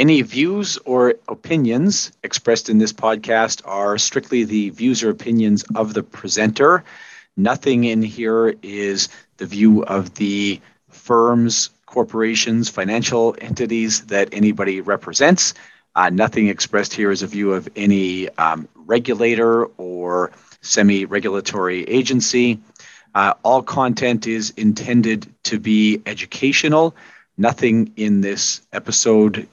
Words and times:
Any 0.00 0.22
views 0.22 0.78
or 0.86 1.16
opinions 1.28 2.10
expressed 2.22 2.70
in 2.70 2.78
this 2.78 2.90
podcast 2.90 3.60
are 3.66 3.98
strictly 3.98 4.44
the 4.44 4.70
views 4.70 5.02
or 5.02 5.10
opinions 5.10 5.62
of 5.74 5.92
the 5.92 6.02
presenter. 6.02 6.84
Nothing 7.36 7.84
in 7.84 8.00
here 8.00 8.54
is 8.62 9.10
the 9.36 9.44
view 9.44 9.84
of 9.84 10.14
the 10.14 10.58
firms, 10.88 11.68
corporations, 11.84 12.70
financial 12.70 13.36
entities 13.42 14.06
that 14.06 14.30
anybody 14.32 14.80
represents. 14.80 15.52
Uh, 15.94 16.08
nothing 16.08 16.48
expressed 16.48 16.94
here 16.94 17.10
is 17.10 17.22
a 17.22 17.26
view 17.26 17.52
of 17.52 17.68
any 17.76 18.30
um, 18.38 18.66
regulator 18.86 19.66
or 19.76 20.30
semi 20.62 21.04
regulatory 21.04 21.84
agency. 21.84 22.58
Uh, 23.14 23.34
all 23.42 23.62
content 23.62 24.26
is 24.26 24.48
intended 24.56 25.30
to 25.42 25.58
be 25.58 26.00
educational. 26.06 26.96
Nothing 27.36 27.92
in 27.96 28.22
this 28.22 28.62
episode 28.72 29.46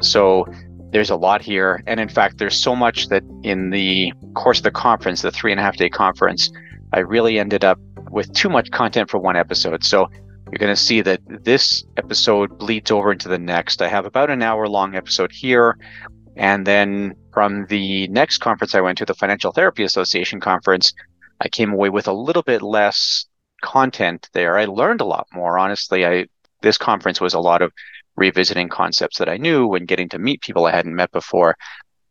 So 0.00 0.46
there's 0.90 1.10
a 1.10 1.16
lot 1.16 1.42
here, 1.42 1.82
and 1.86 2.00
in 2.00 2.08
fact, 2.08 2.38
there's 2.38 2.58
so 2.58 2.74
much 2.76 3.08
that 3.08 3.22
in 3.42 3.70
the 3.70 4.12
course 4.34 4.58
of 4.58 4.64
the 4.64 4.70
conference, 4.70 5.22
the 5.22 5.30
three 5.30 5.50
and 5.50 5.60
a 5.60 5.62
half 5.62 5.76
day 5.76 5.88
conference, 5.88 6.50
I 6.92 7.00
really 7.00 7.38
ended 7.38 7.64
up 7.64 7.78
with 8.10 8.32
too 8.32 8.48
much 8.48 8.70
content 8.70 9.10
for 9.10 9.18
one 9.18 9.36
episode. 9.36 9.84
So 9.84 10.08
you're 10.50 10.58
going 10.58 10.74
to 10.74 10.80
see 10.80 11.00
that 11.02 11.20
this 11.26 11.84
episode 11.96 12.56
bleeds 12.58 12.90
over 12.90 13.12
into 13.12 13.28
the 13.28 13.38
next. 13.38 13.82
I 13.82 13.88
have 13.88 14.06
about 14.06 14.30
an 14.30 14.42
hour 14.42 14.68
long 14.68 14.94
episode 14.94 15.32
here. 15.32 15.76
And 16.36 16.66
then 16.66 17.14
from 17.32 17.66
the 17.66 18.06
next 18.08 18.38
conference 18.38 18.74
I 18.74 18.80
went 18.80 18.98
to, 18.98 19.04
the 19.04 19.14
Financial 19.14 19.52
Therapy 19.52 19.82
Association 19.82 20.38
conference, 20.38 20.92
I 21.40 21.48
came 21.48 21.72
away 21.72 21.88
with 21.88 22.06
a 22.06 22.12
little 22.12 22.42
bit 22.42 22.62
less 22.62 23.26
content 23.62 24.28
there. 24.32 24.56
I 24.56 24.66
learned 24.66 25.00
a 25.00 25.06
lot 25.06 25.26
more. 25.32 25.58
Honestly, 25.58 26.06
I 26.06 26.26
this 26.62 26.78
conference 26.78 27.20
was 27.20 27.34
a 27.34 27.40
lot 27.40 27.62
of 27.62 27.72
revisiting 28.16 28.68
concepts 28.68 29.18
that 29.18 29.28
I 29.28 29.36
knew 29.36 29.74
and 29.74 29.88
getting 29.88 30.08
to 30.10 30.18
meet 30.18 30.42
people 30.42 30.66
I 30.66 30.72
hadn't 30.72 30.94
met 30.94 31.12
before. 31.12 31.56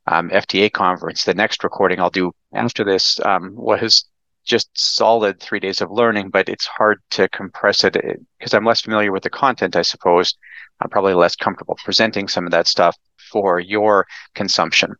Um, 0.08 0.30
FTA 0.30 0.72
conference, 0.72 1.24
the 1.24 1.34
next 1.34 1.64
recording 1.64 2.00
I'll 2.00 2.12
do 2.12 2.32
after 2.54 2.84
this 2.84 3.20
um, 3.22 3.56
was 3.56 4.06
just 4.46 4.70
solid 4.78 5.40
three 5.40 5.60
days 5.60 5.82
of 5.82 5.92
learning, 5.92 6.30
but 6.30 6.48
it's 6.48 6.68
hard 6.68 7.02
to 7.10 7.28
compress 7.30 7.84
it 7.84 7.98
because 8.38 8.54
I'm 8.54 8.66
less 8.66 8.82
familiar 8.82 9.12
with 9.12 9.24
the 9.24 9.30
content, 9.30 9.76
I 9.76 9.82
suppose. 9.82 10.36
I'm 10.80 10.90
probably 10.90 11.16
less 11.16 11.36
comfortable 11.36 11.78
presenting 11.84 12.28
some 12.28 12.46
of 12.46 12.52
that 12.52 12.68
stuff 12.68 12.96
for 13.32 13.60
your 13.60 14.06
consumption. 14.36 14.96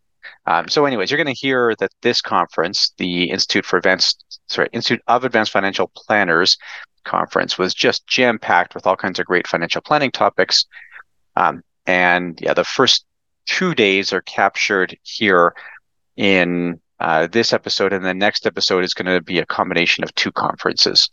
Um, 0.48 0.68
so, 0.68 0.86
anyways, 0.86 1.12
you're 1.12 1.24
going 1.24 1.34
to 1.34 1.40
hear 1.40 1.76
that 1.80 1.92
this 2.02 2.22
conference, 2.22 2.94
the 2.98 3.30
Institute 3.30 3.66
for 3.66 3.78
Advanced, 3.78 4.40
sorry, 4.48 4.70
Institute 4.74 5.02
of 5.08 5.24
Advanced 5.24 5.52
Financial 5.52 5.92
Planners 5.96 6.58
conference, 7.04 7.58
was 7.58 7.74
just 7.74 8.08
jam 8.08 8.40
packed 8.40 8.74
with 8.74 8.88
all 8.88 8.96
kinds 8.96 9.20
of 9.20 9.26
great 9.26 9.48
financial 9.48 9.82
planning 9.82 10.12
topics. 10.12 10.66
Um, 11.36 11.64
and 11.86 12.40
yeah, 12.42 12.54
the 12.54 12.64
first 12.64 13.06
two 13.46 13.76
days 13.76 14.14
are 14.14 14.22
captured 14.22 14.98
here 15.04 15.54
in 16.16 16.80
uh, 17.00 17.28
this 17.28 17.54
episode 17.54 17.94
and 17.94 18.06
the 18.06 18.14
next 18.14 18.46
episode 18.46 18.84
is 18.84 18.94
going 18.94 19.14
to 19.14 19.22
be 19.22 19.40
a 19.40 19.46
combination 19.46 20.04
of 20.04 20.14
two 20.16 20.32
conferences. 20.32 21.10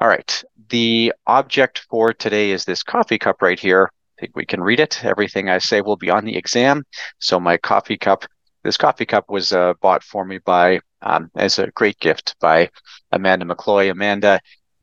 All 0.00 0.08
right. 0.08 0.44
The 0.68 1.12
object 1.26 1.80
for 1.90 2.12
today 2.12 2.50
is 2.50 2.64
this 2.64 2.82
coffee 2.82 3.18
cup 3.18 3.42
right 3.42 3.58
here. 3.58 3.90
I 4.18 4.20
think 4.20 4.36
we 4.36 4.44
can 4.44 4.62
read 4.62 4.80
it. 4.80 5.04
Everything 5.04 5.48
I 5.48 5.58
say 5.58 5.80
will 5.80 5.96
be 5.96 6.10
on 6.10 6.24
the 6.24 6.36
exam. 6.36 6.84
So 7.18 7.40
my 7.40 7.56
coffee 7.56 7.96
cup, 7.96 8.24
this 8.62 8.76
coffee 8.76 9.06
cup 9.06 9.28
was 9.28 9.52
uh, 9.52 9.74
bought 9.80 10.02
for 10.02 10.24
me 10.24 10.38
by, 10.38 10.80
um, 11.02 11.30
as 11.34 11.58
a 11.58 11.70
great 11.72 11.98
gift 11.98 12.36
by 12.40 12.70
Amanda 13.12 13.44
McCloy. 13.44 13.90
Amanda 13.90 14.40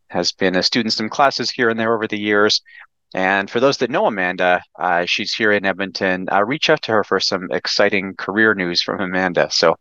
has 0.09 0.32
been 0.34 0.56
a 0.56 0.64
student 0.64 0.94
in 0.94 0.98
some 0.98 1.09
classes 1.09 1.50
here 1.50 1.70
and 1.70 1.80
there 1.80 1.94
over 1.94 2.08
the 2.08 2.20
years. 2.20 2.62
And 3.14 3.50
for 3.50 3.60
those 3.60 3.78
that 3.78 3.90
know 3.90 4.06
Amanda, 4.06 4.62
uh, 4.80 5.06
she's 5.06 5.34
here 5.34 5.52
in 5.52 5.66
Edmonton. 5.66 6.30
Uh, 6.32 6.44
reach 6.46 6.70
out 6.70 6.82
to 6.84 6.94
her 6.94 7.04
for 7.04 7.20
some 7.20 7.52
exciting 7.52 8.16
career 8.16 8.54
news 8.56 8.82
from 8.82 9.02
Amanda. 9.02 9.50
So 9.52 9.76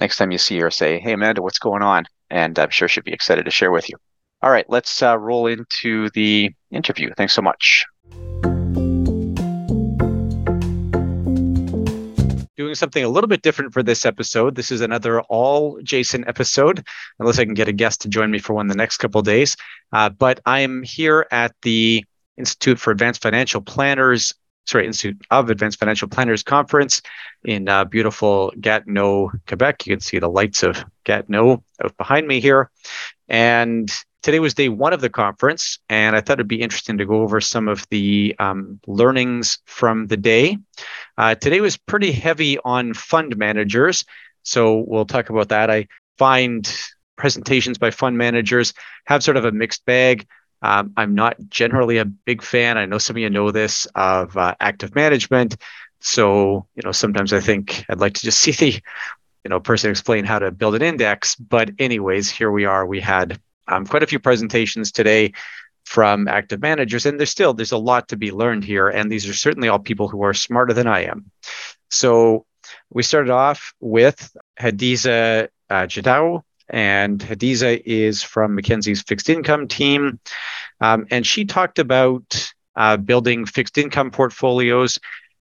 next 0.00 0.18
time 0.18 0.30
you 0.30 0.38
see 0.38 0.58
her, 0.58 0.70
say, 0.70 0.98
Hey, 0.98 1.12
Amanda, 1.12 1.40
what's 1.40 1.58
going 1.58 1.82
on? 1.82 2.04
And 2.30 2.58
I'm 2.58 2.70
sure 2.70 2.88
she'll 2.88 3.04
be 3.04 3.12
excited 3.12 3.46
to 3.46 3.50
share 3.50 3.70
with 3.70 3.88
you. 3.88 3.96
All 4.42 4.50
right, 4.50 4.68
let's 4.68 5.02
uh, 5.02 5.18
roll 5.18 5.46
into 5.46 6.10
the 6.10 6.50
interview. 6.70 7.10
Thanks 7.16 7.32
so 7.32 7.40
much. 7.40 7.86
Doing 12.56 12.74
something 12.74 13.02
a 13.02 13.08
little 13.08 13.28
bit 13.28 13.40
different 13.40 13.72
for 13.72 13.82
this 13.82 14.04
episode. 14.04 14.54
This 14.54 14.70
is 14.70 14.82
another 14.82 15.22
all 15.22 15.80
Jason 15.82 16.26
episode, 16.28 16.86
unless 17.18 17.38
I 17.38 17.46
can 17.46 17.54
get 17.54 17.68
a 17.68 17.72
guest 17.72 18.02
to 18.02 18.08
join 18.08 18.30
me 18.30 18.38
for 18.38 18.52
one 18.52 18.66
the 18.66 18.74
next 18.74 18.98
couple 18.98 19.22
days. 19.22 19.56
Uh, 19.92 20.10
but 20.10 20.40
I'm 20.44 20.82
here 20.82 21.26
at 21.30 21.54
the 21.62 22.04
Institute 22.36 22.78
for 22.78 22.90
Advanced 22.90 23.22
Financial 23.22 23.60
Planners, 23.60 24.34
sorry, 24.66 24.86
Institute 24.86 25.20
of 25.30 25.50
Advanced 25.50 25.78
Financial 25.78 26.08
Planners 26.08 26.42
Conference 26.42 27.02
in 27.44 27.68
uh, 27.68 27.84
beautiful 27.84 28.52
Gatineau, 28.60 29.30
Quebec. 29.46 29.86
You 29.86 29.94
can 29.94 30.00
see 30.00 30.18
the 30.18 30.28
lights 30.28 30.62
of 30.62 30.84
Gatineau 31.04 31.62
out 31.82 31.96
behind 31.96 32.26
me 32.26 32.40
here. 32.40 32.70
And 33.28 33.90
today 34.22 34.40
was 34.40 34.54
day 34.54 34.68
one 34.68 34.92
of 34.92 35.00
the 35.00 35.10
conference, 35.10 35.78
and 35.88 36.16
I 36.16 36.20
thought 36.20 36.34
it'd 36.34 36.48
be 36.48 36.62
interesting 36.62 36.98
to 36.98 37.06
go 37.06 37.22
over 37.22 37.40
some 37.40 37.68
of 37.68 37.86
the 37.90 38.34
um, 38.38 38.80
learnings 38.86 39.58
from 39.66 40.06
the 40.06 40.16
day. 40.16 40.56
Uh, 41.18 41.34
today 41.34 41.60
was 41.60 41.76
pretty 41.76 42.10
heavy 42.10 42.58
on 42.64 42.94
fund 42.94 43.36
managers, 43.36 44.04
so 44.42 44.84
we'll 44.86 45.04
talk 45.04 45.30
about 45.30 45.50
that. 45.50 45.70
I 45.70 45.88
find 46.16 46.70
presentations 47.16 47.78
by 47.78 47.90
fund 47.90 48.18
managers 48.18 48.72
have 49.06 49.22
sort 49.22 49.36
of 49.36 49.44
a 49.44 49.52
mixed 49.52 49.84
bag. 49.84 50.26
Um, 50.64 50.94
I'm 50.96 51.14
not 51.14 51.36
generally 51.50 51.98
a 51.98 52.06
big 52.06 52.40
fan. 52.40 52.78
I 52.78 52.86
know 52.86 52.96
some 52.96 53.16
of 53.16 53.20
you 53.20 53.28
know 53.28 53.50
this 53.50 53.86
of 53.94 54.34
uh, 54.34 54.54
active 54.60 54.94
management. 54.94 55.58
So, 56.00 56.66
you 56.74 56.80
know, 56.82 56.90
sometimes 56.90 57.34
I 57.34 57.40
think 57.40 57.84
I'd 57.90 58.00
like 58.00 58.14
to 58.14 58.22
just 58.22 58.40
see 58.40 58.52
the, 58.52 58.72
you 58.72 59.50
know, 59.50 59.60
person 59.60 59.90
explain 59.90 60.24
how 60.24 60.38
to 60.38 60.50
build 60.50 60.74
an 60.74 60.80
index. 60.80 61.36
But 61.36 61.70
anyways, 61.78 62.30
here 62.30 62.50
we 62.50 62.64
are. 62.64 62.86
We 62.86 62.98
had 62.98 63.38
um, 63.68 63.84
quite 63.84 64.02
a 64.02 64.06
few 64.06 64.18
presentations 64.18 64.90
today 64.90 65.34
from 65.84 66.28
active 66.28 66.62
managers, 66.62 67.04
and 67.04 67.20
there's 67.20 67.30
still 67.30 67.52
there's 67.52 67.72
a 67.72 67.76
lot 67.76 68.08
to 68.08 68.16
be 68.16 68.30
learned 68.30 68.64
here, 68.64 68.88
and 68.88 69.12
these 69.12 69.28
are 69.28 69.34
certainly 69.34 69.68
all 69.68 69.78
people 69.78 70.08
who 70.08 70.22
are 70.24 70.32
smarter 70.32 70.72
than 70.72 70.86
I 70.86 71.04
am. 71.04 71.30
So 71.90 72.46
we 72.88 73.02
started 73.02 73.30
off 73.30 73.74
with 73.80 74.34
Hadiza 74.58 75.48
uh, 75.68 75.74
Djataou, 75.74 76.42
and 76.68 77.18
Hadiza 77.20 77.82
is 77.84 78.22
from 78.22 78.54
Mackenzie's 78.54 79.02
fixed 79.02 79.28
income 79.28 79.68
team, 79.68 80.20
um, 80.80 81.06
and 81.10 81.26
she 81.26 81.44
talked 81.44 81.78
about 81.78 82.52
uh, 82.76 82.96
building 82.96 83.46
fixed 83.46 83.78
income 83.78 84.10
portfolios. 84.10 84.98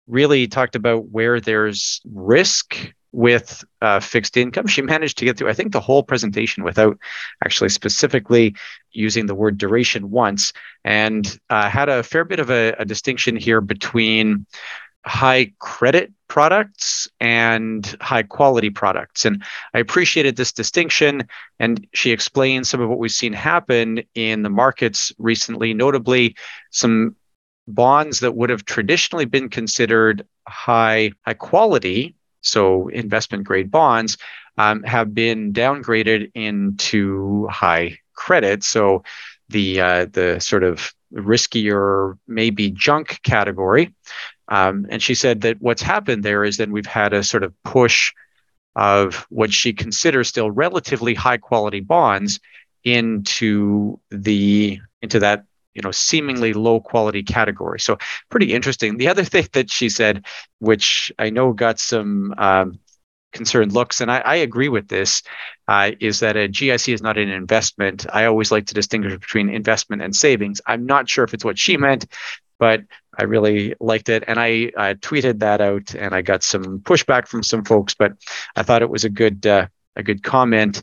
Really 0.08 0.48
talked 0.48 0.76
about 0.76 1.10
where 1.10 1.40
there's 1.40 2.02
risk 2.06 2.94
with 3.12 3.64
uh, 3.82 4.00
fixed 4.00 4.38
income. 4.38 4.68
She 4.68 4.82
managed 4.82 5.18
to 5.18 5.26
get 5.26 5.38
through, 5.38 5.50
I 5.50 5.54
think, 5.54 5.72
the 5.72 5.80
whole 5.80 6.04
presentation 6.04 6.64
without 6.64 6.98
actually 7.44 7.70
specifically 7.70 8.56
using 8.92 9.26
the 9.26 9.36
word 9.36 9.58
duration 9.58 10.10
once, 10.10 10.54
and 10.84 11.40
uh, 11.50 11.70
had 11.70 11.90
a 11.90 12.04
fair 12.04 12.26
bit 12.26 12.40
of 12.40 12.50
a, 12.50 12.76
a 12.80 12.86
distinction 12.86 13.36
here 13.36 13.62
between 13.62 14.46
high 15.06 15.52
credit 15.60 16.12
products 16.28 17.08
and 17.20 17.96
high 18.02 18.24
quality 18.24 18.70
products. 18.70 19.26
And 19.26 19.44
I 19.74 19.80
appreciated 19.80 20.36
this 20.36 20.52
distinction. 20.52 21.28
And 21.60 21.88
she 21.94 22.12
explained 22.12 22.68
some 22.68 22.82
of 22.82 22.90
what 22.90 23.00
we've 23.00 23.12
seen 23.12 23.34
happen 23.34 24.04
in 24.14 24.44
the 24.44 24.50
markets 24.50 25.12
recently, 25.18 25.74
notably 25.74 26.36
some 26.72 27.16
bonds 27.68 28.20
that 28.20 28.36
would 28.36 28.50
have 28.50 28.66
traditionally 28.66 29.26
been 29.26 29.50
considered 29.50 30.26
high 30.48 31.12
high 31.26 31.34
quality 31.36 32.16
so 32.42 32.88
investment 32.90 33.44
grade 33.44 33.72
bonds 33.72 34.18
um, 34.58 34.84
have 34.84 35.14
been 35.14 35.54
downgraded 35.54 36.32
into 36.36 37.48
high 37.48 37.98
credit. 38.14 38.64
So 38.64 39.04
the 39.50 39.82
uh, 39.82 40.06
the 40.12 40.40
sort 40.40 40.64
of 40.64 40.94
riskier, 41.14 42.18
maybe 42.28 42.70
junk 42.72 43.20
category. 43.24 43.94
Um, 44.50 44.88
and 44.90 45.02
she 45.02 45.16
said 45.16 45.42
that 45.42 45.62
what's 45.62 45.82
happened 45.82 46.24
there 46.24 46.44
is 46.44 46.58
that 46.58 46.70
we've 46.70 46.86
had 46.86 47.14
a 47.14 47.24
sort 47.24 47.44
of 47.44 47.54
push 47.64 48.12
of 48.76 49.28
what 49.30 49.54
she 49.54 49.74
considers 49.74 50.28
still 50.28 50.52
relatively 50.52 51.14
high 51.14 51.38
quality 51.38 51.80
bonds 51.80 52.40
into 52.84 54.00
the 54.10 54.80
into 55.02 55.20
that 55.20 55.46
you 55.74 55.82
know 55.82 55.92
seemingly 55.92 56.54
low 56.54 56.80
quality 56.80 57.24
category. 57.24 57.80
So 57.80 57.98
pretty 58.30 58.54
interesting. 58.54 58.98
The 58.98 59.08
other 59.08 59.24
thing 59.34 59.48
that 59.54 59.70
she 59.72 59.90
said 59.90 60.26
which 60.60 61.12
i 61.20 61.30
know 61.30 61.54
got 61.54 61.80
some 61.80 62.34
um, 62.38 62.80
concerned 63.32 63.72
looks 63.72 64.02
and 64.02 64.12
I, 64.12 64.20
I, 64.20 64.36
agree 64.38 64.70
with 64.70 64.88
this 64.88 65.22
uh, 65.68 65.92
is 66.00 66.20
that 66.22 66.36
a 66.36 66.50
gic 66.50 66.92
is 66.92 67.02
not 67.02 67.18
an 67.18 67.30
investment. 67.30 68.08
I 68.12 68.26
always 68.26 68.52
like 68.52 68.66
to 68.68 68.74
distinguish 68.74 69.14
between 69.14 69.50
investment 69.50 70.02
and 70.02 70.16
savings. 70.16 70.62
I'm 70.66 70.88
not 70.88 71.08
sure 71.08 71.24
if 71.24 71.34
it's 71.36 71.46
what 71.46 71.60
she 71.60 71.78
meant 71.78 72.08
but 72.60 72.84
i 73.20 73.24
really 73.24 73.76
liked 73.80 74.10
it. 74.10 74.24
And 74.28 74.40
i, 74.40 74.72
I 74.78 74.94
tweeted 74.96 75.40
that 75.40 75.62
out 75.62 75.94
and 75.96 76.16
i 76.16 76.22
got 76.22 76.44
some 76.44 76.80
pushback 76.80 77.28
from 77.28 77.44
some 77.44 77.64
folks 77.64 77.94
but 77.94 78.14
i 78.56 78.64
thought 78.64 78.82
it 78.82 78.90
was 78.90 79.06
a 79.06 79.10
good 79.10 79.46
uh, 79.46 79.68
a 80.00 80.04
good 80.04 80.24
comment. 80.24 80.82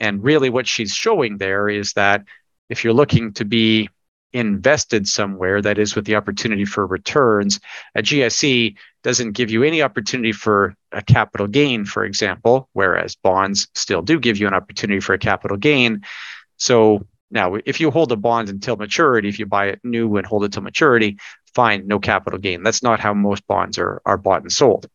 And 0.00 0.22
really 0.22 0.50
what 0.50 0.66
she's 0.66 0.92
showing 0.92 1.38
there 1.38 1.68
is 1.68 1.92
that 1.92 2.24
if 2.68 2.82
you're 2.82 2.92
looking 2.92 3.32
to 3.34 3.44
be 3.44 3.88
invested 4.32 5.06
somewhere 5.06 5.62
that 5.62 5.78
is 5.78 5.94
with 5.94 6.04
the 6.04 6.16
opportunity 6.16 6.64
for 6.64 6.86
returns 6.86 7.60
a 7.94 8.02
GIC 8.02 8.74
doesn't 9.02 9.32
give 9.32 9.50
you 9.50 9.62
any 9.62 9.80
opportunity 9.80 10.32
for 10.32 10.74
a 10.92 11.00
capital 11.00 11.46
gain 11.46 11.86
for 11.86 12.04
example 12.04 12.68
whereas 12.72 13.14
bonds 13.14 13.68
still 13.74 14.02
do 14.02 14.18
give 14.18 14.36
you 14.36 14.46
an 14.46 14.52
opportunity 14.52 15.00
for 15.00 15.14
a 15.14 15.18
capital 15.18 15.56
gain. 15.56 16.02
So 16.58 17.06
now 17.30 17.56
if 17.64 17.80
you 17.80 17.90
hold 17.90 18.12
a 18.12 18.16
bond 18.16 18.50
until 18.50 18.76
maturity 18.76 19.28
if 19.28 19.38
you 19.38 19.46
buy 19.46 19.66
it 19.68 19.80
new 19.84 20.16
and 20.16 20.26
hold 20.26 20.44
it 20.44 20.52
till 20.52 20.62
maturity 20.62 21.18
fine 21.56 21.86
no 21.86 21.98
capital 21.98 22.38
gain 22.38 22.62
that's 22.62 22.82
not 22.82 23.00
how 23.00 23.12
most 23.14 23.46
bonds 23.46 23.78
are 23.78 24.00
are 24.04 24.18
bought 24.18 24.42
and 24.42 24.52
sold 24.52 24.86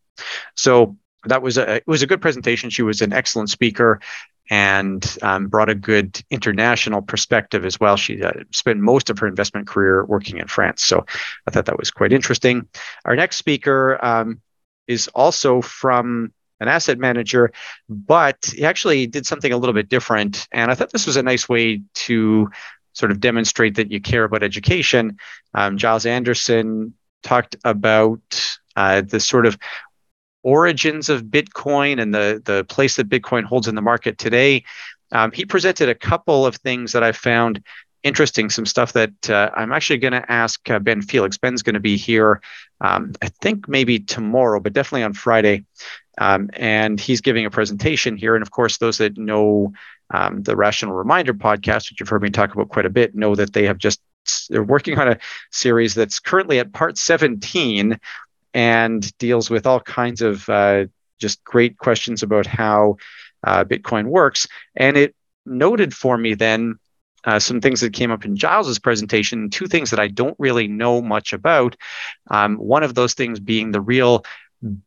so 0.55 0.95
that 1.25 1.41
was 1.41 1.57
a 1.57 1.75
it 1.75 1.83
was 1.87 2.03
a 2.03 2.07
good 2.07 2.21
presentation 2.21 2.69
she 2.69 2.83
was 2.83 3.01
an 3.01 3.11
excellent 3.11 3.49
speaker 3.49 3.99
and 4.51 5.17
um, 5.21 5.47
brought 5.47 5.69
a 5.69 5.75
good 5.75 6.21
international 6.29 7.01
perspective 7.01 7.65
as 7.65 7.79
well. 7.79 7.95
She 7.95 8.21
uh, 8.21 8.33
spent 8.51 8.79
most 8.81 9.09
of 9.09 9.17
her 9.19 9.27
investment 9.27 9.65
career 9.65 10.03
working 10.03 10.39
in 10.39 10.47
France. 10.47 10.83
So 10.83 11.05
I 11.47 11.51
thought 11.51 11.65
that 11.67 11.79
was 11.79 11.89
quite 11.89 12.11
interesting. 12.11 12.67
Our 13.05 13.15
next 13.15 13.37
speaker 13.37 14.03
um, 14.03 14.41
is 14.87 15.07
also 15.09 15.61
from 15.61 16.33
an 16.59 16.67
asset 16.67 16.99
manager, 16.99 17.53
but 17.87 18.51
he 18.53 18.65
actually 18.65 19.07
did 19.07 19.25
something 19.25 19.53
a 19.53 19.57
little 19.57 19.73
bit 19.73 19.87
different. 19.87 20.47
And 20.51 20.69
I 20.69 20.75
thought 20.75 20.91
this 20.91 21.07
was 21.07 21.15
a 21.15 21.23
nice 21.23 21.47
way 21.47 21.83
to 21.93 22.49
sort 22.93 23.11
of 23.11 23.19
demonstrate 23.19 23.75
that 23.75 23.91
you 23.91 24.01
care 24.01 24.23
about 24.23 24.43
education. 24.43 25.17
Um, 25.53 25.77
Giles 25.77 26.05
Anderson 26.05 26.93
talked 27.23 27.55
about 27.63 28.21
uh, 28.75 29.01
the 29.01 29.19
sort 29.19 29.45
of 29.45 29.57
origins 30.43 31.09
of 31.09 31.23
Bitcoin 31.23 32.01
and 32.01 32.13
the, 32.13 32.41
the 32.43 32.63
place 32.65 32.95
that 32.95 33.09
Bitcoin 33.09 33.43
holds 33.43 33.67
in 33.67 33.75
the 33.75 33.81
market 33.81 34.17
today. 34.17 34.63
Um, 35.11 35.31
he 35.31 35.45
presented 35.45 35.89
a 35.89 35.95
couple 35.95 36.45
of 36.45 36.55
things 36.55 36.93
that 36.93 37.03
I 37.03 37.11
found 37.11 37.63
interesting, 38.03 38.49
some 38.49 38.65
stuff 38.65 38.93
that 38.93 39.29
uh, 39.29 39.51
I'm 39.55 39.71
actually 39.71 39.99
going 39.99 40.13
to 40.13 40.31
ask 40.31 40.67
uh, 40.69 40.79
Ben 40.79 41.01
Felix. 41.01 41.37
Ben's 41.37 41.61
going 41.61 41.75
to 41.75 41.79
be 41.79 41.97
here, 41.97 42.41
um, 42.79 43.11
I 43.21 43.27
think 43.27 43.67
maybe 43.67 43.99
tomorrow, 43.99 44.59
but 44.59 44.73
definitely 44.73 45.03
on 45.03 45.13
Friday. 45.13 45.65
Um, 46.17 46.49
and 46.53 46.99
he's 46.99 47.21
giving 47.21 47.45
a 47.45 47.51
presentation 47.51 48.17
here. 48.17 48.35
And 48.35 48.41
of 48.41 48.51
course, 48.51 48.77
those 48.77 48.97
that 48.97 49.17
know 49.17 49.73
um, 50.13 50.43
the 50.43 50.55
Rational 50.55 50.93
Reminder 50.93 51.33
podcast, 51.33 51.89
which 51.89 51.99
you've 51.99 52.09
heard 52.09 52.21
me 52.21 52.29
talk 52.29 52.53
about 52.53 52.69
quite 52.69 52.85
a 52.85 52.89
bit, 52.89 53.15
know 53.15 53.35
that 53.35 53.53
they 53.53 53.65
have 53.65 53.77
just 53.77 54.01
they're 54.49 54.63
working 54.63 54.99
on 54.99 55.07
a 55.07 55.17
series 55.51 55.95
that's 55.95 56.19
currently 56.19 56.59
at 56.59 56.73
part 56.73 56.97
17 56.97 57.99
and 58.53 59.17
deals 59.17 59.49
with 59.49 59.65
all 59.65 59.79
kinds 59.79 60.21
of 60.21 60.47
uh, 60.49 60.85
just 61.19 61.43
great 61.43 61.77
questions 61.77 62.21
about 62.21 62.45
how 62.45 62.97
uh, 63.43 63.63
Bitcoin 63.63 64.05
works. 64.05 64.47
And 64.75 64.97
it 64.97 65.15
noted 65.45 65.93
for 65.93 66.17
me 66.17 66.33
then 66.33 66.75
uh, 67.23 67.39
some 67.39 67.61
things 67.61 67.81
that 67.81 67.93
came 67.93 68.11
up 68.11 68.25
in 68.25 68.35
Giles's 68.35 68.79
presentation, 68.79 69.49
two 69.49 69.67
things 69.67 69.91
that 69.91 69.99
I 69.99 70.07
don't 70.07 70.35
really 70.39 70.67
know 70.67 71.01
much 71.01 71.33
about. 71.33 71.75
Um, 72.29 72.57
one 72.57 72.83
of 72.83 72.95
those 72.95 73.13
things 73.13 73.39
being 73.39 73.71
the 73.71 73.81
real 73.81 74.25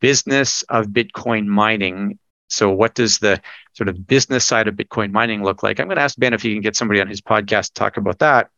business 0.01 0.63
of 0.63 0.87
Bitcoin 0.87 1.47
mining 1.47 2.19
so, 2.49 2.71
what 2.71 2.95
does 2.95 3.19
the 3.19 3.41
sort 3.73 3.89
of 3.89 4.07
business 4.07 4.45
side 4.45 4.69
of 4.69 4.75
Bitcoin 4.75 5.11
mining 5.11 5.43
look 5.43 5.63
like? 5.63 5.81
I'm 5.81 5.87
going 5.87 5.97
to 5.97 6.03
ask 6.03 6.19
Ben 6.19 6.35
if 6.35 6.43
he 6.43 6.53
can 6.53 6.63
get 6.63 6.77
somebody 6.77 7.01
on 7.01 7.09
his 7.09 7.21
podcast 7.21 7.69
to 7.69 7.75
talk 7.75 7.97
about 7.97 8.19
that. 8.21 8.51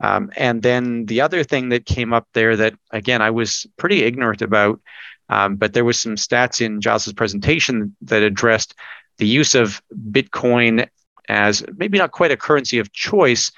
Um, 0.00 0.30
and 0.36 0.62
then 0.62 1.06
the 1.06 1.20
other 1.20 1.44
thing 1.44 1.68
that 1.68 1.86
came 1.86 2.12
up 2.12 2.26
there 2.32 2.56
that, 2.56 2.74
again, 2.90 3.22
I 3.22 3.30
was 3.30 3.66
pretty 3.76 4.02
ignorant 4.02 4.42
about, 4.42 4.80
um, 5.28 5.56
but 5.56 5.74
there 5.74 5.84
was 5.84 6.00
some 6.00 6.16
stats 6.16 6.64
in 6.64 6.80
Giles's 6.80 7.12
presentation 7.12 7.94
that 8.02 8.22
addressed 8.22 8.74
the 9.18 9.26
use 9.26 9.54
of 9.54 9.82
Bitcoin 10.10 10.88
as 11.28 11.64
maybe 11.76 11.98
not 11.98 12.12
quite 12.12 12.30
a 12.30 12.36
currency 12.36 12.78
of 12.78 12.92
choice, 12.92 13.50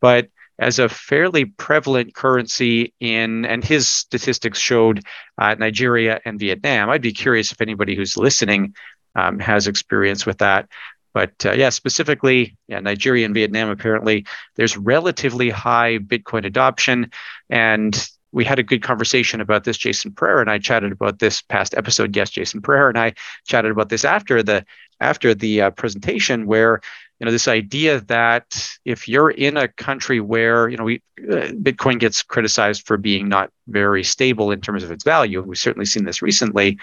but 0.00 0.28
as 0.58 0.78
a 0.78 0.88
fairly 0.88 1.44
prevalent 1.44 2.14
currency 2.14 2.92
in, 3.00 3.44
and 3.46 3.64
his 3.64 3.88
statistics 3.88 4.58
showed 4.58 5.02
uh, 5.38 5.54
Nigeria 5.58 6.20
and 6.24 6.38
Vietnam. 6.38 6.90
I'd 6.90 7.02
be 7.02 7.12
curious 7.12 7.52
if 7.52 7.60
anybody 7.60 7.96
who's 7.96 8.16
listening 8.16 8.74
um, 9.14 9.38
has 9.38 9.66
experience 9.66 10.26
with 10.26 10.38
that. 10.38 10.68
But 11.14 11.44
uh, 11.44 11.52
yeah, 11.52 11.68
specifically, 11.68 12.56
yeah, 12.68 12.80
Nigeria 12.80 13.26
and 13.26 13.34
Vietnam, 13.34 13.68
apparently, 13.68 14.24
there's 14.56 14.76
relatively 14.76 15.50
high 15.50 15.98
Bitcoin 15.98 16.46
adoption. 16.46 17.10
And 17.50 18.08
we 18.32 18.44
had 18.44 18.58
a 18.58 18.62
good 18.62 18.82
conversation 18.82 19.40
about 19.40 19.64
this. 19.64 19.76
Jason 19.76 20.12
Pereira 20.12 20.40
and 20.40 20.50
I 20.50 20.58
chatted 20.58 20.90
about 20.90 21.18
this 21.18 21.42
past 21.42 21.74
episode. 21.76 22.16
Yes, 22.16 22.30
Jason 22.30 22.62
Pereira 22.62 22.88
and 22.88 22.98
I 22.98 23.12
chatted 23.46 23.70
about 23.70 23.90
this 23.90 24.04
after 24.04 24.42
the 24.42 24.64
after 25.00 25.34
the 25.34 25.62
uh, 25.62 25.70
presentation, 25.70 26.46
where 26.46 26.80
you 27.20 27.26
know 27.26 27.30
this 27.30 27.48
idea 27.48 28.00
that 28.00 28.68
if 28.84 29.06
you're 29.06 29.30
in 29.30 29.56
a 29.56 29.68
country 29.68 30.20
where 30.20 30.68
you 30.68 30.78
know 30.78 30.84
we, 30.84 31.02
uh, 31.30 31.52
Bitcoin 31.60 32.00
gets 32.00 32.22
criticized 32.22 32.86
for 32.86 32.96
being 32.96 33.28
not 33.28 33.50
very 33.68 34.02
stable 34.02 34.50
in 34.50 34.62
terms 34.62 34.82
of 34.82 34.90
its 34.90 35.04
value, 35.04 35.42
we've 35.42 35.58
certainly 35.58 35.86
seen 35.86 36.04
this 36.04 36.22
recently. 36.22 36.78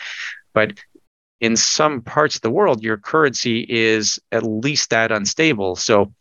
But 0.54 0.74
in 1.42 1.56
some 1.56 2.02
parts 2.02 2.36
of 2.36 2.42
the 2.42 2.52
world, 2.52 2.84
your 2.84 2.98
currency 2.98 3.66
is 3.70 4.20
at 4.32 4.44
least 4.44 4.90
that 4.90 5.12
unstable. 5.12 5.76
So, 5.76 6.12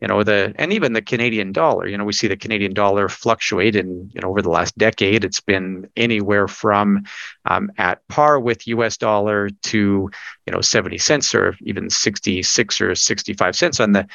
you 0.00 0.08
know, 0.08 0.22
the 0.22 0.52
and 0.56 0.72
even 0.72 0.92
the 0.92 1.00
Canadian 1.00 1.52
dollar, 1.52 1.86
you 1.88 1.96
know, 1.96 2.04
we 2.04 2.12
see 2.12 2.28
the 2.28 2.36
Canadian 2.36 2.74
dollar 2.74 3.08
fluctuate, 3.08 3.74
and 3.74 4.10
you 4.14 4.20
know, 4.20 4.28
over 4.28 4.42
the 4.42 4.50
last 4.50 4.76
decade, 4.76 5.24
it's 5.24 5.40
been 5.40 5.88
anywhere 5.96 6.46
from 6.46 7.04
um, 7.46 7.72
at 7.78 8.06
par 8.08 8.38
with 8.38 8.66
U.S. 8.68 8.98
dollar 8.98 9.48
to 9.48 10.10
you 10.46 10.52
know 10.52 10.60
70 10.60 10.98
cents 10.98 11.34
or 11.34 11.56
even 11.62 11.88
66 11.88 12.80
or 12.80 12.94
65 12.94 13.56
cents 13.56 13.80
on 13.80 13.92
the 13.92 14.06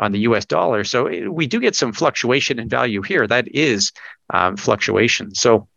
on 0.00 0.12
the 0.12 0.20
U.S. 0.20 0.44
dollar. 0.44 0.82
So 0.82 1.06
eh, 1.06 1.26
we 1.28 1.46
do 1.46 1.60
get 1.60 1.76
some 1.76 1.92
fluctuation 1.92 2.58
in 2.58 2.68
value 2.68 3.02
here. 3.02 3.26
That 3.26 3.48
is 3.54 3.92
um, 4.30 4.56
fluctuation. 4.56 5.34
So, 5.34 5.68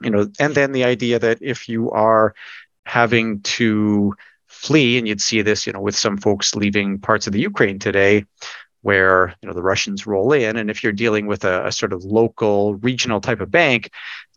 you 0.00 0.10
know, 0.10 0.28
and 0.38 0.54
then 0.54 0.72
the 0.72 0.84
idea 0.84 1.18
that 1.18 1.38
if 1.40 1.68
you 1.68 1.90
are 1.90 2.34
having 2.84 3.40
to 3.42 4.14
flee, 4.46 4.98
and 4.98 5.08
you'd 5.08 5.20
see 5.20 5.42
this, 5.42 5.66
you 5.66 5.72
know, 5.72 5.80
with 5.80 5.96
some 5.96 6.16
folks 6.16 6.54
leaving 6.54 6.98
parts 6.98 7.26
of 7.26 7.32
the 7.32 7.40
Ukraine 7.40 7.78
today. 7.78 8.24
where 8.82 9.32
you 9.40 9.46
know 9.46 9.54
the 9.54 9.62
Russians 9.62 10.08
roll 10.08 10.32
in, 10.32 10.56
and 10.56 10.68
if 10.68 10.82
you're 10.82 10.92
dealing 10.92 11.26
with 11.28 11.44
a, 11.44 11.66
a 11.66 11.72
sort 11.72 11.92
of 11.92 12.02
local, 12.04 12.74
regional 12.76 13.20
type 13.20 13.40
of 13.40 13.48
bank, 13.48 13.90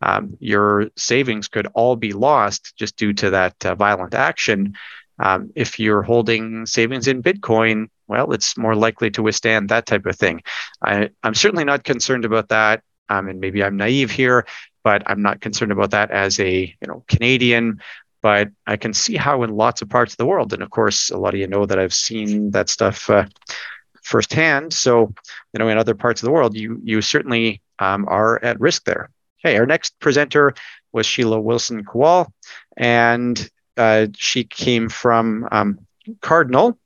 um, 0.03 0.37
your 0.39 0.87
savings 0.95 1.47
could 1.47 1.67
all 1.73 1.95
be 1.95 2.13
lost 2.13 2.75
just 2.77 2.95
due 2.95 3.11
to 3.13 3.31
that 3.31 3.55
uh, 3.65 3.73
violent 3.73 4.13
action. 4.13 4.75
Um, 5.17 5.51
if 5.55 5.79
you're 5.79 6.03
holding 6.03 6.65
savings 6.65 7.07
in 7.07 7.23
Bitcoin, 7.23 7.87
well, 8.07 8.33
it's 8.33 8.57
more 8.57 8.75
likely 8.75 9.09
to 9.11 9.23
withstand 9.23 9.69
that 9.69 9.85
type 9.85 10.05
of 10.05 10.15
thing. 10.15 10.41
I, 10.81 11.09
am 11.23 11.33
certainly 11.33 11.63
not 11.63 11.83
concerned 11.83 12.25
about 12.25 12.49
that, 12.49 12.83
um, 13.09 13.27
and 13.27 13.39
maybe 13.39 13.63
I'm 13.63 13.77
naive 13.77 14.11
here, 14.11 14.45
but 14.83 15.03
I'm 15.07 15.21
not 15.21 15.41
concerned 15.41 15.71
about 15.71 15.91
that 15.91 16.11
as 16.11 16.39
a 16.39 16.75
you 16.79 16.87
know 16.87 17.03
Canadian. 17.07 17.81
But 18.25 18.49
I 18.65 18.75
can 18.75 18.91
see 18.91 19.17
how 19.17 19.43
in 19.43 19.51
lots 19.51 19.83
of 19.83 19.89
parts 19.89 20.13
of 20.13 20.17
the 20.17 20.25
world, 20.25 20.51
and 20.51 20.63
of 20.63 20.71
course, 20.71 21.11
a 21.11 21.17
lot 21.17 21.35
of 21.35 21.39
you 21.39 21.45
know 21.45 21.67
that 21.67 21.77
I've 21.77 21.93
seen 21.93 22.49
that 22.49 22.69
stuff 22.69 23.07
uh, 23.07 23.25
firsthand. 24.01 24.73
So, 24.73 25.13
you 25.53 25.59
know, 25.59 25.69
in 25.69 25.77
other 25.77 25.93
parts 25.93 26.23
of 26.23 26.25
the 26.25 26.31
world, 26.31 26.57
you 26.57 26.81
you 26.83 27.03
certainly 27.03 27.61
um, 27.77 28.07
are 28.07 28.43
at 28.43 28.59
risk 28.59 28.85
there. 28.85 29.11
Okay, 29.39 29.55
our 29.59 29.67
next 29.67 29.99
presenter 29.99 30.55
was 30.91 31.05
Sheila 31.05 31.39
Wilson 31.39 31.85
Kowal, 31.85 32.25
and 32.75 33.47
uh, 33.77 34.07
she 34.17 34.43
came 34.43 34.89
from 34.89 35.47
um, 35.51 35.77
Cardinal, 36.21 36.79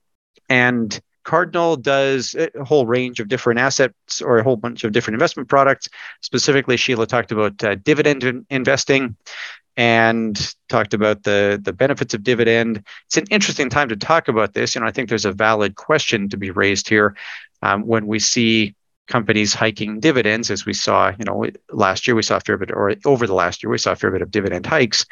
and 0.50 1.00
Cardinal 1.24 1.76
does 1.76 2.34
a 2.34 2.50
whole 2.64 2.84
range 2.84 3.18
of 3.18 3.28
different 3.28 3.60
assets 3.60 4.20
or 4.20 4.36
a 4.36 4.42
whole 4.42 4.56
bunch 4.56 4.84
of 4.84 4.92
different 4.92 5.14
investment 5.14 5.48
products. 5.48 5.88
Specifically, 6.20 6.76
Sheila 6.76 7.06
talked 7.06 7.32
about 7.32 7.64
uh, 7.64 7.76
dividend 7.76 8.24
in- 8.24 8.44
investing 8.50 9.16
and 9.80 10.54
talked 10.68 10.92
about 10.92 11.22
the 11.22 11.58
the 11.64 11.72
benefits 11.72 12.12
of 12.12 12.22
dividend. 12.22 12.84
It's 13.06 13.16
an 13.16 13.24
interesting 13.30 13.70
time 13.70 13.88
to 13.88 13.96
talk 13.96 14.28
about 14.28 14.52
this. 14.52 14.74
You 14.74 14.82
know, 14.82 14.86
I 14.86 14.90
think 14.90 15.08
there's 15.08 15.24
a 15.24 15.32
valid 15.32 15.76
question 15.76 16.28
to 16.28 16.36
be 16.36 16.50
raised 16.50 16.86
here 16.86 17.16
um, 17.62 17.86
when 17.86 18.06
we 18.06 18.18
see 18.18 18.74
companies 19.06 19.54
hiking 19.54 19.98
dividends, 19.98 20.50
as 20.50 20.66
we 20.66 20.74
saw. 20.74 21.12
You 21.18 21.24
know, 21.24 21.46
last 21.72 22.06
year 22.06 22.14
we 22.14 22.22
saw 22.22 22.36
a 22.36 22.40
fair 22.40 22.58
bit, 22.58 22.70
or 22.72 22.94
over 23.06 23.26
the 23.26 23.32
last 23.32 23.62
year 23.62 23.70
we 23.70 23.78
saw 23.78 23.92
a 23.92 23.96
fair 23.96 24.10
bit 24.10 24.20
of 24.20 24.30
dividend 24.30 24.66
hikes. 24.66 25.06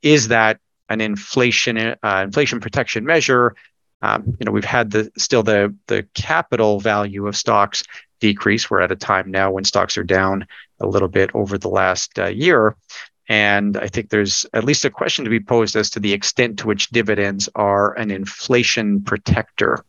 Is 0.00 0.28
that 0.28 0.58
an 0.88 1.02
inflation 1.02 1.76
uh, 1.76 2.22
inflation 2.24 2.60
protection 2.60 3.04
measure? 3.04 3.54
Um, 4.00 4.38
you 4.40 4.46
know, 4.46 4.52
we've 4.52 4.64
had 4.64 4.90
the 4.90 5.12
still 5.18 5.42
the 5.42 5.76
the 5.88 6.06
capital 6.14 6.80
value 6.80 7.26
of 7.26 7.36
stocks 7.36 7.84
decrease. 8.20 8.70
We're 8.70 8.80
at 8.80 8.90
a 8.90 8.96
time 8.96 9.30
now 9.30 9.50
when 9.50 9.64
stocks 9.64 9.98
are 9.98 10.02
down 10.04 10.46
a 10.80 10.86
little 10.86 11.08
bit 11.08 11.28
over 11.34 11.58
the 11.58 11.68
last 11.68 12.18
uh, 12.18 12.28
year. 12.28 12.74
And 13.32 13.78
I 13.78 13.88
think 13.88 14.10
there's 14.10 14.44
at 14.52 14.62
least 14.62 14.84
a 14.84 14.90
question 14.90 15.24
to 15.24 15.30
be 15.30 15.40
posed 15.40 15.74
as 15.74 15.88
to 15.90 16.00
the 16.00 16.12
extent 16.12 16.58
to 16.58 16.66
which 16.66 16.90
dividends 16.90 17.48
are 17.54 17.94
an 17.94 18.10
inflation 18.10 19.00
protector. 19.02 19.82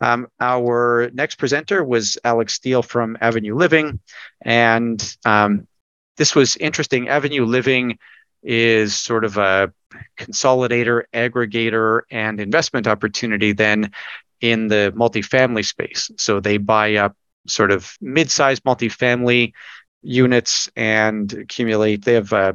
Um, 0.00 0.28
our 0.40 1.10
next 1.12 1.34
presenter 1.34 1.84
was 1.84 2.16
Alex 2.24 2.54
Steele 2.54 2.82
from 2.82 3.18
Avenue 3.20 3.54
Living. 3.54 4.00
And 4.40 5.16
um, 5.26 5.68
this 6.16 6.34
was 6.34 6.56
interesting. 6.56 7.10
Avenue 7.10 7.44
Living 7.44 7.98
is 8.42 8.96
sort 8.96 9.26
of 9.26 9.36
a 9.36 9.70
consolidator, 10.16 11.02
aggregator, 11.12 12.00
and 12.10 12.40
investment 12.40 12.86
opportunity 12.86 13.52
then 13.52 13.90
in 14.40 14.68
the 14.68 14.90
multifamily 14.96 15.66
space. 15.66 16.10
So 16.16 16.40
they 16.40 16.56
buy 16.56 16.94
up 16.94 17.14
sort 17.46 17.72
of 17.72 17.94
mid-sized 18.00 18.64
multifamily 18.64 19.52
units 20.04 20.70
and 20.76 21.32
accumulate. 21.32 22.04
They 22.04 22.14
have 22.14 22.32
uh, 22.32 22.52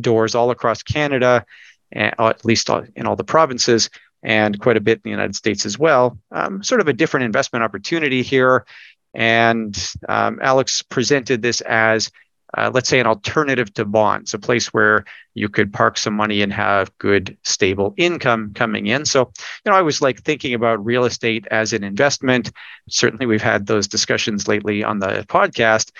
doors 0.00 0.34
all 0.34 0.50
across 0.50 0.82
Canada, 0.82 1.44
at 1.92 2.44
least 2.44 2.70
in 2.96 3.06
all 3.06 3.16
the 3.16 3.24
provinces, 3.24 3.90
and 4.22 4.58
quite 4.60 4.76
a 4.76 4.80
bit 4.80 4.98
in 4.98 5.02
the 5.04 5.10
United 5.10 5.36
States 5.36 5.64
as 5.64 5.78
well. 5.78 6.18
Um, 6.32 6.62
sort 6.62 6.80
of 6.80 6.88
a 6.88 6.92
different 6.92 7.24
investment 7.24 7.62
opportunity 7.62 8.22
here. 8.22 8.66
And 9.14 9.76
um, 10.08 10.38
Alex 10.42 10.82
presented 10.82 11.42
this 11.42 11.60
as 11.62 12.10
uh, 12.56 12.70
let's 12.72 12.88
say 12.88 12.98
an 12.98 13.06
alternative 13.06 13.72
to 13.74 13.84
bonds, 13.84 14.32
a 14.32 14.38
place 14.38 14.68
where 14.68 15.04
you 15.34 15.48
could 15.48 15.72
park 15.72 15.98
some 15.98 16.14
money 16.14 16.40
and 16.40 16.52
have 16.52 16.96
good, 16.98 17.36
stable 17.42 17.94
income 17.96 18.52
coming 18.54 18.86
in. 18.86 19.04
So, 19.04 19.30
you 19.64 19.70
know, 19.70 19.76
I 19.76 19.82
was 19.82 20.00
like 20.00 20.22
thinking 20.22 20.54
about 20.54 20.84
real 20.84 21.04
estate 21.04 21.46
as 21.50 21.72
an 21.72 21.84
investment. 21.84 22.50
Certainly, 22.88 23.26
we've 23.26 23.42
had 23.42 23.66
those 23.66 23.86
discussions 23.86 24.48
lately 24.48 24.82
on 24.82 24.98
the 24.98 25.26
podcast, 25.28 25.90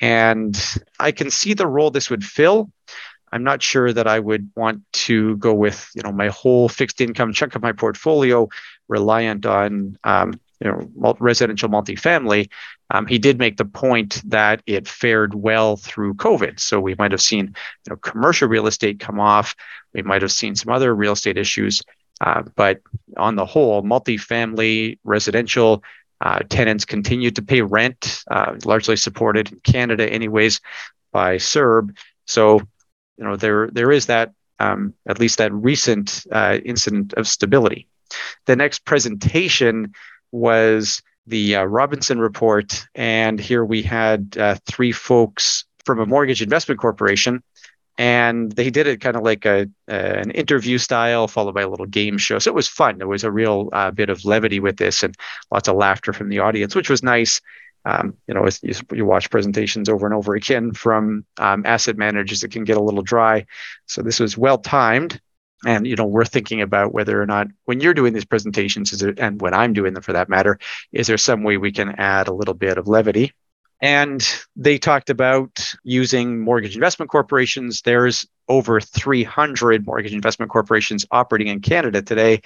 and 0.00 0.56
I 0.98 1.12
can 1.12 1.30
see 1.30 1.54
the 1.54 1.66
role 1.66 1.90
this 1.90 2.10
would 2.10 2.24
fill. 2.24 2.70
I'm 3.32 3.44
not 3.44 3.62
sure 3.62 3.92
that 3.92 4.06
I 4.06 4.18
would 4.18 4.50
want 4.54 4.82
to 4.92 5.36
go 5.38 5.54
with, 5.54 5.88
you 5.94 6.02
know, 6.02 6.12
my 6.12 6.28
whole 6.28 6.68
fixed 6.68 7.00
income 7.00 7.32
chunk 7.32 7.54
of 7.54 7.62
my 7.62 7.72
portfolio 7.72 8.48
reliant 8.88 9.46
on 9.46 9.96
um, 10.04 10.38
you 10.62 10.70
know, 10.70 11.16
residential 11.18 11.68
multifamily, 11.68 12.48
um, 12.90 13.06
he 13.06 13.18
did 13.18 13.38
make 13.38 13.56
the 13.56 13.64
point 13.64 14.22
that 14.24 14.62
it 14.66 14.86
fared 14.86 15.34
well 15.34 15.76
through 15.76 16.14
COVID. 16.14 16.60
So 16.60 16.78
we 16.80 16.94
might 16.98 17.10
have 17.10 17.22
seen, 17.22 17.46
you 17.46 17.90
know, 17.90 17.96
commercial 17.96 18.48
real 18.48 18.66
estate 18.68 19.00
come 19.00 19.18
off. 19.18 19.56
We 19.92 20.02
might 20.02 20.22
have 20.22 20.30
seen 20.30 20.54
some 20.54 20.72
other 20.72 20.94
real 20.94 21.14
estate 21.14 21.36
issues, 21.36 21.82
uh, 22.20 22.42
but 22.54 22.80
on 23.16 23.34
the 23.34 23.46
whole, 23.46 23.82
multifamily 23.82 24.98
residential 25.02 25.82
uh, 26.22 26.40
tenants 26.48 26.84
continue 26.84 27.30
to 27.32 27.42
pay 27.42 27.62
rent, 27.62 28.22
uh, 28.30 28.54
largely 28.64 28.96
supported 28.96 29.52
in 29.52 29.60
Canada, 29.60 30.08
anyways, 30.08 30.60
by 31.12 31.36
CERB. 31.36 31.96
So, 32.26 32.60
you 33.18 33.24
know, 33.24 33.36
there 33.36 33.68
there 33.72 33.90
is 33.90 34.06
that 34.06 34.32
um, 34.60 34.94
at 35.06 35.18
least 35.18 35.38
that 35.38 35.52
recent 35.52 36.24
uh, 36.30 36.58
incident 36.64 37.12
of 37.14 37.26
stability. 37.26 37.88
The 38.46 38.56
next 38.56 38.84
presentation 38.84 39.92
was 40.30 41.02
the 41.26 41.56
uh, 41.56 41.64
Robinson 41.64 42.18
report. 42.18 42.86
And 42.94 43.40
here 43.40 43.64
we 43.64 43.82
had 43.82 44.36
uh, 44.38 44.56
three 44.66 44.92
folks 44.92 45.64
from 45.84 45.98
a 45.98 46.06
mortgage 46.06 46.42
investment 46.42 46.80
corporation. 46.80 47.42
And 47.98 48.52
they 48.52 48.70
did 48.70 48.86
it 48.86 49.00
kind 49.00 49.16
of 49.16 49.22
like 49.22 49.44
a, 49.44 49.68
an 49.86 50.30
interview 50.30 50.78
style, 50.78 51.28
followed 51.28 51.54
by 51.54 51.62
a 51.62 51.68
little 51.68 51.86
game 51.86 52.18
show. 52.18 52.38
So 52.38 52.50
it 52.50 52.54
was 52.54 52.68
fun. 52.68 52.98
There 52.98 53.08
was 53.08 53.24
a 53.24 53.30
real 53.30 53.68
uh, 53.72 53.90
bit 53.90 54.08
of 54.08 54.24
levity 54.24 54.60
with 54.60 54.78
this, 54.78 55.02
and 55.02 55.14
lots 55.50 55.68
of 55.68 55.76
laughter 55.76 56.12
from 56.12 56.28
the 56.28 56.38
audience, 56.38 56.74
which 56.74 56.90
was 56.90 57.02
nice. 57.02 57.40
Um, 57.84 58.16
you 58.26 58.34
know, 58.34 58.48
you, 58.62 58.74
you, 58.92 59.04
watch 59.04 59.28
presentations 59.28 59.88
over 59.88 60.06
and 60.06 60.14
over 60.14 60.34
again 60.34 60.72
from 60.72 61.26
um, 61.38 61.66
asset 61.66 61.96
managers, 61.96 62.44
it 62.44 62.52
can 62.52 62.64
get 62.64 62.76
a 62.76 62.82
little 62.82 63.02
dry. 63.02 63.44
So 63.86 64.02
this 64.02 64.20
was 64.20 64.38
well 64.38 64.58
timed 64.58 65.20
and 65.64 65.86
you 65.86 65.96
know 65.96 66.04
we're 66.04 66.24
thinking 66.24 66.60
about 66.60 66.92
whether 66.92 67.20
or 67.20 67.26
not 67.26 67.46
when 67.64 67.80
you're 67.80 67.94
doing 67.94 68.12
these 68.12 68.24
presentations 68.24 68.90
there, 68.90 69.14
and 69.18 69.40
when 69.40 69.54
i'm 69.54 69.72
doing 69.72 69.94
them 69.94 70.02
for 70.02 70.12
that 70.12 70.28
matter 70.28 70.58
is 70.92 71.06
there 71.06 71.18
some 71.18 71.42
way 71.42 71.56
we 71.56 71.72
can 71.72 71.90
add 71.98 72.28
a 72.28 72.34
little 72.34 72.54
bit 72.54 72.78
of 72.78 72.88
levity 72.88 73.32
and 73.82 74.24
they 74.54 74.78
talked 74.78 75.10
about 75.10 75.74
using 75.82 76.40
mortgage 76.40 76.76
investment 76.76 77.10
corporations. 77.10 77.82
There's 77.82 78.24
over 78.48 78.80
300 78.80 79.84
mortgage 79.84 80.14
investment 80.14 80.52
corporations 80.52 81.04
operating 81.10 81.48
in 81.48 81.60
canada 81.60 82.00
today. 82.00 82.42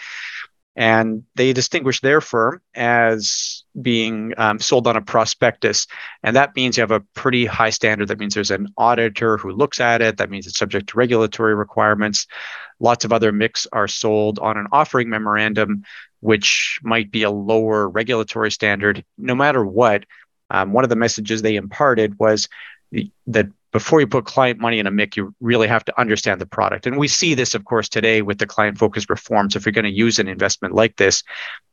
And 0.79 1.25
they 1.35 1.53
distinguish 1.53 2.01
their 2.01 2.21
firm 2.21 2.61
as 2.75 3.65
being 3.81 4.35
um, 4.37 4.59
sold 4.59 4.87
on 4.87 4.97
a 4.97 5.01
prospectus. 5.03 5.87
And 6.23 6.37
that 6.37 6.55
means 6.57 6.77
you 6.77 6.83
have 6.83 6.91
a 6.91 7.01
pretty 7.15 7.47
high 7.47 7.71
standard. 7.71 8.09
That 8.09 8.19
means 8.19 8.35
there's 8.35 8.51
an 8.51 8.69
auditor 8.77 9.39
who 9.39 9.53
looks 9.53 9.81
at 9.81 10.03
it. 10.03 10.19
That 10.19 10.31
means 10.31 10.47
it's 10.47 10.59
subject 10.59 10.91
to 10.91 10.99
regulatory 10.99 11.55
requirements. 11.55 12.27
Lots 12.79 13.07
of 13.07 13.13
other 13.13 13.33
MICs 13.33 13.67
are 13.73 13.89
sold 13.89 14.39
on 14.39 14.59
an 14.59 14.67
offering 14.73 15.09
memorandum 15.09 15.85
which 16.21 16.81
might 16.83 17.11
be 17.11 17.23
a 17.23 17.31
lower 17.31 17.89
regulatory 17.89 18.51
standard. 18.51 19.05
No 19.17 19.35
matter 19.35 19.65
what 19.65 20.05
um, 20.51 20.73
one 20.73 20.85
of 20.85 20.91
the 20.91 20.97
messages 20.97 21.43
they 21.43 21.57
imparted 21.57 22.19
was 22.19 22.49
that 23.27 23.49
before 23.73 24.01
you 24.01 24.07
put 24.07 24.25
client 24.25 24.59
money 24.59 24.79
in 24.79 24.87
a 24.87 24.91
MIC, 24.91 25.17
you 25.17 25.35
really 25.41 25.69
have 25.69 25.85
to 25.85 26.01
understand 26.01 26.41
the 26.41 26.47
product. 26.47 26.87
And 26.87 26.97
we 26.97 27.09
see 27.09 27.35
this, 27.35 27.55
of 27.55 27.65
course, 27.65 27.89
today 27.89 28.23
with 28.23 28.39
the 28.39 28.47
client 28.47 28.79
focused 28.79 29.11
reforms. 29.11 29.55
If 29.55 29.67
you're 29.67 29.73
going 29.73 29.85
to 29.85 29.91
use 29.91 30.19
an 30.19 30.29
investment 30.29 30.75
like 30.75 30.97
this, 30.97 31.23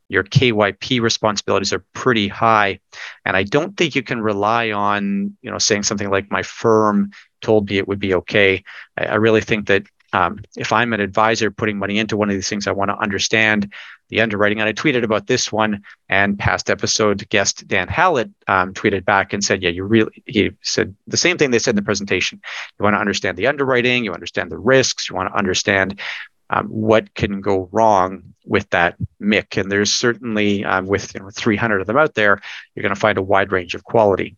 your 0.08 0.22
KYP 0.22 1.00
responsibilities 1.00 1.72
are 1.72 1.84
pretty 1.94 2.28
high. 2.28 2.80
And 3.24 3.36
I 3.36 3.42
don't 3.42 3.76
think 3.76 3.94
you 3.94 4.02
can 4.02 4.20
rely 4.20 4.70
on, 4.70 5.36
you 5.40 5.50
know, 5.50 5.58
saying 5.58 5.84
something 5.84 6.10
like 6.10 6.30
my 6.30 6.42
firm 6.42 7.10
told 7.40 7.70
me 7.70 7.78
it 7.78 7.88
would 7.88 8.00
be 8.00 8.14
okay. 8.14 8.64
I, 8.98 9.06
I 9.06 9.14
really 9.14 9.40
think 9.40 9.68
that 9.68 9.84
um, 10.14 10.38
if 10.56 10.72
I'm 10.72 10.92
an 10.92 11.00
advisor 11.00 11.50
putting 11.50 11.76
money 11.76 11.98
into 11.98 12.16
one 12.16 12.30
of 12.30 12.36
these 12.36 12.48
things, 12.48 12.68
I 12.68 12.72
want 12.72 12.90
to 12.90 12.96
understand 12.96 13.72
the 14.10 14.20
underwriting. 14.20 14.60
And 14.60 14.68
I 14.68 14.72
tweeted 14.72 15.02
about 15.02 15.26
this 15.26 15.50
one, 15.50 15.82
and 16.08 16.38
past 16.38 16.70
episode 16.70 17.28
guest 17.30 17.66
Dan 17.66 17.88
Hallett 17.88 18.30
um, 18.46 18.72
tweeted 18.74 19.04
back 19.04 19.32
and 19.32 19.42
said, 19.42 19.60
"Yeah, 19.60 19.70
you 19.70 19.82
really." 19.82 20.22
He 20.24 20.52
said 20.62 20.94
the 21.08 21.16
same 21.16 21.36
thing 21.36 21.50
they 21.50 21.58
said 21.58 21.72
in 21.72 21.76
the 21.76 21.82
presentation. 21.82 22.40
You 22.78 22.84
want 22.84 22.94
to 22.94 23.00
understand 23.00 23.36
the 23.36 23.48
underwriting, 23.48 24.04
you 24.04 24.12
understand 24.12 24.52
the 24.52 24.58
risks, 24.58 25.10
you 25.10 25.16
want 25.16 25.32
to 25.32 25.36
understand 25.36 26.00
um, 26.48 26.68
what 26.68 27.12
can 27.14 27.40
go 27.40 27.68
wrong 27.72 28.22
with 28.46 28.70
that 28.70 28.94
MIC. 29.18 29.56
And 29.56 29.72
there's 29.72 29.92
certainly 29.92 30.64
um, 30.64 30.86
with 30.86 31.12
you 31.12 31.20
know 31.20 31.30
300 31.30 31.80
of 31.80 31.88
them 31.88 31.96
out 31.96 32.14
there, 32.14 32.40
you're 32.74 32.82
going 32.82 32.94
to 32.94 33.00
find 33.00 33.18
a 33.18 33.22
wide 33.22 33.50
range 33.50 33.74
of 33.74 33.82
quality. 33.82 34.36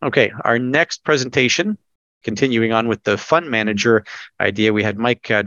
Okay, 0.00 0.30
our 0.44 0.60
next 0.60 1.02
presentation 1.02 1.76
continuing 2.22 2.72
on 2.72 2.88
with 2.88 3.02
the 3.04 3.18
fund 3.18 3.50
manager 3.50 4.04
idea, 4.40 4.72
we 4.72 4.82
had 4.82 4.98
Mike 4.98 5.30
uh, 5.30 5.42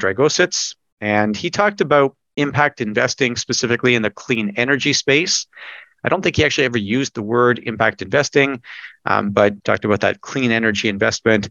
and 1.01 1.35
he 1.35 1.49
talked 1.49 1.81
about 1.81 2.15
impact 2.37 2.81
investing 2.81 3.35
specifically 3.35 3.95
in 3.95 4.01
the 4.01 4.09
clean 4.09 4.53
energy 4.55 4.93
space. 4.93 5.47
I 6.03 6.09
don't 6.09 6.21
think 6.21 6.35
he 6.35 6.45
actually 6.45 6.65
ever 6.65 6.77
used 6.77 7.13
the 7.13 7.21
word 7.21 7.59
impact 7.59 8.01
investing, 8.01 8.61
um, 9.05 9.31
but 9.31 9.63
talked 9.63 9.85
about 9.85 10.01
that 10.01 10.21
clean 10.21 10.51
energy 10.51 10.89
investment. 10.89 11.49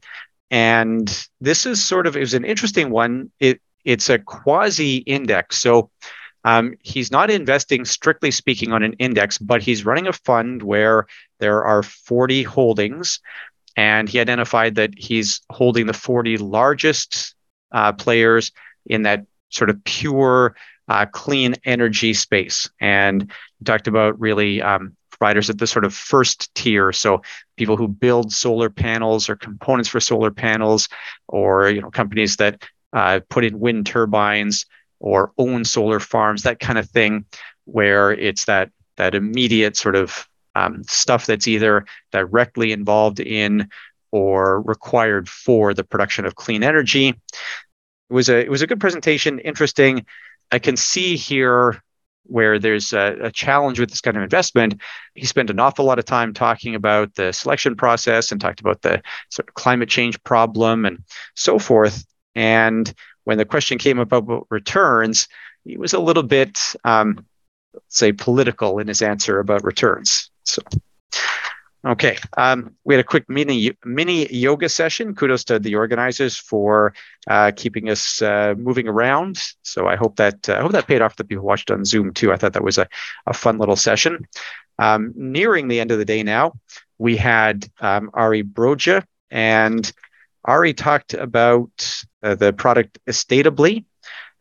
And 0.51 1.29
this 1.41 1.67
is 1.67 1.83
sort 1.83 2.07
of 2.07 2.17
it 2.17 2.21
was 2.21 2.35
an 2.35 2.45
interesting 2.45 2.91
one. 2.91 3.31
It 3.39 3.61
it's 3.85 4.11
a 4.11 4.19
quasi 4.19 4.99
index. 4.99 5.59
So 5.59 5.91
um, 6.45 6.75
he's 6.81 7.11
not 7.11 7.31
investing 7.31 7.85
strictly 7.85 8.31
speaking 8.31 8.73
on 8.73 8.83
an 8.83 8.95
index, 8.95 9.39
but 9.39 9.63
he's 9.63 9.85
running 9.85 10.07
a 10.07 10.13
fund 10.13 10.63
where 10.63 11.07
there 11.39 11.65
are 11.65 11.83
40 11.83 12.43
holdings. 12.43 13.21
And 13.81 14.11
he 14.11 14.21
identified 14.21 14.75
that 14.75 14.91
he's 14.95 15.41
holding 15.49 15.87
the 15.87 15.95
40 15.95 16.37
largest 16.37 17.35
uh, 17.73 17.95
players 17.95 18.53
in 18.85 19.05
that 19.05 19.25
sort 19.49 19.71
of 19.71 19.83
pure 19.85 20.55
uh, 20.89 21.07
clean 21.07 21.55
energy 21.65 22.13
space. 22.13 22.69
And 22.79 23.33
he 23.59 23.65
talked 23.65 23.89
about 23.89 24.21
really 24.21 24.61
um, 24.61 24.95
providers 25.11 25.49
at 25.49 25.57
the 25.57 25.67
sort 25.67 25.87
of 25.87 25.95
first 25.95 26.55
tier. 26.55 26.93
So 26.93 27.23
people 27.57 27.79
who 27.79 27.89
build 27.89 28.33
solar 28.33 28.69
panels 28.69 29.31
or 29.31 29.37
components 29.37 29.89
for 29.89 29.99
solar 29.99 30.31
panels, 30.31 30.87
or 31.29 31.71
you 31.71 31.81
know 31.81 31.91
companies 31.91 32.37
that 32.37 32.63
uh, 32.93 33.21
put 33.31 33.47
in 33.47 33.61
wind 33.61 33.87
turbines 33.87 34.67
or 34.99 35.33
own 35.39 35.65
solar 35.65 36.01
farms, 36.01 36.43
that 36.43 36.61
kind 36.61 36.79
of 36.79 36.87
thing, 36.91 37.25
where 37.65 38.13
it's 38.13 38.45
that 38.45 38.71
that 38.99 39.15
immediate 39.15 39.79
sort 39.79 39.97
of 39.97 40.29
um, 40.55 40.83
stuff 40.85 41.27
that's 41.27 41.49
either 41.49 41.85
directly 42.13 42.73
involved 42.73 43.21
in 43.21 43.69
or 44.13 44.61
required 44.63 45.29
for 45.29 45.73
the 45.73 45.85
production 45.85 46.27
of 46.27 46.35
clean 46.35 46.63
energy. 46.63 47.09
It 47.09 48.13
was 48.13 48.29
a 48.29 48.41
it 48.41 48.51
was 48.51 48.63
a 48.63 48.67
good 48.67 48.81
presentation, 48.81 49.39
interesting. 49.39 50.05
I 50.51 50.59
can 50.59 50.77
see 50.77 51.17
here 51.17 51.81
where 52.25 52.59
there's 52.59 52.93
a, 52.93 53.17
a, 53.23 53.31
challenge 53.31 53.81
with 53.81 53.91
this 53.91 54.01
kind 54.01 54.17
of 54.17 54.23
investment. 54.23 54.81
He 55.15 55.27
spent 55.27 55.51
an 55.51 55.59
awful 55.59 55.85
lot 55.85 55.99
of 55.99 56.05
time 56.05 56.33
talking 56.33 56.75
about 56.75 57.15
the 57.15 57.33
selection 57.33 57.75
process 57.75 58.31
and 58.31 58.41
talked 58.41 58.61
about 58.61 58.83
the 58.83 59.03
sort 59.31 59.49
of 59.49 59.55
climate 59.55 59.89
change 59.89 60.23
problem 60.23 60.85
and 60.85 61.03
so 61.35 61.59
forth. 61.59 62.05
And 62.37 62.93
when 63.25 63.39
the 63.39 63.45
question 63.45 63.79
came 63.79 63.99
about 63.99 64.47
returns, 64.49 65.29
he 65.65 65.77
was 65.77 65.93
a 65.93 65.99
little 65.99 66.23
bit, 66.23 66.75
um, 66.85 67.27
say, 67.89 68.13
political 68.13 68.79
in 68.79 68.87
his 68.87 69.03
answer 69.03 69.41
about 69.41 69.65
returns. 69.65 70.30
So. 70.51 70.63
Okay, 71.87 72.19
um, 72.37 72.77
we 72.85 72.95
had 72.95 73.01
a 73.01 73.09
quick 73.09 73.25
mini 73.29 73.73
mini 73.87 74.31
yoga 74.35 74.69
session. 74.69 75.15
Kudos 75.15 75.45
to 75.45 75.59
the 75.59 75.77
organizers 75.77 76.37
for 76.37 76.93
uh, 77.27 77.53
keeping 77.57 77.89
us 77.89 78.21
uh, 78.21 78.55
moving 78.59 78.87
around. 78.87 79.43
So 79.63 79.87
I 79.87 79.97
hope 79.97 80.17
that 80.17 80.47
uh, 80.47 80.57
I 80.57 80.61
hope 80.61 80.73
that 80.73 80.87
paid 80.87 81.01
off. 81.01 81.17
The 81.17 81.25
people 81.25 81.45
watched 81.45 81.71
on 81.71 81.87
Zoom 81.87 82.13
too. 82.13 82.33
I 82.33 82.37
thought 82.37 82.53
that 82.53 82.65
was 82.65 82.77
a, 82.77 82.87
a 83.27 83.33
fun 83.33 83.57
little 83.57 83.77
session. 83.77 84.27
Um, 84.79 85.13
nearing 85.17 85.69
the 85.69 85.81
end 85.81 85.91
of 85.91 85.99
the 85.99 86.05
day 86.05 86.23
now, 86.23 86.53
we 86.99 87.17
had 87.17 87.67
um, 87.81 88.11
Ari 88.13 88.43
Broja, 88.43 89.03
and 89.31 89.91
Ari 90.45 90.75
talked 90.75 91.15
about 91.15 92.05
uh, 92.23 92.35
the 92.35 92.53
product 92.53 92.99
Estateably, 93.07 93.85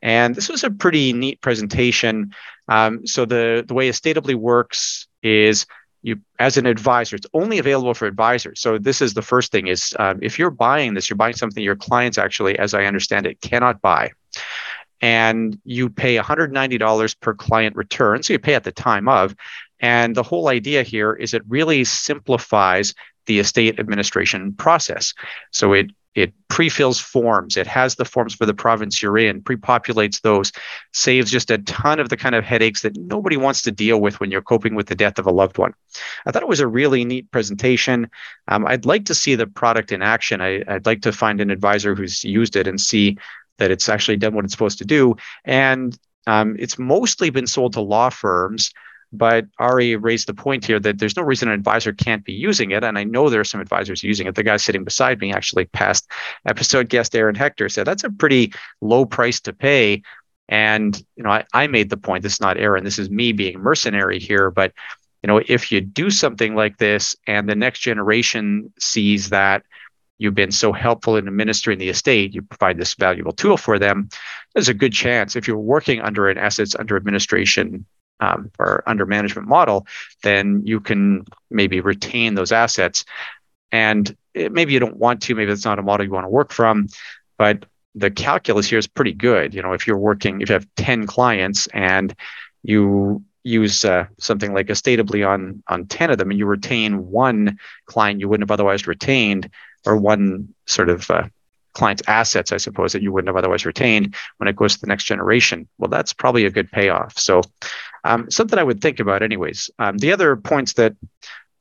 and 0.01 0.35
this 0.35 0.49
was 0.49 0.65
a 0.65 0.71
pretty 0.71 1.13
neat 1.13 1.39
presentation. 1.39 2.33
Um, 2.67 3.07
so 3.07 3.23
the 3.23 3.63
the 3.65 3.73
way 3.73 3.89
Estateably 3.89 4.35
works 4.35 5.07
is 5.23 5.65
you 6.01 6.19
as 6.39 6.57
an 6.57 6.65
advisor 6.65 7.15
it's 7.15 7.27
only 7.33 7.59
available 7.59 7.93
for 7.93 8.07
advisors. 8.07 8.59
So 8.61 8.77
this 8.77 9.01
is 9.01 9.13
the 9.13 9.21
first 9.21 9.51
thing 9.51 9.67
is 9.67 9.95
um, 9.99 10.19
if 10.21 10.39
you're 10.39 10.51
buying 10.51 10.93
this 10.93 11.09
you're 11.09 11.17
buying 11.17 11.35
something 11.35 11.63
your 11.63 11.75
clients 11.75 12.17
actually 12.17 12.57
as 12.57 12.73
i 12.73 12.85
understand 12.85 13.25
it 13.25 13.41
cannot 13.41 13.81
buy. 13.81 14.11
And 15.01 15.57
you 15.63 15.89
pay 15.89 16.17
$190 16.17 17.19
per 17.21 17.33
client 17.33 17.75
return 17.75 18.23
so 18.23 18.33
you 18.33 18.39
pay 18.39 18.55
at 18.55 18.63
the 18.63 18.71
time 18.71 19.07
of 19.07 19.35
and 19.79 20.15
the 20.15 20.23
whole 20.23 20.49
idea 20.49 20.83
here 20.83 21.13
is 21.13 21.33
it 21.33 21.41
really 21.47 21.83
simplifies 21.83 22.93
the 23.25 23.39
estate 23.39 23.79
administration 23.79 24.53
process. 24.53 25.13
So 25.51 25.73
it 25.73 25.91
it 26.15 26.33
pre-fills 26.47 26.99
forms. 26.99 27.55
It 27.55 27.67
has 27.67 27.95
the 27.95 28.05
forms 28.05 28.33
for 28.33 28.45
the 28.45 28.53
province 28.53 29.01
you're 29.01 29.17
in 29.17 29.41
pre-populates 29.41 30.21
those 30.21 30.51
saves 30.91 31.31
just 31.31 31.51
a 31.51 31.59
ton 31.59 31.99
of 31.99 32.09
the 32.09 32.17
kind 32.17 32.35
of 32.35 32.43
headaches 32.43 32.81
that 32.81 32.97
nobody 32.97 33.37
wants 33.37 33.61
to 33.63 33.71
deal 33.71 34.01
with 34.01 34.19
when 34.19 34.31
you're 34.31 34.41
coping 34.41 34.75
with 34.75 34.87
the 34.87 34.95
death 34.95 35.19
of 35.19 35.27
a 35.27 35.31
loved 35.31 35.57
one. 35.57 35.73
I 36.25 36.31
thought 36.31 36.41
it 36.41 36.49
was 36.49 36.59
a 36.59 36.67
really 36.67 37.05
neat 37.05 37.29
presentation. 37.31 38.09
Um, 38.47 38.65
i'd 38.65 38.85
like 38.85 39.05
to 39.05 39.15
see 39.15 39.35
the 39.35 39.47
product 39.47 39.91
in 39.91 40.01
action. 40.01 40.41
I, 40.41 40.63
i'd 40.67 40.85
like 40.85 41.01
to 41.03 41.11
find 41.11 41.39
an 41.39 41.51
advisor 41.51 41.95
who's 41.95 42.23
used 42.23 42.55
it 42.55 42.67
and 42.67 42.81
see 42.81 43.17
that 43.59 43.71
it's 43.71 43.87
actually 43.87 44.17
done 44.17 44.33
what 44.33 44.45
it's 44.45 44.53
supposed 44.53 44.79
to 44.79 44.85
do. 44.85 45.15
And 45.45 45.97
um, 46.27 46.55
it's 46.59 46.79
mostly 46.79 47.29
been 47.29 47.47
sold 47.47 47.73
to 47.73 47.81
law 47.81 48.09
firms 48.09 48.71
but 49.11 49.45
Ari 49.57 49.95
raised 49.95 50.27
the 50.27 50.33
point 50.33 50.65
here 50.65 50.79
that 50.79 50.99
there's 50.99 51.17
no 51.17 51.23
reason 51.23 51.47
an 51.47 51.55
advisor 51.55 51.93
can't 51.93 52.23
be 52.23 52.33
using 52.33 52.71
it. 52.71 52.83
And 52.83 52.97
I 52.97 53.03
know 53.03 53.29
there 53.29 53.41
are 53.41 53.45
some 53.45 53.61
advisors 53.61 54.03
using 54.03 54.27
it. 54.27 54.35
The 54.35 54.43
guy 54.43 54.57
sitting 54.57 54.83
beside 54.83 55.19
me, 55.19 55.33
actually, 55.33 55.65
past 55.65 56.07
episode 56.45 56.89
guest 56.89 57.15
Aaron 57.15 57.35
Hector, 57.35 57.69
said 57.69 57.87
that's 57.87 58.03
a 58.03 58.11
pretty 58.11 58.53
low 58.81 59.05
price 59.05 59.39
to 59.41 59.53
pay. 59.53 60.03
And 60.47 60.97
you 61.15 61.23
know, 61.23 61.31
I, 61.31 61.45
I 61.53 61.67
made 61.67 61.89
the 61.89 61.97
point. 61.97 62.23
This 62.23 62.33
is 62.33 62.41
not 62.41 62.57
Aaron. 62.57 62.83
This 62.83 62.99
is 62.99 63.09
me 63.09 63.31
being 63.31 63.59
mercenary 63.59 64.19
here. 64.19 64.51
But 64.51 64.73
you 65.23 65.27
know, 65.27 65.41
if 65.47 65.71
you 65.71 65.81
do 65.81 66.09
something 66.11 66.55
like 66.55 66.77
this, 66.77 67.15
and 67.25 67.49
the 67.49 67.55
next 67.55 67.79
generation 67.79 68.71
sees 68.79 69.29
that 69.29 69.63
you've 70.19 70.35
been 70.35 70.51
so 70.51 70.71
helpful 70.71 71.15
in 71.15 71.27
administering 71.27 71.79
the 71.79 71.89
estate, 71.89 72.35
you 72.35 72.41
provide 72.41 72.77
this 72.77 72.93
valuable 72.93 73.31
tool 73.31 73.57
for 73.57 73.79
them, 73.79 74.09
there's 74.53 74.69
a 74.69 74.73
good 74.73 74.93
chance 74.93 75.35
if 75.35 75.47
you're 75.47 75.57
working 75.57 76.01
under 76.01 76.29
an 76.29 76.37
assets 76.37 76.75
under 76.77 76.95
administration 76.95 77.85
um, 78.19 78.51
or 78.59 78.83
under 78.87 79.05
management 79.05 79.47
model, 79.47 79.87
then 80.23 80.63
you 80.65 80.79
can 80.79 81.25
maybe 81.49 81.81
retain 81.81 82.35
those 82.35 82.51
assets. 82.51 83.05
And 83.71 84.15
it, 84.33 84.51
maybe 84.51 84.73
you 84.73 84.79
don't 84.79 84.97
want 84.97 85.21
to, 85.23 85.35
maybe 85.35 85.51
it's 85.51 85.65
not 85.65 85.79
a 85.79 85.83
model 85.83 86.05
you 86.05 86.11
want 86.11 86.25
to 86.25 86.29
work 86.29 86.51
from, 86.51 86.87
but 87.37 87.65
the 87.95 88.11
calculus 88.11 88.69
here 88.69 88.79
is 88.79 88.87
pretty 88.87 89.13
good. 89.13 89.53
You 89.53 89.61
know, 89.61 89.73
if 89.73 89.87
you're 89.87 89.97
working, 89.97 90.41
if 90.41 90.49
you 90.49 90.53
have 90.53 90.67
10 90.75 91.07
clients 91.07 91.67
and 91.67 92.15
you 92.63 93.23
use 93.43 93.85
uh, 93.85 94.05
something 94.19 94.53
like 94.53 94.67
Estateably 94.67 95.27
on 95.27 95.63
on 95.67 95.85
10 95.87 96.11
of 96.11 96.17
them 96.17 96.29
and 96.29 96.37
you 96.37 96.45
retain 96.45 97.09
one 97.09 97.57
client 97.85 98.19
you 98.19 98.27
wouldn't 98.27 98.47
have 98.47 98.53
otherwise 98.53 98.85
retained 98.85 99.49
or 99.85 99.95
one 99.95 100.53
sort 100.65 100.89
of 100.89 101.09
uh, 101.09 101.27
client's 101.73 102.03
assets, 102.07 102.51
I 102.51 102.57
suppose, 102.57 102.93
that 102.93 103.01
you 103.01 103.11
wouldn't 103.11 103.29
have 103.29 103.37
otherwise 103.37 103.65
retained 103.65 104.15
when 104.37 104.47
it 104.47 104.55
goes 104.55 104.75
to 104.75 104.81
the 104.81 104.87
next 104.87 105.05
generation. 105.05 105.67
Well, 105.77 105.89
that's 105.89 106.13
probably 106.13 106.45
a 106.45 106.51
good 106.51 106.71
payoff. 106.71 107.17
So, 107.17 107.41
um, 108.03 108.29
something 108.31 108.57
I 108.57 108.63
would 108.63 108.81
think 108.81 108.99
about, 108.99 109.23
anyways. 109.23 109.69
Um, 109.79 109.97
the 109.97 110.13
other 110.13 110.35
points 110.35 110.73
that 110.73 110.95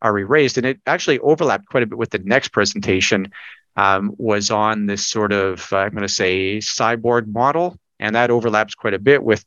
Ari 0.03 0.25
raised, 0.25 0.59
and 0.59 0.67
it 0.67 0.81
actually 0.87 1.19
overlapped 1.19 1.67
quite 1.67 1.83
a 1.83 1.87
bit 1.87 1.99
with 1.99 2.11
the 2.11 2.19
next 2.21 2.49
presentation, 2.49 3.33
um, 3.77 4.15
was 4.19 4.51
on 4.51 4.87
this 4.87 5.07
sort 5.07 5.33
of, 5.33 5.73
uh, 5.73 5.79
I'm 5.79 5.93
going 5.93 6.03
to 6.03 6.09
say, 6.09 6.59
cyborg 6.59 7.33
model. 7.33 7.79
And 8.01 8.15
that 8.15 8.31
overlaps 8.31 8.75
quite 8.75 8.95
a 8.95 8.99
bit 8.99 9.23
with 9.23 9.45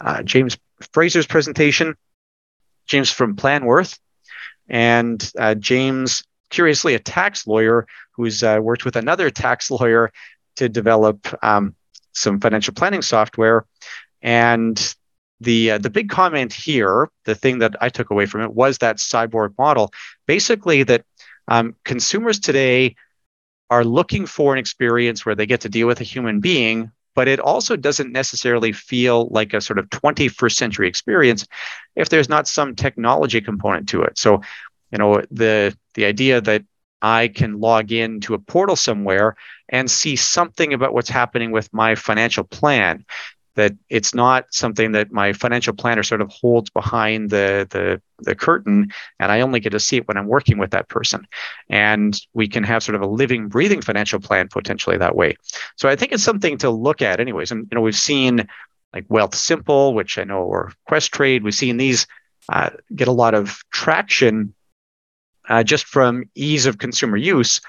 uh, 0.00 0.22
James 0.22 0.56
Fraser's 0.92 1.26
presentation. 1.26 1.96
James 2.86 3.10
from 3.10 3.36
Planworth. 3.36 3.98
And 4.68 5.30
uh, 5.38 5.54
James 5.54 6.24
curiously 6.50 6.94
a 6.94 6.98
tax 6.98 7.46
lawyer 7.46 7.86
who's 8.12 8.42
uh, 8.42 8.58
worked 8.60 8.84
with 8.84 8.96
another 8.96 9.30
tax 9.30 9.70
lawyer 9.70 10.12
to 10.56 10.68
develop 10.68 11.26
um, 11.42 11.74
some 12.12 12.40
financial 12.40 12.74
planning 12.74 13.02
software. 13.02 13.66
And 14.20 14.94
the 15.42 15.72
uh, 15.72 15.78
the 15.78 15.90
big 15.90 16.08
comment 16.08 16.52
here, 16.52 17.10
the 17.24 17.34
thing 17.34 17.58
that 17.58 17.76
I 17.80 17.88
took 17.88 18.10
away 18.10 18.26
from 18.26 18.42
it 18.42 18.54
was 18.54 18.78
that 18.78 18.96
cyborg 18.96 19.54
model, 19.58 19.92
basically 20.26 20.82
that 20.84 21.04
um, 21.48 21.74
consumers 21.84 22.38
today 22.38 22.96
are 23.70 23.84
looking 23.84 24.26
for 24.26 24.52
an 24.52 24.58
experience 24.58 25.24
where 25.24 25.34
they 25.34 25.46
get 25.46 25.62
to 25.62 25.68
deal 25.68 25.86
with 25.86 26.00
a 26.00 26.04
human 26.04 26.40
being, 26.40 26.90
but 27.14 27.28
it 27.28 27.40
also 27.40 27.76
doesn't 27.76 28.12
necessarily 28.12 28.72
feel 28.72 29.28
like 29.28 29.54
a 29.54 29.60
sort 29.60 29.78
of 29.78 29.88
21st 29.90 30.52
century 30.52 30.88
experience 30.88 31.46
if 31.96 32.08
there's 32.08 32.28
not 32.28 32.46
some 32.46 32.74
technology 32.74 33.40
component 33.40 33.88
to 33.88 34.02
it. 34.02 34.18
So 34.18 34.40
you 34.90 34.98
know 34.98 35.22
the 35.30 35.76
the 35.94 36.04
idea 36.04 36.40
that 36.40 36.64
I 37.02 37.28
can 37.28 37.58
log 37.58 37.90
in 37.90 38.20
to 38.20 38.34
a 38.34 38.38
portal 38.38 38.76
somewhere 38.76 39.34
and 39.68 39.90
see 39.90 40.14
something 40.14 40.72
about 40.72 40.94
what's 40.94 41.08
happening 41.08 41.50
with 41.50 41.72
my 41.72 41.96
financial 41.96 42.44
plan. 42.44 43.04
That 43.54 43.74
it's 43.90 44.14
not 44.14 44.46
something 44.50 44.92
that 44.92 45.12
my 45.12 45.34
financial 45.34 45.74
planner 45.74 46.02
sort 46.02 46.22
of 46.22 46.30
holds 46.30 46.70
behind 46.70 47.28
the, 47.28 47.66
the, 47.70 48.00
the 48.20 48.34
curtain, 48.34 48.90
and 49.20 49.30
I 49.30 49.42
only 49.42 49.60
get 49.60 49.70
to 49.70 49.80
see 49.80 49.98
it 49.98 50.08
when 50.08 50.16
I'm 50.16 50.26
working 50.26 50.56
with 50.56 50.70
that 50.70 50.88
person. 50.88 51.26
And 51.68 52.18
we 52.32 52.48
can 52.48 52.64
have 52.64 52.82
sort 52.82 52.96
of 52.96 53.02
a 53.02 53.06
living, 53.06 53.48
breathing 53.48 53.82
financial 53.82 54.20
plan 54.20 54.48
potentially 54.48 54.96
that 54.96 55.16
way. 55.16 55.36
So 55.76 55.88
I 55.88 55.96
think 55.96 56.12
it's 56.12 56.22
something 56.22 56.56
to 56.58 56.70
look 56.70 57.02
at, 57.02 57.20
anyways. 57.20 57.50
And 57.50 57.68
you 57.70 57.74
know, 57.74 57.82
we've 57.82 57.94
seen 57.94 58.48
like 58.94 59.08
Wealthsimple, 59.08 59.94
which 59.94 60.18
I 60.18 60.24
know, 60.24 60.42
or 60.42 60.72
Questrade 60.88 61.42
We've 61.42 61.54
seen 61.54 61.76
these 61.76 62.06
uh, 62.48 62.70
get 62.94 63.08
a 63.08 63.12
lot 63.12 63.34
of 63.34 63.58
traction 63.72 64.54
uh, 65.48 65.62
just 65.62 65.86
from 65.86 66.24
ease 66.34 66.66
of 66.66 66.78
consumer 66.78 67.16
use. 67.16 67.60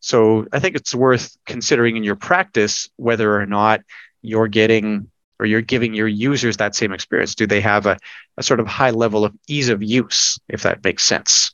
So 0.00 0.46
I 0.52 0.60
think 0.60 0.76
it's 0.76 0.94
worth 0.94 1.36
considering 1.46 1.96
in 1.96 2.04
your 2.04 2.16
practice 2.16 2.88
whether 2.96 3.40
or 3.40 3.46
not 3.46 3.80
you're 4.22 4.48
getting 4.48 5.10
or 5.38 5.46
you're 5.46 5.60
giving 5.60 5.94
your 5.94 6.08
users 6.08 6.56
that 6.56 6.74
same 6.74 6.92
experience? 6.92 7.34
Do 7.34 7.46
they 7.46 7.60
have 7.60 7.86
a, 7.86 7.98
a 8.36 8.42
sort 8.42 8.60
of 8.60 8.66
high 8.66 8.90
level 8.90 9.24
of 9.24 9.34
ease 9.48 9.68
of 9.68 9.82
use, 9.82 10.38
if 10.48 10.62
that 10.62 10.82
makes 10.84 11.04
sense? 11.04 11.52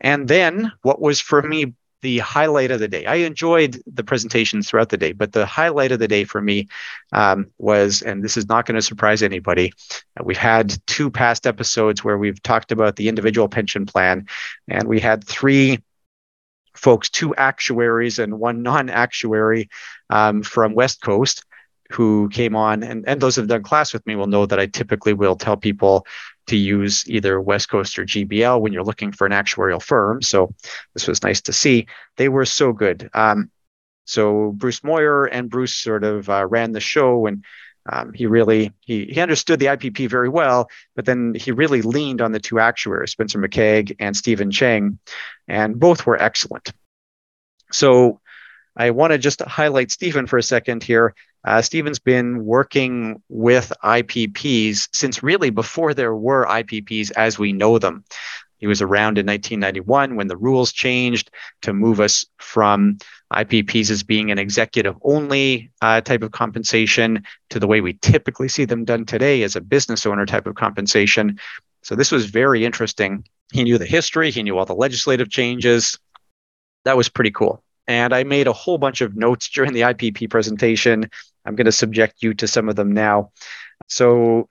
And 0.00 0.28
then 0.28 0.72
what 0.82 1.00
was 1.00 1.20
for 1.20 1.42
me 1.42 1.74
the 2.02 2.18
highlight 2.18 2.72
of 2.72 2.80
the 2.80 2.88
day? 2.88 3.06
I 3.06 3.16
enjoyed 3.16 3.80
the 3.86 4.02
presentations 4.02 4.68
throughout 4.68 4.88
the 4.88 4.96
day, 4.96 5.12
but 5.12 5.32
the 5.32 5.46
highlight 5.46 5.92
of 5.92 6.00
the 6.00 6.08
day 6.08 6.24
for 6.24 6.40
me 6.40 6.68
um, 7.12 7.46
was, 7.58 8.02
and 8.02 8.24
this 8.24 8.36
is 8.36 8.48
not 8.48 8.66
going 8.66 8.74
to 8.74 8.82
surprise 8.82 9.22
anybody, 9.22 9.72
uh, 10.18 10.24
we've 10.24 10.36
had 10.36 10.76
two 10.86 11.10
past 11.10 11.46
episodes 11.46 12.02
where 12.02 12.18
we've 12.18 12.42
talked 12.42 12.72
about 12.72 12.96
the 12.96 13.08
individual 13.08 13.48
pension 13.48 13.86
plan, 13.86 14.26
and 14.68 14.88
we 14.88 14.98
had 14.98 15.24
three 15.24 15.78
folks, 16.74 17.08
two 17.08 17.34
actuaries 17.36 18.18
and 18.18 18.38
one 18.38 18.62
non 18.62 18.90
actuary 18.90 19.68
um, 20.10 20.42
from 20.42 20.74
West 20.74 21.00
Coast 21.00 21.44
who 21.92 22.28
came 22.30 22.56
on 22.56 22.82
and, 22.82 23.06
and 23.06 23.20
those 23.20 23.36
who 23.36 23.42
have 23.42 23.48
done 23.48 23.62
class 23.62 23.92
with 23.92 24.06
me 24.06 24.16
will 24.16 24.26
know 24.26 24.46
that 24.46 24.58
I 24.58 24.66
typically 24.66 25.12
will 25.12 25.36
tell 25.36 25.56
people 25.56 26.06
to 26.46 26.56
use 26.56 27.08
either 27.08 27.40
West 27.40 27.68
Coast 27.68 27.98
or 27.98 28.04
GBL 28.04 28.60
when 28.60 28.72
you're 28.72 28.82
looking 28.82 29.12
for 29.12 29.26
an 29.26 29.32
actuarial 29.32 29.80
firm. 29.80 30.22
So 30.22 30.54
this 30.94 31.06
was 31.06 31.22
nice 31.22 31.40
to 31.42 31.52
see. 31.52 31.86
They 32.16 32.28
were 32.28 32.44
so 32.44 32.72
good. 32.72 33.08
Um, 33.14 33.50
so 34.04 34.52
Bruce 34.52 34.82
Moyer 34.82 35.26
and 35.26 35.48
Bruce 35.48 35.74
sort 35.74 36.04
of 36.04 36.28
uh, 36.28 36.46
ran 36.46 36.72
the 36.72 36.80
show 36.80 37.26
and 37.26 37.44
um, 37.90 38.12
he 38.12 38.26
really 38.26 38.72
he, 38.80 39.06
he 39.06 39.20
understood 39.20 39.58
the 39.58 39.66
IPP 39.66 40.08
very 40.08 40.28
well, 40.28 40.68
but 40.94 41.04
then 41.04 41.34
he 41.34 41.50
really 41.50 41.82
leaned 41.82 42.20
on 42.20 42.32
the 42.32 42.38
two 42.38 42.60
actuaries, 42.60 43.10
Spencer 43.10 43.40
McCaig 43.40 43.96
and 43.98 44.16
Stephen 44.16 44.50
Cheng, 44.50 44.98
and 45.48 45.78
both 45.78 46.06
were 46.06 46.20
excellent. 46.20 46.72
So 47.72 48.20
I 48.76 48.90
want 48.90 49.12
to 49.12 49.18
just 49.18 49.40
highlight 49.40 49.90
Stephen 49.90 50.26
for 50.26 50.38
a 50.38 50.42
second 50.42 50.82
here. 50.82 51.14
Uh, 51.44 51.60
Stephen's 51.60 51.98
been 51.98 52.44
working 52.44 53.20
with 53.28 53.72
IPPs 53.82 54.88
since 54.94 55.22
really 55.22 55.50
before 55.50 55.92
there 55.92 56.14
were 56.14 56.46
IPPs 56.46 57.10
as 57.16 57.38
we 57.38 57.52
know 57.52 57.78
them. 57.78 58.04
He 58.58 58.68
was 58.68 58.80
around 58.80 59.18
in 59.18 59.26
1991 59.26 60.14
when 60.14 60.28
the 60.28 60.36
rules 60.36 60.72
changed 60.72 61.32
to 61.62 61.72
move 61.72 61.98
us 61.98 62.24
from 62.38 62.98
IPPs 63.32 63.90
as 63.90 64.04
being 64.04 64.30
an 64.30 64.38
executive 64.38 64.94
only 65.02 65.72
uh, 65.80 66.00
type 66.00 66.22
of 66.22 66.30
compensation 66.30 67.24
to 67.50 67.58
the 67.58 67.66
way 67.66 67.80
we 67.80 67.94
typically 67.94 68.46
see 68.46 68.64
them 68.64 68.84
done 68.84 69.04
today 69.04 69.42
as 69.42 69.56
a 69.56 69.60
business 69.60 70.06
owner 70.06 70.26
type 70.26 70.46
of 70.46 70.54
compensation. 70.54 71.40
So 71.82 71.96
this 71.96 72.12
was 72.12 72.26
very 72.26 72.64
interesting. 72.64 73.24
He 73.52 73.64
knew 73.64 73.78
the 73.78 73.84
history, 73.86 74.30
he 74.30 74.44
knew 74.44 74.56
all 74.56 74.64
the 74.64 74.74
legislative 74.74 75.28
changes. 75.28 75.98
That 76.84 76.96
was 76.96 77.08
pretty 77.08 77.32
cool. 77.32 77.64
And 77.88 78.14
I 78.14 78.22
made 78.22 78.46
a 78.46 78.52
whole 78.52 78.78
bunch 78.78 79.00
of 79.00 79.16
notes 79.16 79.48
during 79.48 79.72
the 79.72 79.80
IPP 79.80 80.30
presentation. 80.30 81.10
I'm 81.44 81.56
going 81.56 81.66
to 81.66 81.72
subject 81.72 82.22
you 82.22 82.34
to 82.34 82.48
some 82.48 82.68
of 82.68 82.76
them 82.76 82.92
now. 82.92 83.32
So 83.88 84.48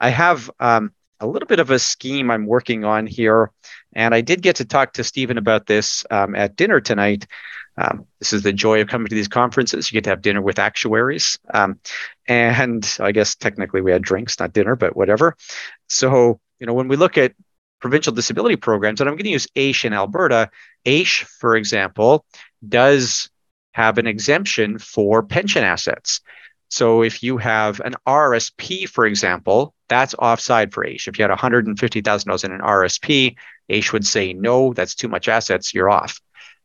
I 0.00 0.08
have 0.10 0.50
um, 0.60 0.92
a 1.20 1.26
little 1.26 1.46
bit 1.46 1.60
of 1.60 1.70
a 1.70 1.78
scheme 1.78 2.30
I'm 2.30 2.46
working 2.46 2.84
on 2.84 3.06
here. 3.06 3.52
And 3.94 4.14
I 4.14 4.20
did 4.20 4.42
get 4.42 4.56
to 4.56 4.64
talk 4.64 4.94
to 4.94 5.04
Stephen 5.04 5.38
about 5.38 5.66
this 5.66 6.04
um, 6.10 6.34
at 6.34 6.56
dinner 6.56 6.80
tonight. 6.80 7.26
Um, 7.76 8.06
this 8.18 8.32
is 8.32 8.42
the 8.42 8.52
joy 8.52 8.80
of 8.80 8.88
coming 8.88 9.06
to 9.08 9.14
these 9.14 9.28
conferences. 9.28 9.90
You 9.90 9.96
get 9.96 10.04
to 10.04 10.10
have 10.10 10.22
dinner 10.22 10.42
with 10.42 10.58
actuaries. 10.58 11.38
Um, 11.54 11.78
and 12.26 12.96
I 13.00 13.12
guess 13.12 13.34
technically 13.34 13.80
we 13.80 13.92
had 13.92 14.02
drinks, 14.02 14.38
not 14.38 14.52
dinner, 14.52 14.76
but 14.76 14.96
whatever. 14.96 15.36
So, 15.88 16.40
you 16.58 16.66
know, 16.66 16.74
when 16.74 16.88
we 16.88 16.96
look 16.96 17.16
at 17.16 17.32
provincial 17.80 18.12
disability 18.12 18.56
programs, 18.56 19.00
and 19.00 19.08
I'm 19.08 19.16
going 19.16 19.24
to 19.24 19.30
use 19.30 19.48
AISH 19.56 19.84
in 19.84 19.92
Alberta, 19.92 20.50
AISH, 20.84 21.24
for 21.24 21.56
example, 21.56 22.24
does 22.66 23.30
have 23.72 23.98
an 23.98 24.06
exemption 24.06 24.78
for 24.78 25.22
pension 25.22 25.64
assets. 25.64 26.20
So 26.68 27.02
if 27.02 27.22
you 27.22 27.36
have 27.36 27.80
an 27.80 27.96
RSP, 28.06 28.88
for 28.88 29.04
example, 29.04 29.74
that's 29.88 30.14
offside 30.14 30.72
for 30.72 30.86
AISH. 30.86 31.08
If 31.08 31.18
you 31.18 31.28
had 31.28 31.36
$150,000 31.36 32.44
in 32.44 32.52
an 32.52 32.60
RSP, 32.60 33.36
AISH 33.68 33.92
would 33.92 34.06
say, 34.06 34.32
no, 34.32 34.72
that's 34.72 34.94
too 34.94 35.08
much 35.08 35.28
assets, 35.28 35.74
you're 35.74 35.90
off. 35.90 36.18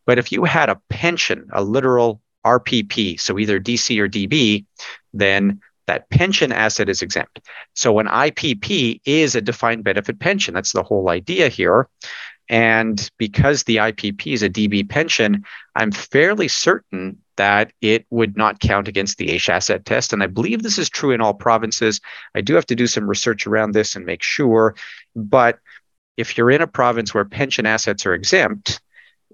But 0.06 0.17
if 0.17 0.32
you 0.32 0.46
had 0.46 0.70
a 0.70 0.80
pension, 0.89 1.48
a 1.52 1.62
literal 1.62 2.22
RPP, 2.46 3.20
so 3.20 3.38
either 3.38 3.60
DC 3.60 4.00
or 4.00 4.08
DB, 4.08 4.65
then 5.13 5.60
that 5.88 6.10
pension 6.10 6.52
asset 6.52 6.88
is 6.88 7.02
exempt. 7.02 7.41
So 7.74 8.00
an 8.00 8.08
IPP 8.08 9.02
is 9.06 9.36
a 9.36 9.41
defined 9.41 9.84
benefit 9.84 10.20
pension. 10.20 10.54
That's 10.54 10.72
the 10.72 10.84
whole 10.84 11.10
idea 11.10 11.50
here. 11.50 11.89
And 12.49 13.10
because 13.17 13.63
the 13.63 13.77
IPP 13.77 14.33
is 14.33 14.43
a 14.43 14.49
DB 14.49 14.88
pension, 14.88 15.43
I'm 15.75 15.91
fairly 15.91 16.47
certain 16.47 17.17
that 17.36 17.71
it 17.81 18.05
would 18.10 18.38
not 18.38 18.60
count 18.60 18.88
against 18.88 19.17
the 19.17 19.31
AISH 19.31 19.49
asset 19.49 19.86
test. 19.86 20.13
And 20.13 20.23
I 20.23 20.27
believe 20.27 20.63
this 20.63 20.77
is 20.77 20.89
true 20.89 21.12
in 21.12 21.21
all 21.21 21.33
provinces. 21.33 22.01
I 22.36 22.41
do 22.41 22.55
have 22.55 22.65
to 22.67 22.75
do 22.75 22.88
some 22.88 23.07
research 23.07 23.45
around 23.45 23.73
this 23.73 23.95
and 23.95 24.05
make 24.05 24.23
sure. 24.23 24.75
But 25.15 25.60
if 26.15 26.38
you're 26.38 26.51
in 26.51 26.62
a 26.62 26.67
province 26.67 27.13
where 27.13 27.25
pension 27.25 27.65
assets 27.65 28.05
are 28.05 28.13
exempt, 28.13 28.81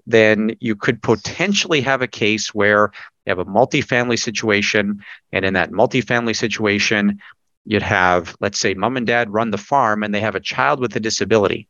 then 0.06 0.56
you 0.60 0.76
could 0.76 1.02
potentially 1.02 1.80
have 1.80 2.02
a 2.02 2.06
case 2.06 2.52
where 2.52 2.90
you 3.24 3.30
have 3.30 3.38
a 3.38 3.44
multifamily 3.46 4.18
situation. 4.18 5.02
And 5.32 5.44
in 5.44 5.54
that 5.54 5.70
multifamily 5.70 6.36
situation, 6.36 7.20
you'd 7.64 7.82
have, 7.82 8.36
let's 8.40 8.58
say, 8.58 8.74
mom 8.74 8.96
and 8.98 9.06
dad 9.06 9.32
run 9.32 9.50
the 9.50 9.56
farm 9.56 10.02
and 10.02 10.14
they 10.14 10.20
have 10.20 10.34
a 10.34 10.40
child 10.40 10.80
with 10.80 10.94
a 10.96 11.00
disability. 11.00 11.68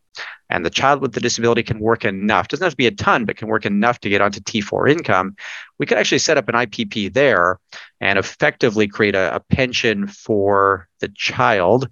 And 0.51 0.65
the 0.65 0.71
child 0.71 1.01
with 1.01 1.13
the 1.13 1.21
disability 1.21 1.63
can 1.63 1.81
work 1.81 2.05
enough, 2.05 2.49
doesn't 2.49 2.65
have 2.65 2.73
to 2.73 2.77
be 2.77 2.87
a 2.87 2.91
ton, 2.91 3.25
but 3.25 3.37
can 3.37 3.49
work 3.49 3.67
enough 3.67 4.01
to 4.01 4.09
get 4.09 4.21
onto 4.21 4.41
T4 4.41 4.91
income. 4.91 5.37
We 5.79 5.87
could 5.87 5.99
actually 5.99 6.19
set 6.19 6.39
up 6.39 6.49
an 6.49 6.55
IPP 6.55 7.13
there 7.13 7.59
and 8.01 8.19
effectively 8.19 8.87
create 8.87 9.15
a, 9.15 9.37
a 9.37 9.41
pension 9.41 10.07
for 10.07 10.89
the 11.01 11.09
child. 11.09 11.89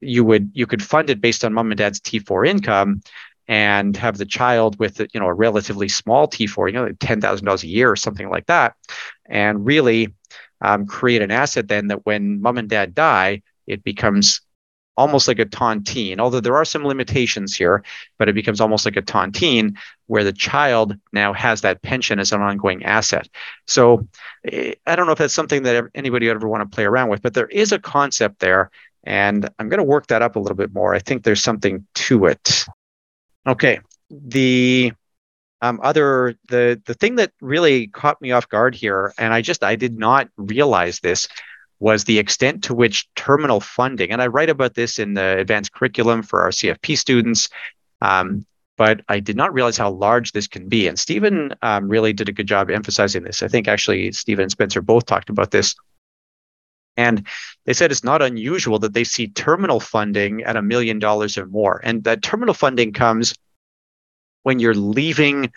You 0.00 0.24
would 0.24 0.50
you 0.52 0.66
could 0.66 0.82
fund 0.82 1.10
it 1.10 1.20
based 1.20 1.44
on 1.44 1.54
mom 1.54 1.70
and 1.70 1.78
dad's 1.78 2.00
T4 2.00 2.46
income 2.48 3.02
and 3.48 3.96
have 3.96 4.18
the 4.18 4.26
child 4.26 4.78
with 4.78 5.00
you 5.12 5.20
know 5.20 5.26
a 5.26 5.34
relatively 5.34 5.88
small 5.88 6.28
T4, 6.28 6.68
you 6.68 6.72
know, 6.72 6.92
ten 7.00 7.20
thousand 7.20 7.46
dollars 7.46 7.62
a 7.62 7.68
year 7.68 7.90
or 7.90 7.96
something 7.96 8.28
like 8.28 8.46
that, 8.46 8.74
and 9.26 9.64
really 9.64 10.14
um, 10.60 10.86
create 10.86 11.22
an 11.22 11.30
asset 11.30 11.68
then 11.68 11.88
that 11.88 12.06
when 12.06 12.40
mom 12.40 12.58
and 12.58 12.68
dad 12.68 12.94
die, 12.94 13.42
it 13.66 13.82
becomes 13.84 14.40
almost 15.02 15.26
like 15.26 15.40
a 15.40 15.44
tontine, 15.44 16.20
although 16.20 16.40
there 16.40 16.56
are 16.56 16.64
some 16.64 16.84
limitations 16.84 17.54
here, 17.54 17.82
but 18.18 18.28
it 18.28 18.34
becomes 18.34 18.60
almost 18.60 18.84
like 18.84 18.96
a 18.96 19.02
tontine 19.02 19.76
where 20.06 20.22
the 20.22 20.32
child 20.32 20.96
now 21.12 21.32
has 21.32 21.60
that 21.62 21.82
pension 21.82 22.20
as 22.20 22.32
an 22.32 22.40
ongoing 22.40 22.84
asset. 22.84 23.28
So 23.66 24.08
eh, 24.44 24.74
I 24.86 24.94
don't 24.94 25.06
know 25.06 25.12
if 25.12 25.18
that's 25.18 25.34
something 25.34 25.64
that 25.64 25.86
anybody 25.94 26.28
would 26.28 26.36
ever 26.36 26.48
want 26.48 26.62
to 26.62 26.74
play 26.74 26.84
around 26.84 27.08
with, 27.08 27.20
but 27.20 27.34
there 27.34 27.48
is 27.48 27.72
a 27.72 27.78
concept 27.80 28.38
there. 28.38 28.70
And 29.04 29.50
I'm 29.58 29.68
going 29.68 29.78
to 29.78 29.84
work 29.84 30.06
that 30.06 30.22
up 30.22 30.36
a 30.36 30.38
little 30.38 30.56
bit 30.56 30.72
more. 30.72 30.94
I 30.94 31.00
think 31.00 31.24
there's 31.24 31.42
something 31.42 31.84
to 31.94 32.26
it. 32.26 32.64
Okay. 33.46 33.80
The 34.10 34.92
um, 35.60 35.80
other 35.82 36.36
the 36.48 36.80
the 36.86 36.94
thing 36.94 37.16
that 37.16 37.32
really 37.40 37.86
caught 37.88 38.20
me 38.20 38.32
off 38.32 38.48
guard 38.48 38.74
here, 38.74 39.12
and 39.16 39.32
I 39.32 39.42
just 39.42 39.64
I 39.64 39.76
did 39.76 39.98
not 39.98 40.28
realize 40.36 41.00
this, 41.00 41.28
was 41.82 42.04
the 42.04 42.20
extent 42.20 42.62
to 42.62 42.74
which 42.74 43.12
terminal 43.16 43.58
funding, 43.58 44.12
and 44.12 44.22
I 44.22 44.28
write 44.28 44.50
about 44.50 44.74
this 44.74 45.00
in 45.00 45.14
the 45.14 45.36
advanced 45.38 45.72
curriculum 45.72 46.22
for 46.22 46.42
our 46.42 46.50
CFP 46.50 46.96
students. 46.96 47.48
Um, 48.00 48.46
but 48.78 49.00
I 49.08 49.18
did 49.18 49.36
not 49.36 49.52
realize 49.52 49.76
how 49.76 49.90
large 49.90 50.30
this 50.30 50.46
can 50.46 50.68
be. 50.68 50.86
And 50.86 50.98
Stephen 50.98 51.54
um, 51.60 51.88
really 51.88 52.12
did 52.12 52.28
a 52.28 52.32
good 52.32 52.46
job 52.46 52.70
emphasizing 52.70 53.24
this. 53.24 53.42
I 53.42 53.48
think 53.48 53.66
actually 53.66 54.12
Stephen 54.12 54.44
and 54.44 54.50
Spencer 54.50 54.80
both 54.80 55.06
talked 55.06 55.28
about 55.28 55.50
this. 55.50 55.74
And 56.96 57.26
they 57.66 57.72
said 57.72 57.90
it's 57.90 58.04
not 58.04 58.22
unusual 58.22 58.78
that 58.78 58.94
they 58.94 59.04
see 59.04 59.26
terminal 59.28 59.80
funding 59.80 60.42
at 60.42 60.56
a 60.56 60.62
million 60.62 61.00
dollars 61.00 61.36
or 61.36 61.46
more. 61.46 61.80
And 61.82 62.04
that 62.04 62.22
terminal 62.22 62.54
funding 62.54 62.92
comes 62.92 63.34
when 64.42 64.60
you're 64.60 64.74
leaving 64.74 65.52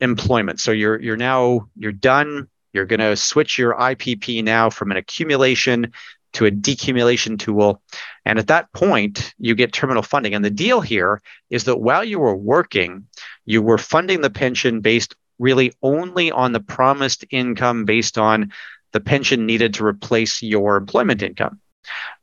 employment. 0.00 0.60
So 0.60 0.72
you're 0.72 1.00
you're 1.00 1.16
now 1.16 1.68
you're 1.76 1.92
done. 1.92 2.48
You're 2.72 2.86
going 2.86 3.00
to 3.00 3.16
switch 3.16 3.58
your 3.58 3.74
IPP 3.74 4.44
now 4.44 4.70
from 4.70 4.90
an 4.90 4.96
accumulation 4.96 5.92
to 6.32 6.46
a 6.46 6.50
decumulation 6.50 7.38
tool. 7.38 7.82
And 8.24 8.38
at 8.38 8.48
that 8.48 8.72
point, 8.72 9.34
you 9.38 9.54
get 9.54 9.72
terminal 9.72 10.02
funding. 10.02 10.34
And 10.34 10.44
the 10.44 10.50
deal 10.50 10.80
here 10.80 11.20
is 11.50 11.64
that 11.64 11.80
while 11.80 12.04
you 12.04 12.18
were 12.18 12.36
working, 12.36 13.06
you 13.46 13.62
were 13.62 13.78
funding 13.78 14.20
the 14.20 14.30
pension 14.30 14.80
based 14.80 15.14
really 15.38 15.72
only 15.82 16.30
on 16.30 16.52
the 16.52 16.60
promised 16.60 17.24
income 17.30 17.84
based 17.84 18.18
on 18.18 18.52
the 18.92 19.00
pension 19.00 19.46
needed 19.46 19.74
to 19.74 19.86
replace 19.86 20.42
your 20.42 20.76
employment 20.76 21.22
income. 21.22 21.60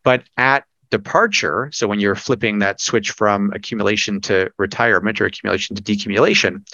But 0.03 0.23
at 0.37 0.65
departure, 0.89 1.69
so 1.73 1.87
when 1.87 1.99
you're 1.99 2.15
flipping 2.15 2.59
that 2.59 2.79
switch 2.79 3.11
from 3.11 3.51
accumulation 3.53 4.21
to 4.21 4.51
retirement 4.57 5.19
or 5.19 5.25
accumulation 5.25 5.75
to 5.75 5.83
decumulation, 5.83 6.65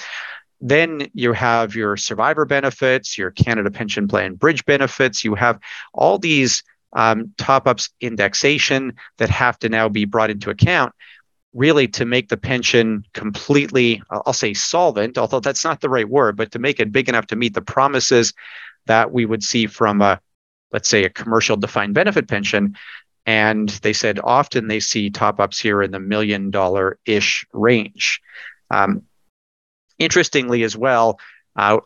then 0.64 1.10
you 1.14 1.34
have 1.34 1.76
your 1.76 1.98
survivor 1.98 2.46
benefits, 2.46 3.18
your 3.18 3.32
Canada 3.32 3.70
Pension 3.70 4.08
Plan 4.08 4.36
bridge 4.36 4.66
benefits. 4.66 5.24
You 5.24 5.36
have 5.36 5.60
all 5.94 6.18
these 6.18 6.64
um, 6.94 7.34
top 7.38 7.68
ups 7.68 7.90
indexation 8.02 8.94
that 9.18 9.30
have 9.30 9.60
to 9.60 9.70
now 9.70 9.90
be 9.90 10.06
brought 10.06 10.30
into 10.30 10.50
account 10.50 10.94
really 11.54 11.88
to 11.88 12.06
make 12.06 12.30
the 12.30 12.38
pension 12.38 13.04
completely, 13.14 14.02
I'll 14.10 14.34
say 14.34 14.56
solvent, 14.56 15.20
although 15.20 15.40
that's 15.40 15.64
not 15.64 15.82
the 15.82 15.90
right 15.90 16.08
word, 16.10 16.36
but 16.36 16.52
to 16.54 16.60
make 16.60 16.80
it 16.80 16.92
big 16.92 17.10
enough 17.10 17.28
to 17.28 17.36
meet 17.36 17.54
the 17.54 17.62
promises 17.62 18.34
that 18.88 19.12
we 19.12 19.26
would 19.26 19.44
see 19.44 19.68
from 19.68 20.02
a 20.02 20.20
let's 20.74 20.90
say, 20.90 21.06
a 21.06 21.10
commercial 21.10 21.56
defined 21.56 21.94
benefit 21.94 22.28
pension. 22.28 22.76
And 23.26 23.70
they 23.70 23.94
said 23.94 24.20
often 24.22 24.68
they 24.68 24.82
see 24.82 25.10
top 25.10 25.40
ups 25.40 25.60
here 25.60 25.82
in 25.82 25.92
the 25.92 26.00
million 26.00 26.50
dollar 26.50 26.98
ish 27.06 27.46
range. 27.54 28.20
Um, 28.70 29.04
interestingly, 30.00 30.64
as 30.64 30.76
well, 30.76 31.20
uh, 31.56 31.80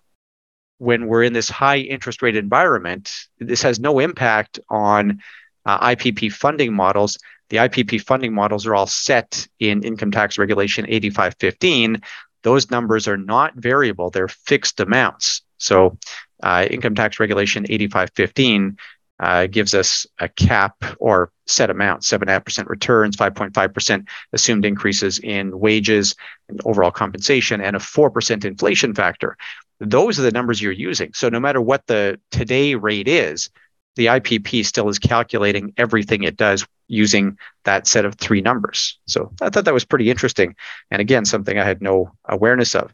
when 0.80 1.08
we're 1.08 1.24
in 1.24 1.34
this 1.34 1.50
high 1.50 1.78
interest 1.78 2.22
rate 2.22 2.36
environment, 2.36 3.12
this 3.40 3.62
has 3.64 3.80
no 3.80 4.00
impact 4.00 4.60
on 4.70 5.20
uh, 5.66 5.80
IPP 5.90 6.32
funding 6.32 6.74
models. 6.74 7.18
The 7.50 7.58
IPP 7.58 8.02
funding 8.02 8.34
models 8.34 8.66
are 8.66 8.76
all 8.76 8.88
set 8.88 9.48
in 9.60 9.84
income 9.84 10.12
tax 10.12 10.38
regulation 10.38 10.86
8515. 10.88 12.02
Those 12.44 12.70
numbers 12.70 13.08
are 13.08 13.18
not 13.18 13.56
variable, 13.56 14.10
they're 14.10 14.28
fixed 14.28 14.80
amounts. 14.80 15.42
So, 15.58 15.98
uh, 16.44 16.68
income 16.70 16.94
tax 16.94 17.20
regulation 17.20 17.66
8515 17.68 18.78
uh, 19.20 19.48
gives 19.48 19.74
us 19.74 20.06
a 20.20 20.30
cap 20.30 20.84
or 21.00 21.32
set 21.46 21.70
amount 21.70 22.02
7.5% 22.02 22.68
returns, 22.68 23.16
5.5% 23.16 24.08
assumed 24.34 24.66
increases 24.66 25.20
in 25.20 25.58
wages 25.58 26.16
and 26.50 26.62
overall 26.66 26.92
compensation, 26.92 27.62
and 27.62 27.76
a 27.76 27.80
4% 27.80 28.46
inflation 28.46 28.94
factor. 28.94 29.38
Those 29.80 30.20
are 30.20 30.24
the 30.24 30.32
numbers 30.32 30.62
you're 30.62 30.72
using. 30.72 31.14
So, 31.14 31.30
no 31.30 31.40
matter 31.40 31.62
what 31.62 31.86
the 31.88 32.20
today 32.32 32.76
rate 32.76 33.08
is, 33.08 33.50
the 33.98 34.06
IPP 34.06 34.66
still 34.66 34.90
is 34.90 35.00
calculating 35.00 35.74
everything 35.76 36.24
it 36.24 36.38
does 36.38 36.66
using 36.88 37.38
that 37.66 37.88
set 37.88 38.06
of 38.06 38.16
three 38.16 38.42
numbers. 38.42 38.98
So 39.08 39.34
I 39.42 39.50
thought 39.50 39.66
that 39.66 39.74
was 39.74 39.86
pretty 39.86 40.10
interesting. 40.10 40.56
And 40.92 41.02
again, 41.02 41.26
something 41.26 41.60
I 41.60 41.66
had 41.66 41.82
no 41.82 42.12
awareness 42.26 42.76
of. 42.76 42.94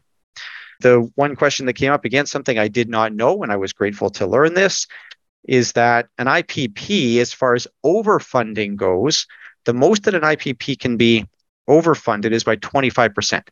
The 0.80 1.08
one 1.14 1.36
question 1.36 1.66
that 1.66 1.74
came 1.74 1.92
up 1.92 2.04
again, 2.04 2.26
something 2.26 2.58
I 2.58 2.68
did 2.68 2.88
not 2.88 3.12
know, 3.12 3.42
and 3.42 3.52
I 3.52 3.56
was 3.56 3.72
grateful 3.72 4.10
to 4.10 4.26
learn 4.26 4.54
this, 4.54 4.88
is 5.44 5.72
that 5.72 6.08
an 6.18 6.26
IPP, 6.26 7.18
as 7.18 7.32
far 7.32 7.54
as 7.54 7.66
overfunding 7.84 8.76
goes, 8.76 9.26
the 9.64 9.74
most 9.74 10.04
that 10.04 10.14
an 10.14 10.22
IPP 10.22 10.78
can 10.78 10.96
be 10.96 11.26
overfunded 11.68 12.32
is 12.32 12.44
by 12.44 12.56
25%. 12.56 13.42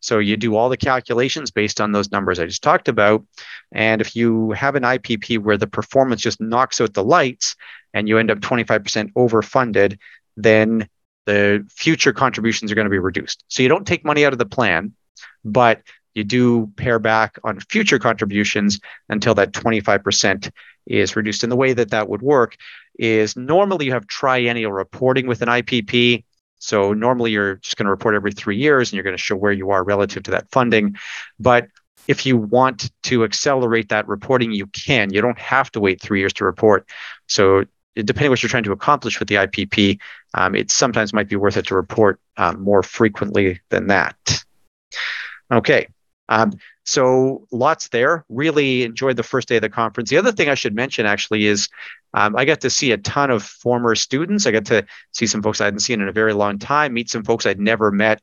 So 0.00 0.18
you 0.18 0.36
do 0.36 0.56
all 0.56 0.68
the 0.68 0.76
calculations 0.76 1.50
based 1.50 1.80
on 1.80 1.92
those 1.92 2.10
numbers 2.10 2.40
I 2.40 2.46
just 2.46 2.62
talked 2.62 2.88
about. 2.88 3.24
And 3.72 4.00
if 4.00 4.16
you 4.16 4.50
have 4.50 4.74
an 4.74 4.82
IPP 4.82 5.38
where 5.38 5.56
the 5.56 5.68
performance 5.68 6.20
just 6.20 6.40
knocks 6.40 6.80
out 6.80 6.92
the 6.92 7.04
lights 7.04 7.54
and 7.94 8.08
you 8.08 8.18
end 8.18 8.30
up 8.30 8.38
25% 8.40 9.12
overfunded, 9.12 9.98
then 10.36 10.88
the 11.26 11.64
future 11.70 12.12
contributions 12.12 12.72
are 12.72 12.74
going 12.74 12.86
to 12.86 12.90
be 12.90 12.98
reduced. 12.98 13.44
So 13.46 13.62
you 13.62 13.68
don't 13.68 13.86
take 13.86 14.04
money 14.04 14.24
out 14.24 14.32
of 14.32 14.40
the 14.40 14.46
plan, 14.46 14.92
but 15.44 15.82
you 16.14 16.24
do 16.24 16.70
pare 16.76 16.98
back 16.98 17.38
on 17.44 17.60
future 17.60 17.98
contributions 17.98 18.80
until 19.08 19.34
that 19.36 19.52
25% 19.52 20.50
is 20.86 21.16
reduced. 21.16 21.42
And 21.42 21.52
the 21.52 21.56
way 21.56 21.72
that 21.72 21.90
that 21.90 22.08
would 22.08 22.22
work 22.22 22.56
is 22.98 23.36
normally 23.36 23.86
you 23.86 23.92
have 23.92 24.06
triennial 24.06 24.72
reporting 24.72 25.26
with 25.26 25.42
an 25.42 25.48
IPP. 25.48 26.24
So 26.58 26.92
normally 26.92 27.32
you're 27.32 27.56
just 27.56 27.76
going 27.76 27.86
to 27.86 27.90
report 27.90 28.14
every 28.14 28.32
three 28.32 28.56
years 28.56 28.90
and 28.90 28.94
you're 28.94 29.04
going 29.04 29.16
to 29.16 29.22
show 29.22 29.36
where 29.36 29.52
you 29.52 29.70
are 29.70 29.82
relative 29.82 30.22
to 30.24 30.30
that 30.32 30.50
funding. 30.50 30.96
But 31.40 31.68
if 32.08 32.26
you 32.26 32.36
want 32.36 32.90
to 33.04 33.24
accelerate 33.24 33.88
that 33.88 34.08
reporting, 34.08 34.52
you 34.52 34.66
can. 34.66 35.12
You 35.12 35.20
don't 35.20 35.38
have 35.38 35.70
to 35.72 35.80
wait 35.80 36.00
three 36.00 36.20
years 36.20 36.32
to 36.34 36.44
report. 36.44 36.88
So 37.28 37.64
depending 37.94 38.30
what 38.30 38.42
you're 38.42 38.50
trying 38.50 38.64
to 38.64 38.72
accomplish 38.72 39.18
with 39.18 39.28
the 39.28 39.36
IPP, 39.36 39.98
um, 40.34 40.54
it 40.54 40.70
sometimes 40.70 41.12
might 41.12 41.28
be 41.28 41.36
worth 41.36 41.56
it 41.56 41.66
to 41.66 41.74
report 41.74 42.20
um, 42.36 42.60
more 42.62 42.82
frequently 42.82 43.60
than 43.68 43.88
that. 43.88 44.16
Okay. 45.50 45.88
Um, 46.28 46.52
so 46.84 47.46
lots 47.50 47.88
there. 47.88 48.24
Really 48.28 48.84
enjoyed 48.84 49.16
the 49.16 49.22
first 49.22 49.48
day 49.48 49.56
of 49.56 49.62
the 49.62 49.68
conference. 49.68 50.10
The 50.10 50.16
other 50.16 50.32
thing 50.32 50.48
I 50.48 50.54
should 50.54 50.74
mention 50.74 51.06
actually 51.06 51.46
is 51.46 51.68
um, 52.14 52.36
I 52.36 52.44
got 52.44 52.60
to 52.62 52.70
see 52.70 52.92
a 52.92 52.98
ton 52.98 53.30
of 53.30 53.42
former 53.42 53.94
students. 53.94 54.46
I 54.46 54.50
got 54.50 54.66
to 54.66 54.86
see 55.12 55.26
some 55.26 55.42
folks 55.42 55.60
I 55.60 55.64
hadn't 55.64 55.80
seen 55.80 56.00
in 56.00 56.08
a 56.08 56.12
very 56.12 56.32
long 56.32 56.58
time, 56.58 56.94
meet 56.94 57.10
some 57.10 57.24
folks 57.24 57.46
I'd 57.46 57.60
never 57.60 57.90
met 57.90 58.20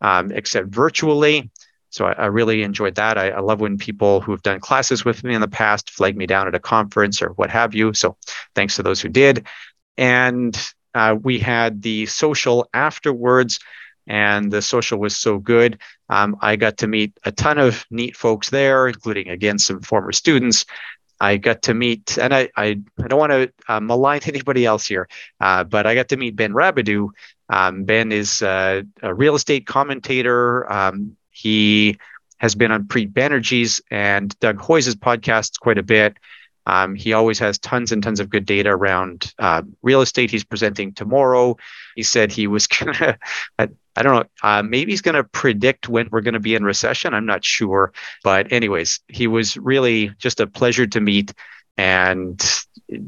um, 0.00 0.32
except 0.32 0.68
virtually. 0.68 1.50
So 1.90 2.06
I, 2.06 2.12
I 2.12 2.26
really 2.26 2.62
enjoyed 2.62 2.96
that. 2.96 3.16
I, 3.16 3.30
I, 3.30 3.40
love 3.40 3.60
when 3.60 3.78
people 3.78 4.20
who 4.20 4.32
have 4.32 4.42
done 4.42 4.60
classes 4.60 5.04
with 5.04 5.24
me 5.24 5.34
in 5.34 5.40
the 5.40 5.48
past 5.48 5.90
flag 5.90 6.16
me 6.16 6.26
down 6.26 6.46
at 6.46 6.54
a 6.54 6.60
conference 6.60 7.22
or 7.22 7.30
what 7.30 7.50
have 7.50 7.74
you. 7.74 7.94
So 7.94 8.16
thanks 8.54 8.76
to 8.76 8.82
those 8.82 9.00
who 9.00 9.08
did. 9.08 9.46
And 9.96 10.56
uh, 10.94 11.16
we 11.20 11.38
had 11.38 11.82
the 11.82 12.06
social 12.06 12.68
afterwards 12.74 13.58
and 14.08 14.50
the 14.50 14.62
social 14.62 14.98
was 14.98 15.16
so 15.16 15.38
good. 15.38 15.78
Um, 16.08 16.36
I 16.40 16.56
got 16.56 16.78
to 16.78 16.88
meet 16.88 17.16
a 17.24 17.30
ton 17.30 17.58
of 17.58 17.84
neat 17.90 18.16
folks 18.16 18.50
there, 18.50 18.88
including 18.88 19.28
again 19.28 19.58
some 19.58 19.80
former 19.82 20.12
students. 20.12 20.64
I 21.20 21.36
got 21.36 21.62
to 21.62 21.74
meet, 21.74 22.16
and 22.18 22.34
I 22.34 22.48
I, 22.56 22.80
I 23.02 23.08
don't 23.08 23.18
want 23.18 23.32
to 23.32 23.52
uh, 23.68 23.80
malign 23.80 24.20
anybody 24.26 24.64
else 24.64 24.86
here, 24.86 25.08
uh, 25.40 25.64
but 25.64 25.86
I 25.86 25.94
got 25.94 26.08
to 26.08 26.16
meet 26.16 26.34
Ben 26.34 26.52
Rabidoux. 26.52 27.10
Um, 27.50 27.84
ben 27.84 28.10
is 28.12 28.42
uh, 28.42 28.82
a 29.02 29.14
real 29.14 29.34
estate 29.34 29.66
commentator. 29.66 30.70
Um, 30.72 31.16
he 31.30 31.98
has 32.38 32.54
been 32.54 32.72
on 32.72 32.84
Preet 32.84 33.12
Banerjee's 33.12 33.80
and 33.90 34.38
Doug 34.40 34.58
Hoyes' 34.58 34.94
podcasts 34.94 35.58
quite 35.58 35.78
a 35.78 35.82
bit. 35.82 36.16
Um, 36.66 36.94
he 36.94 37.14
always 37.14 37.38
has 37.38 37.58
tons 37.58 37.92
and 37.92 38.02
tons 38.02 38.20
of 38.20 38.28
good 38.28 38.44
data 38.44 38.68
around 38.68 39.32
uh, 39.38 39.62
real 39.82 40.02
estate. 40.02 40.30
He's 40.30 40.44
presenting 40.44 40.92
tomorrow. 40.92 41.56
He 41.96 42.02
said 42.02 42.30
he 42.30 42.46
was 42.46 42.66
gonna. 42.66 43.18
I, 43.58 43.68
I 43.98 44.02
don't 44.02 44.14
know. 44.14 44.24
Uh, 44.48 44.62
maybe 44.62 44.92
he's 44.92 45.02
going 45.02 45.16
to 45.16 45.24
predict 45.24 45.88
when 45.88 46.08
we're 46.12 46.20
going 46.20 46.34
to 46.34 46.40
be 46.40 46.54
in 46.54 46.62
recession. 46.62 47.14
I'm 47.14 47.26
not 47.26 47.44
sure. 47.44 47.92
But 48.22 48.52
anyways, 48.52 49.00
he 49.08 49.26
was 49.26 49.56
really 49.56 50.12
just 50.18 50.38
a 50.38 50.46
pleasure 50.46 50.86
to 50.86 51.00
meet, 51.00 51.34
and 51.76 52.40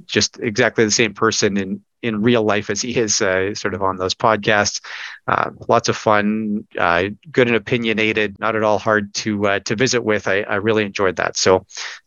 just 0.07 0.41
exactly 0.41 0.85
the 0.85 0.91
same 0.91 1.15
person 1.15 1.57
in 1.57 1.81
in 2.03 2.23
real 2.23 2.43
life 2.43 2.71
as 2.71 2.81
he 2.81 2.97
is 2.97 3.21
uh, 3.21 3.55
sort 3.55 3.75
of 3.75 3.83
on 3.83 3.97
those 3.97 4.15
podcasts. 4.15 4.81
Uh, 5.29 5.51
lots 5.69 5.89
of 5.89 5.97
fun, 5.97 6.67
uh, 6.79 7.05
good 7.31 7.47
and 7.47 7.57
opinionated, 7.57 8.39
not 8.41 8.57
at 8.57 8.65
all 8.65 8.79
hard 8.79 9.15
to 9.15 9.47
uh, 9.47 9.61
to 9.61 9.77
visit 9.77 10.03
with. 10.03 10.27
I, 10.27 10.41
I 10.41 10.57
really 10.57 10.85
enjoyed 10.85 11.17
that. 11.17 11.37
So 11.37 11.67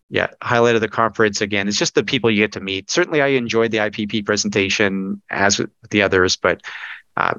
yeah, 0.10 0.28
highlight 0.42 0.76
of 0.76 0.82
the 0.82 0.90
conference 0.90 1.40
again 1.40 1.68
is 1.68 1.80
just 1.80 1.96
the 1.96 2.04
people 2.04 2.30
you 2.30 2.44
get 2.44 2.52
to 2.54 2.60
meet. 2.60 2.92
Certainly, 2.92 3.22
I 3.22 3.28
enjoyed 3.28 3.72
the 3.72 3.78
IPP 3.78 4.26
presentation 4.26 5.22
as 5.30 5.58
with 5.58 5.72
the 5.90 6.02
others, 6.02 6.36
but 6.36 6.62
uh, 7.16 7.36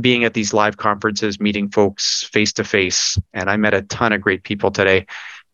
being 0.00 0.24
at 0.24 0.34
these 0.34 0.52
live 0.52 0.76
conferences, 0.76 1.40
meeting 1.40 1.70
folks 1.70 2.24
face 2.24 2.52
to 2.54 2.64
face, 2.64 3.18
and 3.32 3.50
I 3.50 3.56
met 3.56 3.74
a 3.74 3.82
ton 3.82 4.12
of 4.12 4.20
great 4.20 4.42
people 4.42 4.70
today. 4.70 5.06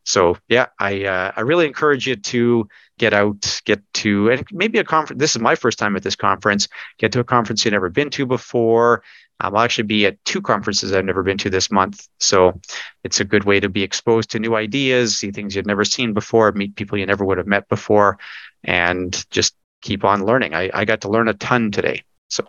So 0.05 0.37
yeah, 0.49 0.66
I 0.79 1.05
uh, 1.05 1.33
I 1.37 1.40
really 1.40 1.66
encourage 1.66 2.07
you 2.07 2.14
to 2.16 2.69
get 2.99 3.12
out, 3.12 3.61
get 3.64 3.83
to 3.95 4.31
and 4.31 4.47
maybe 4.53 4.79
a 4.79 4.85
conference. 4.85 5.21
This 5.21 5.35
is 5.35 5.42
my 5.42 5.57
first 5.57 5.79
time 5.79 5.97
at 5.97 6.03
this 6.03 6.16
conference. 6.16 6.69
Get 6.99 7.12
to 7.12 7.21
a 7.21 7.25
conference 7.25 7.64
you've 7.64 7.73
never 7.73 7.90
been 7.90 8.11
to 8.11 8.25
before. 8.25 9.03
Um, 9.40 9.55
I'll 9.55 9.62
actually 9.62 9.85
be 9.85 10.07
at 10.07 10.25
two 10.25 10.40
conferences 10.40 10.92
I've 10.92 11.05
never 11.05 11.23
been 11.23 11.38
to 11.38 11.51
this 11.51 11.71
month. 11.71 12.09
So 12.21 12.59
it's 13.05 13.21
a 13.21 13.25
good 13.25 13.45
way 13.45 13.61
to 13.61 13.69
be 13.69 13.83
exposed 13.83 14.31
to 14.31 14.38
new 14.38 14.55
ideas, 14.55 15.19
see 15.19 15.31
things 15.31 15.55
you've 15.55 15.66
never 15.66 15.85
seen 15.85 16.14
before, 16.14 16.53
meet 16.53 16.77
people 16.77 16.97
you 16.97 17.05
never 17.05 17.25
would 17.25 17.38
have 17.38 17.47
met 17.47 17.69
before, 17.69 18.19
and 18.64 19.25
just 19.31 19.55
keep 19.83 20.05
on 20.05 20.25
learning. 20.25 20.55
I, 20.55 20.71
I 20.73 20.85
got 20.85 21.03
to 21.03 21.11
learn 21.11 21.29
a 21.29 21.35
ton 21.35 21.71
today. 21.71 22.05
So, 22.29 22.45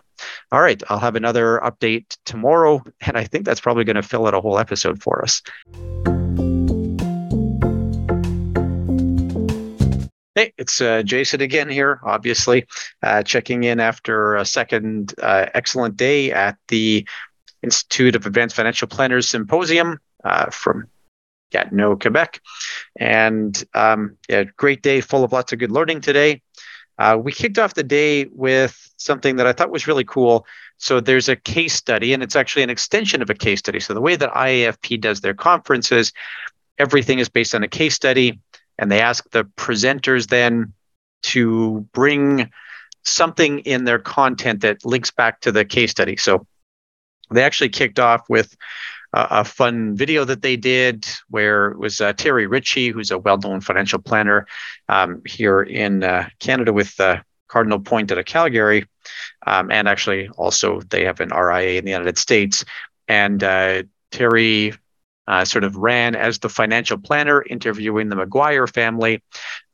all 0.52 0.62
right, 0.62 0.82
I'll 0.90 1.00
have 1.00 1.16
another 1.16 1.60
update 1.64 2.18
tomorrow. 2.26 2.84
And 3.02 3.18
I 3.18 3.24
think 3.24 3.46
that's 3.46 3.62
probably 3.62 3.84
going 3.84 3.96
to 3.96 4.04
fill 4.04 4.28
out 4.28 4.34
a 4.34 4.42
whole 4.42 4.60
episode 4.60 5.02
for 5.02 5.22
us. 5.22 5.42
Hey, 10.36 10.54
it's 10.58 10.82
uh, 10.82 11.02
Jason 11.02 11.42
again 11.42 11.68
here, 11.68 12.00
obviously, 12.04 12.68
uh, 13.02 13.24
checking 13.24 13.64
in 13.64 13.80
after 13.80 14.36
a 14.36 14.46
second 14.46 15.16
uh, 15.22 15.48
excellent 15.56 15.98
day 15.98 16.32
at 16.32 16.58
the 16.68 17.08
Institute 17.64 18.16
of 18.16 18.26
Advanced 18.28 18.56
Financial 18.56 18.88
Planners 18.88 19.28
Symposium 19.28 20.00
uh, 20.24 20.52
from 20.52 20.86
Gatineau, 21.52 21.96
Quebec. 21.96 22.40
And 23.00 23.64
um, 23.74 24.18
yeah, 24.30 24.44
great 24.44 24.84
day 24.84 25.02
full 25.02 25.24
of 25.24 25.32
lots 25.32 25.54
of 25.54 25.60
good 25.60 25.72
learning 25.72 26.02
today. 26.02 26.42
Uh, 26.98 27.18
we 27.22 27.32
kicked 27.32 27.60
off 27.60 27.74
the 27.74 27.84
day 27.84 28.26
with 28.26 28.92
something 28.98 29.36
that 29.36 29.48
I 29.48 29.54
thought 29.54 29.70
was 29.70 29.88
really 29.88 30.04
cool. 30.04 30.46
So 30.78 31.00
there's 31.00 31.30
a 31.30 31.36
case 31.36 31.74
study, 31.74 32.14
and 32.14 32.24
it's 32.24 32.36
actually 32.36 32.64
an 32.64 32.70
extension 32.70 33.22
of 33.22 33.30
a 33.30 33.36
case 33.36 33.60
study. 33.60 33.80
So 33.80 33.94
the 33.94 34.02
way 34.02 34.16
that 34.16 34.34
IAFP 34.34 35.02
does 35.02 35.22
their 35.22 35.34
conferences, 35.34 36.14
everything 36.78 37.20
is 37.20 37.30
based 37.30 37.56
on 37.56 37.64
a 37.64 37.68
case 37.68 37.96
study 37.96 38.40
and 38.78 38.92
they 38.92 39.02
ask 39.02 39.30
the 39.32 39.44
presenters 39.44 40.28
then 40.28 40.74
to 41.24 41.88
bring 41.94 42.52
something 43.04 43.60
in 43.60 43.86
their 43.86 44.00
content 44.00 44.62
that 44.62 44.86
links 44.86 45.12
back 45.12 45.42
to 45.42 45.52
the 45.52 45.66
case 45.66 45.92
study. 45.92 46.18
So 46.18 46.46
they 47.32 47.44
actually 47.44 47.70
kicked 47.70 48.00
off 48.00 48.30
with 48.30 48.56
a, 49.30 49.44
fun 49.44 49.96
video 49.96 50.26
that 50.26 50.42
they 50.42 50.56
did 50.56 51.08
where 51.30 51.70
it 51.70 51.80
was 51.80 52.02
uh, 52.02 52.14
Terry 52.14 52.48
Ritchie, 52.48 52.90
who's 52.90 53.12
a 53.12 53.18
well 53.18 53.38
known 53.38 53.62
financial 53.62 54.00
planner 54.00 54.48
um, 54.90 55.22
here 55.26 55.62
in 55.62 56.04
uh, 56.04 56.30
Canada 56.40 56.74
with 56.74 57.00
uh, 57.00 57.22
Cardinal 57.48 57.80
Point 57.80 58.12
out 58.12 58.18
of 58.18 58.26
Calgary. 58.26 58.86
Um, 59.46 59.72
and 59.72 59.88
actually, 59.88 60.30
also, 60.30 60.82
they 60.82 61.06
have 61.06 61.20
an 61.20 61.30
RIA 61.30 61.80
in 61.80 61.86
the 61.86 61.92
United 61.92 62.18
States. 62.18 62.66
And 63.08 63.44
uh, 63.44 63.84
Terry 64.12 64.74
uh, 65.28 65.46
sort 65.46 65.64
of 65.64 65.76
ran 65.76 66.16
as 66.16 66.40
the 66.40 66.50
financial 66.50 66.98
planner, 66.98 67.44
interviewing 67.44 68.10
the 68.10 68.16
McGuire 68.16 68.72
family. 68.72 69.22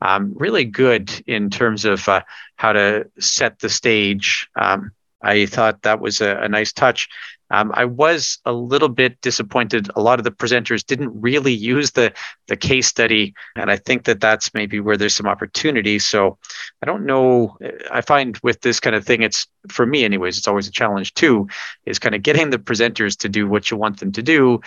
Um, 0.02 0.34
really 0.36 0.66
good 0.66 1.12
in 1.28 1.50
terms 1.50 1.86
of 1.86 2.08
uh, 2.10 2.22
how 2.56 2.74
to 2.74 3.10
set 3.20 3.60
the 3.60 3.70
stage. 3.70 4.50
Um, 4.56 4.92
I 5.22 5.46
thought 5.46 5.84
that 5.84 6.02
was 6.02 6.22
a, 6.22 6.38
a 6.38 6.50
nice 6.50 6.74
touch. 6.74 7.08
Um, 7.54 7.72
I 7.76 7.86
was 7.86 8.40
a 8.46 8.52
little 8.52 8.90
bit 8.90 9.22
disappointed. 9.22 9.88
A 9.96 10.02
lot 10.02 10.20
of 10.20 10.24
the 10.24 10.32
presenters 10.32 10.84
didn't 10.84 11.22
really 11.22 11.54
use 11.54 11.92
the 11.92 12.12
the 12.48 12.58
case 12.58 12.88
study, 12.88 13.34
and 13.56 13.70
I 13.70 13.78
think 13.78 14.06
that 14.06 14.20
that's 14.20 14.54
maybe 14.54 14.80
where 14.80 14.98
there's 14.98 15.16
some 15.16 15.28
opportunity. 15.28 16.00
So 16.00 16.38
I 16.82 16.88
don't 16.88 17.06
know. 17.06 17.58
I 17.92 18.02
find 18.02 18.38
with 18.44 18.60
this 18.62 18.80
kind 18.80 18.96
of 18.96 19.06
thing, 19.06 19.22
it's 19.22 19.48
for 19.70 19.86
me, 19.86 20.04
anyways. 20.04 20.38
It's 20.38 20.48
always 20.48 20.68
a 20.68 20.72
challenge 20.72 21.14
too, 21.14 21.48
is 21.86 22.00
kind 22.00 22.16
of 22.16 22.24
getting 22.24 22.50
the 22.50 22.58
presenters 22.58 23.18
to 23.20 23.30
do 23.30 23.48
what 23.48 23.70
you 23.70 23.78
want 23.78 24.00
them 24.00 24.12
to 24.14 24.24
do, 24.24 24.60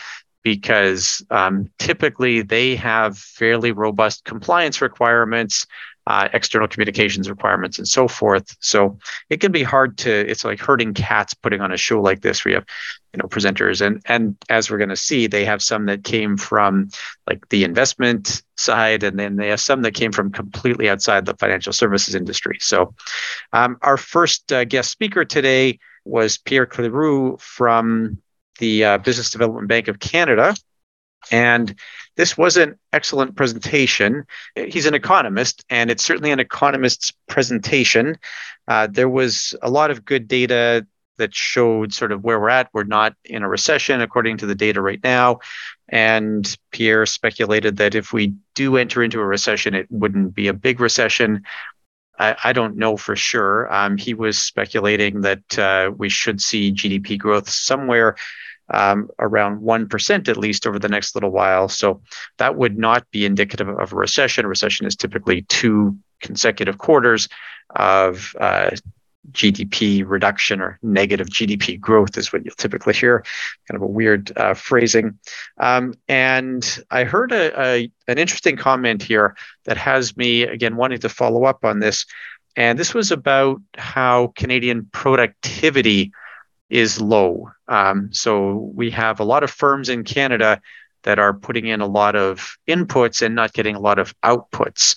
because 0.44 1.27
um, 1.31 1.68
typically 1.81 2.42
they 2.42 2.77
have 2.77 3.18
fairly 3.18 3.72
robust 3.72 4.25
compliance 4.25 4.81
requirements 4.81 5.66
uh, 6.07 6.29
external 6.33 6.69
communications 6.69 7.29
requirements 7.29 7.79
and 7.79 7.88
so 7.88 8.07
forth. 8.07 8.57
So 8.61 8.99
it 9.29 9.40
can 9.40 9.53
be 9.53 9.62
hard 9.62 9.99
to. 9.99 10.11
It's 10.11 10.45
like 10.45 10.61
herding 10.61 10.95
cats 10.95 11.35
putting 11.35 11.61
on 11.61 11.73
a 11.73 11.77
show 11.77 12.01
like 12.01 12.21
this. 12.21 12.45
where 12.45 12.51
you 12.51 12.57
have, 12.57 12.66
you 13.12 13.19
know, 13.19 13.29
presenters 13.29 13.85
and 13.85 14.01
and 14.07 14.37
as 14.49 14.71
we're 14.71 14.79
going 14.79 14.90
to 14.90 14.97
see, 14.97 15.27
they 15.27 15.45
have 15.45 15.62
some 15.62 15.87
that 15.87 16.05
came 16.05 16.37
from 16.37 16.90
like 17.29 17.49
the 17.49 17.64
investment 17.64 18.42
side, 18.57 19.03
and 19.03 19.19
then 19.19 19.37
they 19.37 19.49
have 19.49 19.61
some 19.61 19.83
that 19.83 19.95
came 19.95 20.12
from 20.12 20.31
completely 20.31 20.88
outside 20.88 21.27
the 21.27 21.35
financial 21.35 21.73
services 21.73 22.14
industry. 22.14 22.59
So 22.61 22.95
um, 23.53 23.77
our 23.83 23.97
first 23.97 24.53
uh, 24.53 24.64
guest 24.64 24.90
speaker 24.90 25.25
today 25.25 25.79
was 26.05 26.38
Pierre 26.38 26.66
Cleroux 26.66 27.40
from 27.40 28.23
the 28.59 28.85
uh, 28.85 28.99
Business 28.99 29.31
Development 29.31 29.69
Bank 29.69 29.88
of 29.88 29.99
Canada. 29.99 30.55
And 31.31 31.75
this 32.17 32.37
was 32.37 32.57
an 32.57 32.79
excellent 32.93 33.37
presentation. 33.37 34.25
He's 34.55 34.87
an 34.87 34.95
economist, 34.95 35.65
and 35.69 35.91
it's 35.91 36.05
certainly 36.05 36.31
an 36.31 36.41
economist's 36.41 37.12
presentation. 37.29 38.17
Uh, 38.69 38.87
there 38.91 39.09
was 39.09 39.55
a 39.62 39.71
lot 39.71 39.91
of 39.91 40.05
good 40.05 40.29
data 40.29 40.87
that 41.19 41.35
showed 41.35 41.93
sort 41.93 42.12
of 42.12 42.25
where 42.25 42.39
we're 42.39 42.51
at. 42.51 42.69
We're 42.73 42.85
not 42.85 43.15
in 43.25 43.43
a 43.43 43.49
recession, 43.49 44.01
according 44.01 44.39
to 44.39 44.47
the 44.47 44.55
data 44.55 44.81
right 44.81 45.03
now. 45.03 45.41
And 45.89 46.57
Pierre 46.73 47.07
speculated 47.07 47.77
that 47.79 47.95
if 47.95 48.12
we 48.12 48.35
do 48.55 48.77
enter 48.77 49.03
into 49.03 49.21
a 49.21 49.27
recession, 49.27 49.75
it 49.75 49.87
wouldn't 49.91 50.35
be 50.35 50.49
a 50.49 50.55
big 50.55 50.81
recession. 50.81 51.43
I, 52.19 52.37
I 52.45 52.53
don't 52.53 52.77
know 52.77 52.97
for 52.97 53.17
sure. 53.17 53.73
Um, 53.73 53.97
he 53.97 54.15
was 54.15 54.39
speculating 54.39 55.23
that 55.23 55.59
uh, 55.59 55.91
we 55.97 56.09
should 56.09 56.41
see 56.41 56.73
GDP 56.73 57.19
growth 57.19 57.49
somewhere 57.49 58.17
um, 58.70 59.09
around 59.18 59.61
1% 59.61 60.29
at 60.29 60.37
least 60.37 60.66
over 60.66 60.79
the 60.79 60.88
next 60.88 61.14
little 61.14 61.31
while. 61.31 61.68
So 61.68 62.00
that 62.38 62.57
would 62.57 62.79
not 62.79 63.11
be 63.11 63.24
indicative 63.24 63.68
of 63.68 63.92
a 63.92 63.96
recession. 63.96 64.44
A 64.44 64.48
recession 64.48 64.87
is 64.87 64.96
typically 64.96 65.42
two 65.42 65.96
consecutive 66.20 66.79
quarters 66.79 67.29
of 67.70 68.35
uh, 68.40 68.70
GDP 69.33 70.05
reduction 70.07 70.61
or 70.61 70.79
negative 70.83 71.29
GDP 71.29 71.79
growth 71.81 72.16
is 72.16 72.33
what 72.33 72.44
you'll 72.44 72.55
typically 72.55 72.94
hear. 72.94 73.24
Kind 73.68 73.76
of 73.76 73.83
a 73.83 73.87
weird 73.87 74.33
uh, 74.37 74.55
phrasing. 74.55 75.18
Um, 75.59 75.94
and 76.09 76.79
I 76.90 77.05
heard 77.05 77.33
a, 77.33 77.61
a, 77.61 77.90
an 78.09 78.18
interesting 78.18 78.57
comment 78.57 79.02
here 79.02 79.37
that 79.64 79.76
has 79.76 80.16
me 80.16 80.42
again 80.42 80.76
wanting 80.76 81.00
to 81.00 81.09
follow 81.09 81.44
up 81.44 81.64
on 81.64 81.81
this. 81.81 82.07
And 82.57 82.79
this 82.79 82.94
was 82.94 83.11
about 83.11 83.61
how 83.76 84.33
Canadian 84.37 84.88
productivity 84.92 86.12
is 86.68 87.00
low. 87.00 87.50
Um, 87.68 88.12
so 88.12 88.70
we 88.74 88.90
have 88.90 89.20
a 89.20 89.24
lot 89.24 89.42
of 89.42 89.50
firms 89.50 89.88
in 89.88 90.05
Canada 90.05 90.61
that 91.02 91.18
are 91.18 91.33
putting 91.33 91.66
in 91.66 91.81
a 91.81 91.87
lot 91.87 92.16
of 92.16 92.57
inputs 92.68 93.22
and 93.22 93.35
not 93.35 93.52
getting 93.52 93.76
a 93.76 93.81
lot 93.81 93.98
of 93.98 94.18
outputs. 94.22 94.96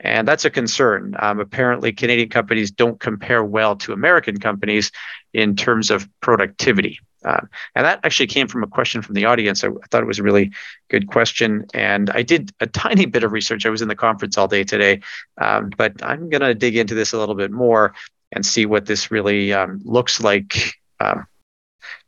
And 0.00 0.26
that's 0.26 0.46
a 0.46 0.50
concern. 0.50 1.14
Um, 1.18 1.40
apparently, 1.40 1.92
Canadian 1.92 2.30
companies 2.30 2.70
don't 2.70 2.98
compare 2.98 3.44
well 3.44 3.76
to 3.76 3.92
American 3.92 4.38
companies 4.38 4.90
in 5.34 5.56
terms 5.56 5.90
of 5.90 6.08
productivity. 6.20 6.98
Um, 7.22 7.50
and 7.74 7.84
that 7.84 8.00
actually 8.02 8.28
came 8.28 8.48
from 8.48 8.62
a 8.62 8.66
question 8.66 9.02
from 9.02 9.14
the 9.14 9.26
audience. 9.26 9.62
I, 9.62 9.68
I, 9.68 9.86
thought 9.90 10.02
it 10.02 10.06
was 10.06 10.18
a 10.18 10.22
really 10.22 10.52
good 10.88 11.08
question. 11.08 11.66
And 11.74 12.08
I 12.08 12.22
did 12.22 12.50
a 12.60 12.66
tiny 12.66 13.04
bit 13.04 13.24
of 13.24 13.32
research. 13.32 13.66
I 13.66 13.68
was 13.68 13.82
in 13.82 13.88
the 13.88 13.94
conference 13.94 14.38
all 14.38 14.48
day 14.48 14.64
today, 14.64 15.00
um, 15.38 15.70
but 15.76 16.02
I'm 16.02 16.30
going 16.30 16.40
to 16.40 16.54
dig 16.54 16.78
into 16.78 16.94
this 16.94 17.12
a 17.12 17.18
little 17.18 17.34
bit 17.34 17.50
more 17.50 17.94
and 18.32 18.46
see 18.46 18.64
what 18.64 18.86
this 18.86 19.10
really 19.10 19.52
um, 19.52 19.82
looks 19.84 20.22
like 20.22 20.79
um, 21.00 21.26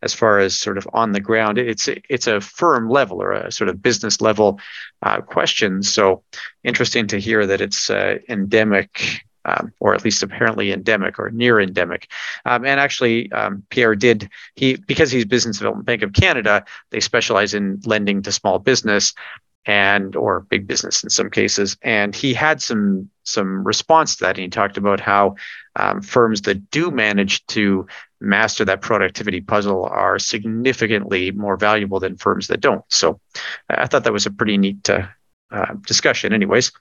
as 0.02 0.14
far 0.14 0.38
as 0.38 0.58
sort 0.58 0.78
of 0.78 0.86
on 0.92 1.12
the 1.12 1.20
ground. 1.20 1.58
It's 1.58 1.88
it's 1.88 2.26
a 2.26 2.40
firm 2.40 2.88
level 2.88 3.22
or 3.22 3.32
a 3.32 3.52
sort 3.52 3.68
of 3.68 3.82
business 3.82 4.20
level 4.20 4.60
uh, 5.02 5.20
question. 5.20 5.82
So 5.82 6.22
interesting 6.64 7.06
to 7.08 7.20
hear 7.20 7.46
that 7.46 7.60
it's 7.60 7.90
uh, 7.90 8.18
endemic. 8.28 9.22
Um, 9.44 9.72
or 9.80 9.92
at 9.92 10.04
least 10.04 10.22
apparently 10.22 10.70
endemic 10.70 11.18
or 11.18 11.28
near 11.30 11.58
endemic. 11.58 12.06
Um, 12.44 12.64
and 12.64 12.78
actually, 12.78 13.32
um, 13.32 13.64
Pierre 13.70 13.96
did 13.96 14.30
he 14.54 14.76
because 14.76 15.10
he's 15.10 15.24
Business 15.24 15.58
Development 15.58 15.84
Bank 15.84 16.02
of 16.02 16.12
Canada. 16.12 16.64
They 16.90 17.00
specialize 17.00 17.52
in 17.52 17.80
lending 17.84 18.22
to 18.22 18.30
small 18.30 18.60
business 18.60 19.14
and 19.66 20.16
or 20.16 20.40
big 20.40 20.66
business 20.68 21.02
in 21.02 21.10
some 21.10 21.30
cases. 21.30 21.76
And 21.82 22.14
he 22.14 22.34
had 22.34 22.62
some 22.62 23.10
some 23.24 23.64
response 23.64 24.16
to 24.16 24.24
that. 24.24 24.36
And 24.36 24.44
he 24.44 24.48
talked 24.48 24.76
about 24.76 25.00
how 25.00 25.34
um, 25.76 26.02
firms 26.02 26.42
that 26.42 26.70
do 26.70 26.90
manage 26.90 27.44
to 27.46 27.86
master 28.20 28.64
that 28.64 28.82
productivity 28.82 29.40
puzzle 29.40 29.84
are 29.84 30.18
significantly 30.18 31.30
more 31.30 31.56
valuable 31.56 31.98
than 32.00 32.16
firms 32.16 32.46
that 32.48 32.60
don't. 32.60 32.84
So 32.88 33.20
I 33.68 33.86
thought 33.86 34.04
that 34.04 34.12
was 34.12 34.26
a 34.26 34.30
pretty 34.30 34.58
neat 34.58 34.88
uh, 34.88 35.06
uh, 35.50 35.74
discussion. 35.86 36.32
Anyways, 36.32 36.72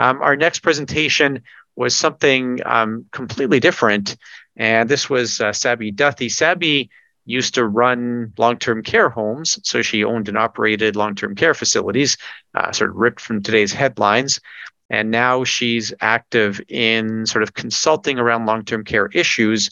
um, 0.00 0.20
our 0.20 0.36
next 0.36 0.60
presentation 0.60 1.42
was 1.76 1.96
something 1.96 2.60
um, 2.66 3.06
completely 3.12 3.60
different. 3.60 4.16
And 4.56 4.88
this 4.88 5.08
was 5.08 5.40
uh, 5.40 5.52
Sabby 5.52 5.92
Duthie. 5.92 6.28
Sabby 6.28 6.90
used 7.24 7.54
to 7.54 7.64
run 7.64 8.32
long-term 8.38 8.82
care 8.82 9.10
homes. 9.10 9.58
So 9.62 9.82
she 9.82 10.02
owned 10.02 10.28
and 10.28 10.38
operated 10.38 10.96
long-term 10.96 11.36
care 11.36 11.54
facilities, 11.54 12.16
uh, 12.54 12.72
sort 12.72 12.90
of 12.90 12.96
ripped 12.96 13.20
from 13.20 13.42
today's 13.42 13.72
headlines. 13.72 14.40
And 14.90 15.10
now 15.10 15.44
she's 15.44 15.92
active 16.00 16.60
in 16.68 17.26
sort 17.26 17.42
of 17.42 17.54
consulting 17.54 18.18
around 18.18 18.46
long-term 18.46 18.84
care 18.84 19.06
issues. 19.08 19.70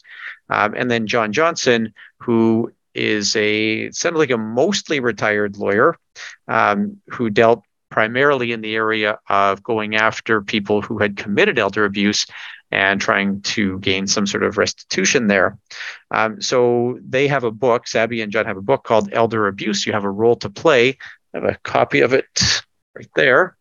Um, 0.49 0.73
and 0.75 0.89
then 0.91 1.07
John 1.07 1.33
Johnson, 1.33 1.93
who 2.17 2.71
is 2.93 3.35
a 3.35 3.91
sounded 3.91 4.19
like 4.19 4.31
a 4.31 4.37
mostly 4.37 4.99
retired 4.99 5.57
lawyer 5.57 5.95
um, 6.47 6.97
who 7.09 7.29
dealt 7.29 7.63
primarily 7.89 8.51
in 8.51 8.61
the 8.61 8.75
area 8.75 9.19
of 9.29 9.63
going 9.63 9.95
after 9.95 10.41
people 10.41 10.81
who 10.81 10.97
had 10.97 11.15
committed 11.15 11.57
elder 11.57 11.85
abuse 11.85 12.25
and 12.71 12.99
trying 12.99 13.41
to 13.41 13.79
gain 13.79 14.07
some 14.07 14.27
sort 14.27 14.43
of 14.43 14.57
restitution 14.57 15.27
there. 15.27 15.57
Um, 16.11 16.41
so 16.41 16.99
they 17.07 17.27
have 17.27 17.43
a 17.43 17.51
book, 17.51 17.87
Sabby 17.87 18.21
and 18.21 18.31
John 18.31 18.45
have 18.45 18.57
a 18.57 18.61
book 18.61 18.83
called 18.83 19.09
Elder 19.13 19.47
Abuse. 19.47 19.85
You 19.85 19.93
have 19.93 20.03
a 20.03 20.11
role 20.11 20.35
to 20.37 20.49
play. 20.49 20.97
I 21.33 21.37
have 21.39 21.43
a 21.45 21.57
copy 21.63 22.01
of 22.01 22.13
it 22.13 22.61
right 22.95 23.09
there. 23.15 23.56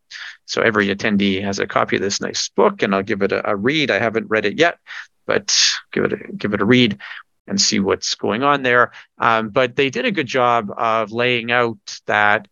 So 0.47 0.63
every 0.63 0.89
attendee 0.89 1.43
has 1.43 1.59
a 1.59 1.67
copy 1.67 1.97
of 1.97 2.03
this 2.03 2.21
nice 2.21 2.49
book, 2.49 2.83
and 2.83 2.95
I'll 2.95 3.03
give 3.03 3.23
it 3.23 3.33
a, 3.33 3.51
a 3.51 3.57
read. 3.57 3.91
I 3.91 3.99
haven't 3.99 4.31
read 4.31 4.47
it 4.47 4.59
yet, 4.59 4.79
but 5.27 5.57
give 5.93 6.05
it 6.05 6.13
a, 6.13 6.33
give 6.33 6.55
it 6.55 6.63
a 6.63 6.65
read 6.65 6.99
and 7.47 7.61
see 7.61 7.81
what's 7.81 8.15
going 8.15 8.43
on 8.43 8.63
there. 8.63 8.93
Um, 9.19 9.51
but 9.51 9.77
they 9.77 9.91
did 9.91 10.05
a 10.05 10.11
good 10.11 10.27
job 10.27 10.73
of 10.77 11.13
laying 11.13 11.53
out 11.53 11.79
that 12.07 12.49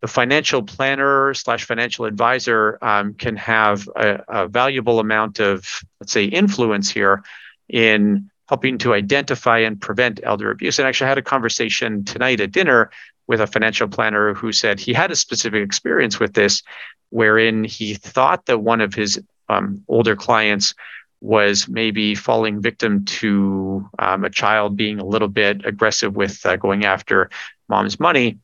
the 0.00 0.08
financial 0.08 0.62
planner 0.62 1.34
slash 1.34 1.64
financial 1.64 2.04
advisor 2.04 2.78
um, 2.82 3.14
can 3.14 3.36
have 3.36 3.88
a, 3.96 4.22
a, 4.28 4.48
valuable 4.48 5.00
amount 5.00 5.40
of, 5.40 5.80
let's 6.00 6.12
say, 6.12 6.24
influence 6.24 6.88
here 6.88 7.24
in 7.68 8.30
helping 8.48 8.78
to 8.78 8.94
identify 8.94 9.58
and 9.58 9.80
prevent 9.80 10.20
elder 10.22 10.50
abuse. 10.50 10.78
And 10.78 10.86
actually, 10.86 11.06
I 11.06 11.08
had 11.10 11.18
a 11.18 11.22
conversation 11.22 12.04
tonight 12.04 12.40
at 12.40 12.52
dinner 12.52 12.90
with 13.28 13.40
a 13.40 13.46
financial 13.46 13.86
planner 13.86 14.34
who 14.34 14.50
said 14.52 14.80
he 14.80 14.92
had 14.92 15.10
a 15.10 15.16
specific 15.16 15.62
experience 15.62 16.18
with 16.18 16.34
this, 16.34 16.62
wherein 17.10 17.62
he 17.62 17.94
thought 17.94 18.46
that 18.46 18.58
one 18.58 18.80
of 18.80 18.94
his 18.94 19.22
um, 19.48 19.84
older 19.86 20.16
clients 20.16 20.74
was 21.20 21.68
maybe 21.68 22.14
falling 22.14 22.62
victim 22.62 23.04
to 23.04 23.88
um, 23.98 24.24
a 24.24 24.30
child 24.30 24.76
being 24.76 24.98
a 24.98 25.04
little 25.04 25.28
bit 25.28 25.64
aggressive 25.64 26.16
with 26.16 26.44
uh, 26.46 26.56
going 26.56 26.84
after 26.84 27.28
mom's 27.68 28.00
money. 28.00 28.38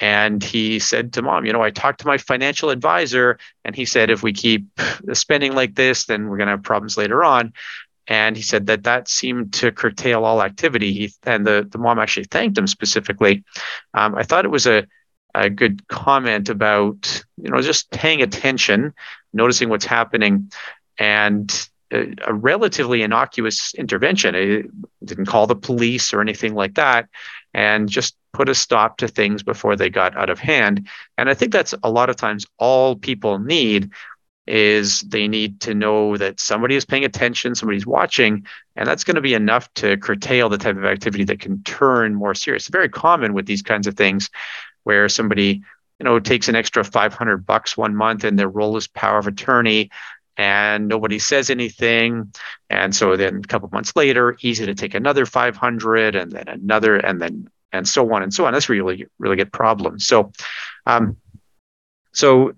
And 0.00 0.42
he 0.42 0.80
said 0.80 1.12
to 1.12 1.22
mom, 1.22 1.46
you 1.46 1.52
know, 1.52 1.62
I 1.62 1.70
talked 1.70 2.00
to 2.00 2.06
my 2.06 2.18
financial 2.18 2.70
advisor, 2.70 3.38
and 3.64 3.76
he 3.76 3.84
said, 3.84 4.10
if 4.10 4.22
we 4.22 4.32
keep 4.32 4.66
spending 5.12 5.54
like 5.54 5.76
this, 5.76 6.06
then 6.06 6.26
we're 6.28 6.36
going 6.36 6.48
to 6.48 6.52
have 6.52 6.62
problems 6.62 6.96
later 6.96 7.22
on. 7.22 7.52
And 8.06 8.36
he 8.36 8.42
said 8.42 8.66
that 8.66 8.84
that 8.84 9.08
seemed 9.08 9.54
to 9.54 9.72
curtail 9.72 10.24
all 10.24 10.42
activity. 10.42 10.92
He, 10.92 11.12
and 11.22 11.46
the, 11.46 11.66
the 11.70 11.78
mom 11.78 11.98
actually 11.98 12.24
thanked 12.24 12.58
him 12.58 12.66
specifically. 12.66 13.44
Um, 13.94 14.14
I 14.14 14.22
thought 14.22 14.44
it 14.44 14.50
was 14.50 14.66
a, 14.66 14.86
a 15.34 15.48
good 15.48 15.86
comment 15.88 16.48
about, 16.48 17.24
you 17.42 17.50
know, 17.50 17.60
just 17.60 17.90
paying 17.90 18.22
attention, 18.22 18.92
noticing 19.32 19.68
what's 19.68 19.86
happening, 19.86 20.52
and 20.98 21.68
a, 21.92 22.14
a 22.26 22.34
relatively 22.34 23.02
innocuous 23.02 23.74
intervention. 23.74 24.34
It 24.34 24.66
didn't 25.04 25.26
call 25.26 25.46
the 25.46 25.56
police 25.56 26.12
or 26.12 26.20
anything 26.20 26.54
like 26.54 26.74
that 26.74 27.08
and 27.52 27.88
just 27.88 28.16
put 28.32 28.48
a 28.48 28.54
stop 28.54 28.96
to 28.98 29.08
things 29.08 29.42
before 29.42 29.76
they 29.76 29.88
got 29.88 30.16
out 30.16 30.28
of 30.28 30.40
hand. 30.40 30.88
And 31.16 31.30
I 31.30 31.34
think 31.34 31.52
that's 31.52 31.74
a 31.82 31.90
lot 31.90 32.10
of 32.10 32.16
times 32.16 32.46
all 32.58 32.96
people 32.96 33.38
need 33.38 33.90
is 34.46 35.00
they 35.02 35.26
need 35.26 35.60
to 35.60 35.74
know 35.74 36.16
that 36.16 36.38
somebody 36.38 36.76
is 36.76 36.84
paying 36.84 37.04
attention, 37.04 37.54
somebody's 37.54 37.86
watching, 37.86 38.46
and 38.76 38.86
that's 38.86 39.04
going 39.04 39.14
to 39.14 39.22
be 39.22 39.34
enough 39.34 39.72
to 39.74 39.96
curtail 39.96 40.48
the 40.48 40.58
type 40.58 40.76
of 40.76 40.84
activity 40.84 41.24
that 41.24 41.40
can 41.40 41.62
turn 41.62 42.14
more 42.14 42.34
serious. 42.34 42.68
Very 42.68 42.88
common 42.88 43.32
with 43.32 43.46
these 43.46 43.62
kinds 43.62 43.86
of 43.86 43.96
things 43.96 44.30
where 44.82 45.08
somebody, 45.08 45.62
you 45.98 46.04
know, 46.04 46.18
takes 46.18 46.48
an 46.48 46.56
extra 46.56 46.84
500 46.84 47.46
bucks 47.46 47.76
one 47.76 47.96
month 47.96 48.24
and 48.24 48.38
their 48.38 48.48
role 48.48 48.76
is 48.76 48.86
power 48.86 49.18
of 49.18 49.26
attorney 49.26 49.90
and 50.36 50.88
nobody 50.88 51.18
says 51.18 51.48
anything. 51.48 52.32
And 52.68 52.94
so 52.94 53.16
then 53.16 53.36
a 53.36 53.48
couple 53.48 53.68
months 53.72 53.94
later, 53.96 54.36
easy 54.42 54.66
to 54.66 54.74
take 54.74 54.94
another 54.94 55.26
500 55.26 56.16
and 56.16 56.32
then 56.32 56.48
another 56.48 56.96
and 56.96 57.20
then 57.20 57.48
and 57.72 57.88
so 57.88 58.12
on 58.12 58.22
and 58.22 58.32
so 58.32 58.46
on. 58.46 58.52
That's 58.52 58.68
really, 58.68 59.06
really 59.18 59.36
good 59.36 59.52
problem 59.52 59.98
So, 59.98 60.32
um, 60.86 61.16
so 62.12 62.54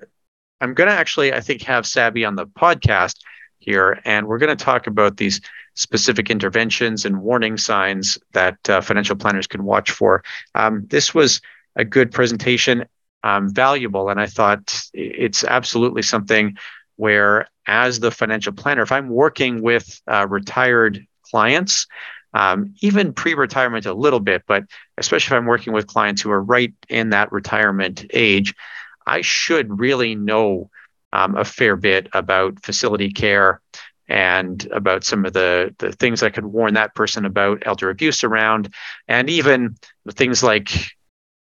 I'm 0.60 0.74
going 0.74 0.88
to 0.88 0.94
actually, 0.94 1.32
I 1.32 1.40
think, 1.40 1.62
have 1.62 1.86
Sabby 1.86 2.24
on 2.24 2.36
the 2.36 2.46
podcast 2.46 3.16
here, 3.58 4.00
and 4.04 4.26
we're 4.26 4.38
going 4.38 4.56
to 4.56 4.64
talk 4.64 4.86
about 4.86 5.16
these 5.16 5.40
specific 5.74 6.30
interventions 6.30 7.04
and 7.04 7.20
warning 7.20 7.58
signs 7.58 8.18
that 8.32 8.56
uh, 8.68 8.80
financial 8.80 9.16
planners 9.16 9.46
can 9.46 9.64
watch 9.64 9.90
for. 9.90 10.24
Um, 10.54 10.86
this 10.88 11.14
was 11.14 11.40
a 11.74 11.84
good 11.84 12.10
presentation, 12.10 12.86
um, 13.22 13.52
valuable, 13.52 14.08
and 14.08 14.18
I 14.20 14.26
thought 14.26 14.82
it's 14.94 15.44
absolutely 15.44 16.02
something 16.02 16.56
where, 16.96 17.48
as 17.66 18.00
the 18.00 18.10
financial 18.10 18.54
planner, 18.54 18.82
if 18.82 18.92
I'm 18.92 19.10
working 19.10 19.60
with 19.60 20.00
uh, 20.06 20.26
retired 20.26 21.06
clients, 21.30 21.86
um, 22.32 22.74
even 22.80 23.12
pre-retirement 23.12 23.84
a 23.84 23.94
little 23.94 24.20
bit, 24.20 24.44
but 24.46 24.64
especially 24.96 25.36
if 25.36 25.40
I'm 25.40 25.46
working 25.46 25.72
with 25.72 25.86
clients 25.86 26.22
who 26.22 26.30
are 26.30 26.42
right 26.42 26.72
in 26.88 27.10
that 27.10 27.32
retirement 27.32 28.06
age, 28.12 28.54
I 29.06 29.20
should 29.20 29.78
really 29.78 30.14
know 30.14 30.70
um, 31.12 31.36
a 31.36 31.44
fair 31.44 31.76
bit 31.76 32.08
about 32.12 32.62
facility 32.62 33.10
care 33.10 33.60
and 34.08 34.66
about 34.72 35.04
some 35.04 35.24
of 35.24 35.32
the, 35.32 35.74
the 35.78 35.92
things 35.92 36.22
I 36.22 36.30
could 36.30 36.44
warn 36.44 36.74
that 36.74 36.94
person 36.94 37.24
about 37.24 37.62
elder 37.66 37.90
abuse 37.90 38.22
around, 38.22 38.72
and 39.08 39.28
even 39.28 39.76
things 40.10 40.42
like 40.42 40.70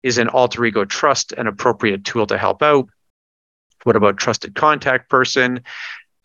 is 0.04 0.18
an 0.18 0.28
alter 0.28 0.66
ego 0.66 0.84
trust 0.84 1.32
an 1.34 1.48
appropriate 1.48 2.04
tool 2.04 2.28
to 2.28 2.38
help 2.38 2.62
out? 2.62 2.90
What 3.84 3.96
about 3.96 4.18
trusted 4.18 4.56
contact 4.56 5.10
person 5.10 5.64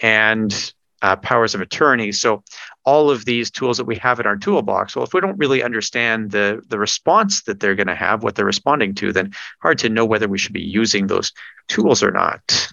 and 0.00 0.72
uh, 1.02 1.16
powers 1.16 1.54
of 1.54 1.60
attorney? 1.60 2.12
So, 2.12 2.42
all 2.84 3.10
of 3.10 3.24
these 3.24 3.50
tools 3.50 3.76
that 3.78 3.84
we 3.84 3.96
have 3.96 4.20
in 4.20 4.26
our 4.26 4.36
toolbox. 4.36 4.94
Well, 4.94 5.04
if 5.04 5.12
we 5.12 5.20
don't 5.20 5.38
really 5.38 5.62
understand 5.62 6.30
the 6.30 6.62
the 6.68 6.78
response 6.78 7.42
that 7.42 7.60
they're 7.60 7.74
going 7.74 7.86
to 7.88 7.94
have, 7.94 8.22
what 8.22 8.34
they're 8.34 8.44
responding 8.44 8.94
to, 8.96 9.12
then 9.12 9.32
hard 9.60 9.78
to 9.78 9.88
know 9.88 10.04
whether 10.04 10.28
we 10.28 10.38
should 10.38 10.52
be 10.52 10.62
using 10.62 11.06
those 11.06 11.32
tools 11.68 12.02
or 12.02 12.10
not. 12.10 12.72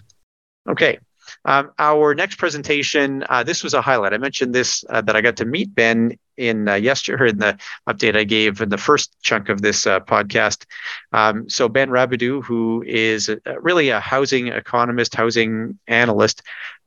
Okay. 0.68 0.98
Um, 1.46 1.72
our 1.78 2.14
next 2.14 2.36
presentation, 2.36 3.24
uh, 3.28 3.42
this 3.42 3.62
was 3.62 3.74
a 3.74 3.82
highlight. 3.82 4.14
I 4.14 4.18
mentioned 4.18 4.54
this 4.54 4.84
uh, 4.88 5.02
that 5.02 5.14
I 5.14 5.20
got 5.20 5.36
to 5.38 5.44
meet 5.44 5.74
Ben 5.74 6.16
in 6.36 6.68
uh, 6.68 6.74
yesterday 6.74 7.30
in 7.30 7.38
the 7.38 7.58
update 7.88 8.16
I 8.16 8.24
gave 8.24 8.60
in 8.60 8.70
the 8.70 8.78
first 8.78 9.14
chunk 9.22 9.48
of 9.48 9.60
this 9.60 9.86
uh, 9.86 10.00
podcast. 10.00 10.64
Um, 11.12 11.48
so 11.48 11.68
Ben 11.68 11.90
Rabidoux, 11.90 12.42
who 12.42 12.82
is 12.86 13.30
really 13.60 13.90
a 13.90 14.00
housing 14.00 14.48
economist, 14.48 15.14
housing 15.14 15.78
analyst, 15.86 16.42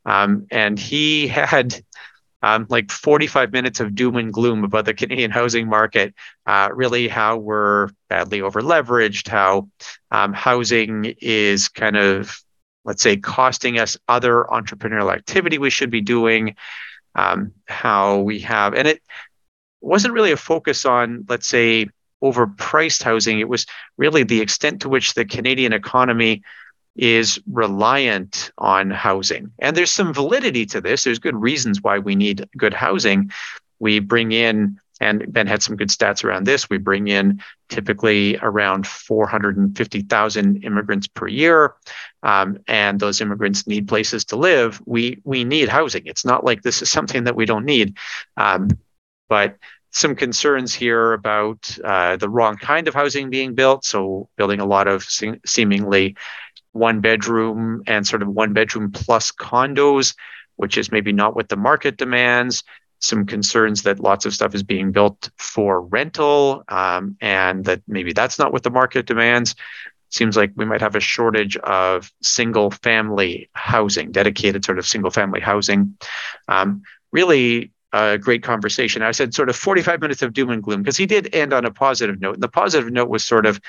um, 0.08 0.47
and 0.49 0.80
he 0.80 1.28
had 1.28 1.84
um, 2.41 2.66
like 2.70 2.91
45 2.91 3.51
minutes 3.51 3.80
of 3.82 3.93
doom 3.93 4.16
and 4.16 4.32
gloom 4.32 4.64
about 4.64 4.86
the 4.86 4.93
Canadian 4.93 5.32
housing 5.32 5.68
market, 5.68 6.16
uh, 6.45 6.70
really 6.74 7.08
how 7.10 7.38
we're 7.38 7.89
badly 8.10 8.39
overleveraged, 8.39 9.28
how 9.28 9.68
um, 10.12 10.34
housing 10.34 11.14
is 11.20 11.68
kind 11.68 11.97
of, 11.97 12.41
let's 12.86 13.03
say, 13.03 13.18
costing 13.18 13.80
us 13.80 13.97
other 14.08 14.45
entrepreneurial 14.49 15.14
activity 15.14 15.58
we 15.58 15.70
should 15.70 15.89
be 15.89 16.01
doing, 16.01 16.55
um, 17.16 17.51
how 17.66 18.20
we 18.20 18.39
have, 18.39 18.74
and 18.74 18.88
it 18.88 19.01
wasn't 19.82 20.14
really 20.14 20.32
a 20.32 20.38
focus 20.38 20.86
on, 20.86 21.26
let's 21.28 21.47
say, 21.47 21.88
overpriced 22.24 23.03
housing. 23.03 23.39
It 23.39 23.49
was 23.49 23.66
really 23.97 24.24
the 24.24 24.41
extent 24.41 24.82
to 24.82 24.89
which 24.89 25.14
the 25.14 25.26
Canadian 25.26 25.74
economy 25.74 26.43
is 26.98 27.39
reliant 27.50 28.52
on 28.58 28.89
housing. 28.89 29.52
And 29.60 29.76
there's 29.76 29.91
some 29.91 30.14
validity 30.14 30.66
to 30.68 30.82
this. 30.82 31.04
There's 31.04 31.20
good 31.20 31.36
reasons 31.36 31.82
why 31.82 32.00
we 32.00 32.16
need 32.16 32.48
good 32.58 32.74
housing. 32.74 33.32
We 33.80 34.00
bring 34.00 34.32
in, 34.32 34.80
and 35.00 35.32
Ben 35.32 35.45
had 35.45 35.62
some 35.62 35.76
good 35.76 35.89
stats 35.89 36.24
around 36.24 36.45
this, 36.45 36.70
we 36.70 36.80
bring 36.80 37.08
in 37.08 37.41
typically 37.70 38.38
around 38.41 38.88
450,000 38.88 40.64
immigrants 40.64 41.08
per 41.08 41.28
year. 41.28 41.76
Um, 42.24 42.58
and 42.68 43.00
those 43.00 43.22
immigrants 43.22 43.68
need 43.68 43.88
places 43.88 44.26
to 44.26 44.36
live. 44.36 44.82
We, 44.86 45.22
we 45.24 45.43
need 45.43 45.70
housing. 45.70 46.08
It's 46.08 46.26
not 46.26 46.43
like 46.43 46.64
this 46.64 46.82
is 46.82 46.89
something 46.89 47.26
that 47.26 47.36
we 47.36 47.45
don't 47.45 47.66
need. 47.66 47.98
Um, 48.38 48.70
but 49.30 49.58
some 49.91 50.16
concerns 50.16 50.74
here 50.74 51.14
about 51.14 51.78
uh, 51.84 52.18
the 52.18 52.30
wrong 52.30 52.58
kind 52.58 52.88
of 52.88 52.93
housing 52.93 53.30
being 53.30 53.56
built. 53.56 53.86
So, 53.86 54.30
building 54.38 54.60
a 54.60 54.66
lot 54.66 54.88
of 54.88 55.04
se- 55.04 55.39
seemingly 55.45 56.16
one 56.78 57.02
bedroom 57.02 57.84
and 57.88 58.06
sort 58.06 58.22
of 58.22 58.28
one 58.28 58.54
bedroom 58.54 58.92
plus 58.92 59.32
condos, 59.32 60.16
which 60.56 60.78
is 60.78 60.92
maybe 60.92 61.12
not 61.12 61.36
what 61.36 61.50
the 61.50 61.58
market 61.58 61.98
demands. 61.98 62.64
Some 63.00 63.26
concerns 63.26 63.84
that 63.84 64.00
lots 64.00 64.26
of 64.26 64.34
stuff 64.34 64.56
is 64.56 64.64
being 64.64 64.92
built 64.92 65.30
for 65.38 65.82
rental 65.82 66.64
um, 66.68 67.16
and 67.22 67.66
that 67.66 67.82
maybe 67.88 68.14
that's 68.14 68.40
not 68.40 68.52
what 68.52 68.64
the 68.64 68.72
market 68.72 69.06
demands. 69.06 69.56
Seems 70.10 70.38
like 70.38 70.52
we 70.56 70.66
might 70.66 70.82
have 70.82 70.96
a 70.96 71.02
shortage 71.02 71.58
of 71.58 72.12
single 72.22 72.72
family 72.72 73.50
housing, 73.54 74.12
dedicated 74.12 74.64
sort 74.64 74.80
of 74.80 74.88
single 74.88 75.12
family 75.12 75.42
housing. 75.42 75.98
Um, 76.48 76.84
really, 77.12 77.72
a 77.94 78.18
great 78.18 78.44
conversation. 78.44 79.02
I 79.02 79.12
said 79.12 79.34
sort 79.34 79.50
of 79.50 79.56
45 79.56 80.02
minutes 80.02 80.22
of 80.22 80.34
doom 80.34 80.50
and 80.50 80.62
gloom 80.62 80.82
because 80.82 80.98
he 80.98 81.06
did 81.06 81.34
end 81.34 81.54
on 81.54 81.66
a 81.66 81.72
positive 81.72 82.20
note. 82.20 82.36
And 82.36 82.44
the 82.44 82.50
positive 82.50 82.92
note 82.92 83.10
was 83.10 83.24
sort 83.24 83.46
of 83.46 83.62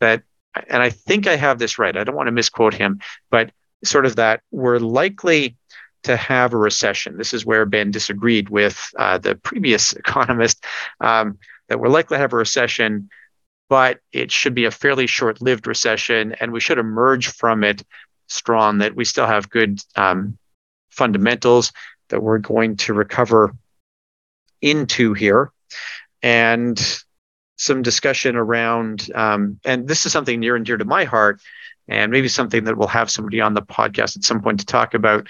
that 0.00 0.22
and 0.68 0.82
I 0.82 0.90
think 0.90 1.26
I 1.26 1.36
have 1.36 1.58
this 1.58 1.78
right. 1.78 1.96
I 1.96 2.04
don't 2.04 2.16
want 2.16 2.28
to 2.28 2.32
misquote 2.32 2.74
him, 2.74 3.00
but 3.30 3.50
sort 3.84 4.06
of 4.06 4.16
that 4.16 4.42
we're 4.50 4.78
likely 4.78 5.56
to 6.04 6.16
have 6.16 6.52
a 6.52 6.58
recession. 6.58 7.16
This 7.16 7.32
is 7.32 7.46
where 7.46 7.64
Ben 7.64 7.90
disagreed 7.90 8.48
with 8.48 8.90
uh, 8.98 9.18
the 9.18 9.36
previous 9.36 9.92
economist 9.92 10.64
um, 11.00 11.38
that 11.68 11.80
we're 11.80 11.88
likely 11.88 12.16
to 12.16 12.20
have 12.20 12.32
a 12.32 12.36
recession, 12.36 13.08
but 13.68 14.00
it 14.12 14.30
should 14.30 14.54
be 14.54 14.64
a 14.64 14.70
fairly 14.70 15.06
short 15.06 15.40
lived 15.40 15.66
recession, 15.66 16.34
and 16.40 16.52
we 16.52 16.60
should 16.60 16.78
emerge 16.78 17.28
from 17.28 17.64
it 17.64 17.82
strong, 18.28 18.78
that 18.78 18.94
we 18.94 19.04
still 19.04 19.26
have 19.26 19.50
good 19.50 19.80
um, 19.96 20.36
fundamentals 20.90 21.72
that 22.08 22.22
we're 22.22 22.38
going 22.38 22.76
to 22.76 22.92
recover 22.92 23.54
into 24.60 25.14
here. 25.14 25.50
And 26.22 26.78
some 27.62 27.82
discussion 27.82 28.34
around, 28.34 29.08
um, 29.14 29.60
and 29.64 29.86
this 29.86 30.04
is 30.04 30.12
something 30.12 30.40
near 30.40 30.56
and 30.56 30.66
dear 30.66 30.76
to 30.76 30.84
my 30.84 31.04
heart, 31.04 31.40
and 31.86 32.10
maybe 32.10 32.28
something 32.28 32.64
that 32.64 32.76
we'll 32.76 32.88
have 32.88 33.10
somebody 33.10 33.40
on 33.40 33.54
the 33.54 33.62
podcast 33.62 34.16
at 34.16 34.24
some 34.24 34.42
point 34.42 34.60
to 34.60 34.66
talk 34.66 34.94
about. 34.94 35.28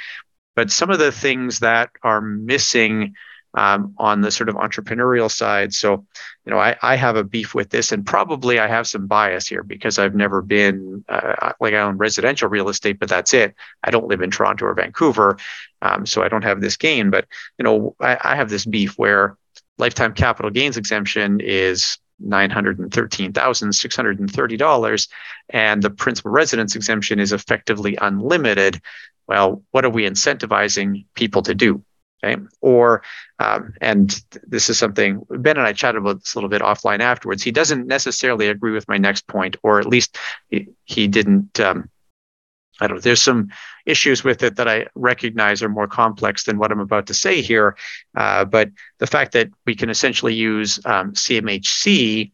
But 0.56 0.70
some 0.70 0.90
of 0.90 0.98
the 0.98 1.12
things 1.12 1.60
that 1.60 1.90
are 2.02 2.20
missing 2.20 3.14
um, 3.54 3.94
on 3.98 4.22
the 4.22 4.30
sort 4.30 4.48
of 4.48 4.54
entrepreneurial 4.54 5.30
side. 5.30 5.74
So, 5.74 6.06
you 6.46 6.52
know, 6.52 6.58
I, 6.58 6.76
I 6.80 6.96
have 6.96 7.16
a 7.16 7.24
beef 7.24 7.54
with 7.54 7.68
this, 7.68 7.92
and 7.92 8.04
probably 8.04 8.58
I 8.58 8.66
have 8.66 8.86
some 8.86 9.06
bias 9.06 9.46
here 9.46 9.62
because 9.62 9.98
I've 9.98 10.14
never 10.14 10.40
been 10.40 11.04
uh, 11.08 11.52
like 11.60 11.74
I 11.74 11.80
own 11.80 11.98
residential 11.98 12.48
real 12.48 12.70
estate, 12.70 12.98
but 12.98 13.10
that's 13.10 13.34
it. 13.34 13.54
I 13.84 13.90
don't 13.90 14.08
live 14.08 14.22
in 14.22 14.30
Toronto 14.30 14.64
or 14.64 14.74
Vancouver, 14.74 15.36
um, 15.82 16.06
so 16.06 16.22
I 16.22 16.28
don't 16.28 16.44
have 16.44 16.62
this 16.62 16.78
gain. 16.78 17.10
But 17.10 17.26
you 17.58 17.64
know, 17.64 17.94
I, 18.00 18.18
I 18.22 18.36
have 18.36 18.48
this 18.48 18.64
beef 18.64 18.98
where 18.98 19.36
lifetime 19.78 20.14
capital 20.14 20.50
gains 20.50 20.78
exemption 20.78 21.40
is 21.40 21.98
$913,630 22.26 25.08
and 25.50 25.82
the 25.82 25.90
principal 25.90 26.30
residence 26.30 26.76
exemption 26.76 27.18
is 27.18 27.32
effectively 27.32 27.98
unlimited. 28.00 28.80
Well, 29.26 29.62
what 29.70 29.84
are 29.84 29.90
we 29.90 30.08
incentivizing 30.08 31.04
people 31.14 31.42
to 31.42 31.54
do? 31.54 31.84
Okay. 32.24 32.40
Or, 32.60 33.02
um, 33.40 33.74
and 33.80 34.22
this 34.46 34.70
is 34.70 34.78
something 34.78 35.26
Ben 35.28 35.56
and 35.56 35.66
I 35.66 35.72
chatted 35.72 36.00
about 36.00 36.20
this 36.20 36.34
a 36.34 36.38
little 36.38 36.50
bit 36.50 36.62
offline 36.62 37.00
afterwards. 37.00 37.42
He 37.42 37.50
doesn't 37.50 37.86
necessarily 37.86 38.48
agree 38.48 38.72
with 38.72 38.86
my 38.86 38.98
next 38.98 39.26
point, 39.26 39.56
or 39.62 39.80
at 39.80 39.86
least 39.86 40.18
he, 40.48 40.68
he 40.84 41.08
didn't 41.08 41.58
um, 41.58 41.90
I 42.82 42.86
don't 42.86 42.96
know, 42.96 43.00
there's 43.00 43.22
some 43.22 43.48
issues 43.86 44.24
with 44.24 44.42
it 44.42 44.56
that 44.56 44.68
I 44.68 44.86
recognize 44.94 45.62
are 45.62 45.68
more 45.68 45.88
complex 45.88 46.44
than 46.44 46.58
what 46.58 46.72
I'm 46.72 46.80
about 46.80 47.06
to 47.06 47.14
say 47.14 47.40
here. 47.40 47.76
Uh, 48.16 48.44
but 48.44 48.70
the 48.98 49.06
fact 49.06 49.32
that 49.32 49.48
we 49.66 49.74
can 49.74 49.90
essentially 49.90 50.34
use 50.34 50.78
um, 50.84 51.12
CMHC 51.12 52.32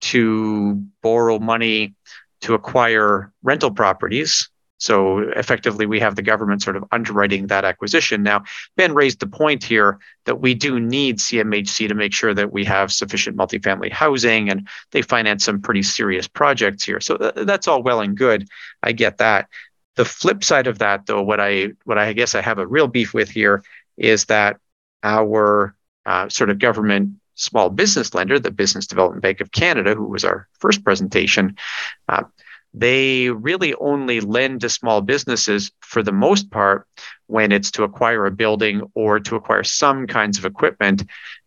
to 0.00 0.74
borrow 1.02 1.38
money 1.38 1.94
to 2.40 2.54
acquire 2.54 3.32
rental 3.42 3.70
properties 3.72 4.48
So 4.78 5.18
effectively, 5.34 5.86
we 5.86 5.98
have 6.00 6.14
the 6.14 6.22
government 6.22 6.62
sort 6.62 6.76
of 6.76 6.84
underwriting 6.92 7.48
that 7.48 7.64
acquisition. 7.64 8.22
Now, 8.22 8.44
Ben 8.76 8.94
raised 8.94 9.18
the 9.18 9.26
point 9.26 9.64
here 9.64 9.98
that 10.24 10.40
we 10.40 10.54
do 10.54 10.78
need 10.78 11.18
CMHC 11.18 11.88
to 11.88 11.94
make 11.94 12.14
sure 12.14 12.32
that 12.32 12.52
we 12.52 12.64
have 12.64 12.92
sufficient 12.92 13.36
multifamily 13.36 13.90
housing, 13.90 14.48
and 14.48 14.68
they 14.92 15.02
finance 15.02 15.44
some 15.44 15.60
pretty 15.60 15.82
serious 15.82 16.28
projects 16.28 16.84
here. 16.84 17.00
So 17.00 17.16
th- 17.16 17.46
that's 17.46 17.66
all 17.66 17.82
well 17.82 18.00
and 18.00 18.16
good. 18.16 18.46
I 18.82 18.92
get 18.92 19.18
that. 19.18 19.48
The 19.98 20.04
flip 20.04 20.44
side 20.44 20.68
of 20.68 20.78
that, 20.78 21.06
though, 21.06 21.22
what 21.22 21.40
I 21.40 21.72
what 21.82 21.98
I 21.98 22.12
guess 22.12 22.36
I 22.36 22.40
have 22.40 22.58
a 22.58 22.66
real 22.66 22.86
beef 22.86 23.12
with 23.12 23.28
here 23.28 23.64
is 23.96 24.26
that 24.26 24.58
our 25.02 25.74
uh, 26.06 26.28
sort 26.28 26.50
of 26.50 26.60
government 26.60 27.16
small 27.34 27.68
business 27.68 28.14
lender, 28.14 28.38
the 28.38 28.52
Business 28.52 28.86
Development 28.86 29.20
Bank 29.20 29.40
of 29.40 29.50
Canada, 29.50 29.96
who 29.96 30.04
was 30.04 30.24
our 30.24 30.46
first 30.60 30.84
presentation, 30.84 31.56
uh, 32.08 32.22
they 32.72 33.28
really 33.30 33.74
only 33.74 34.20
lend 34.20 34.60
to 34.60 34.68
small 34.68 35.00
businesses 35.00 35.72
for 35.80 36.04
the 36.04 36.12
most 36.12 36.48
part 36.52 36.86
when 37.26 37.50
it's 37.50 37.72
to 37.72 37.82
acquire 37.82 38.24
a 38.24 38.30
building 38.30 38.82
or 38.94 39.18
to 39.18 39.34
acquire 39.34 39.64
some 39.64 40.06
kinds 40.06 40.38
of 40.38 40.44
equipment. 40.44 41.02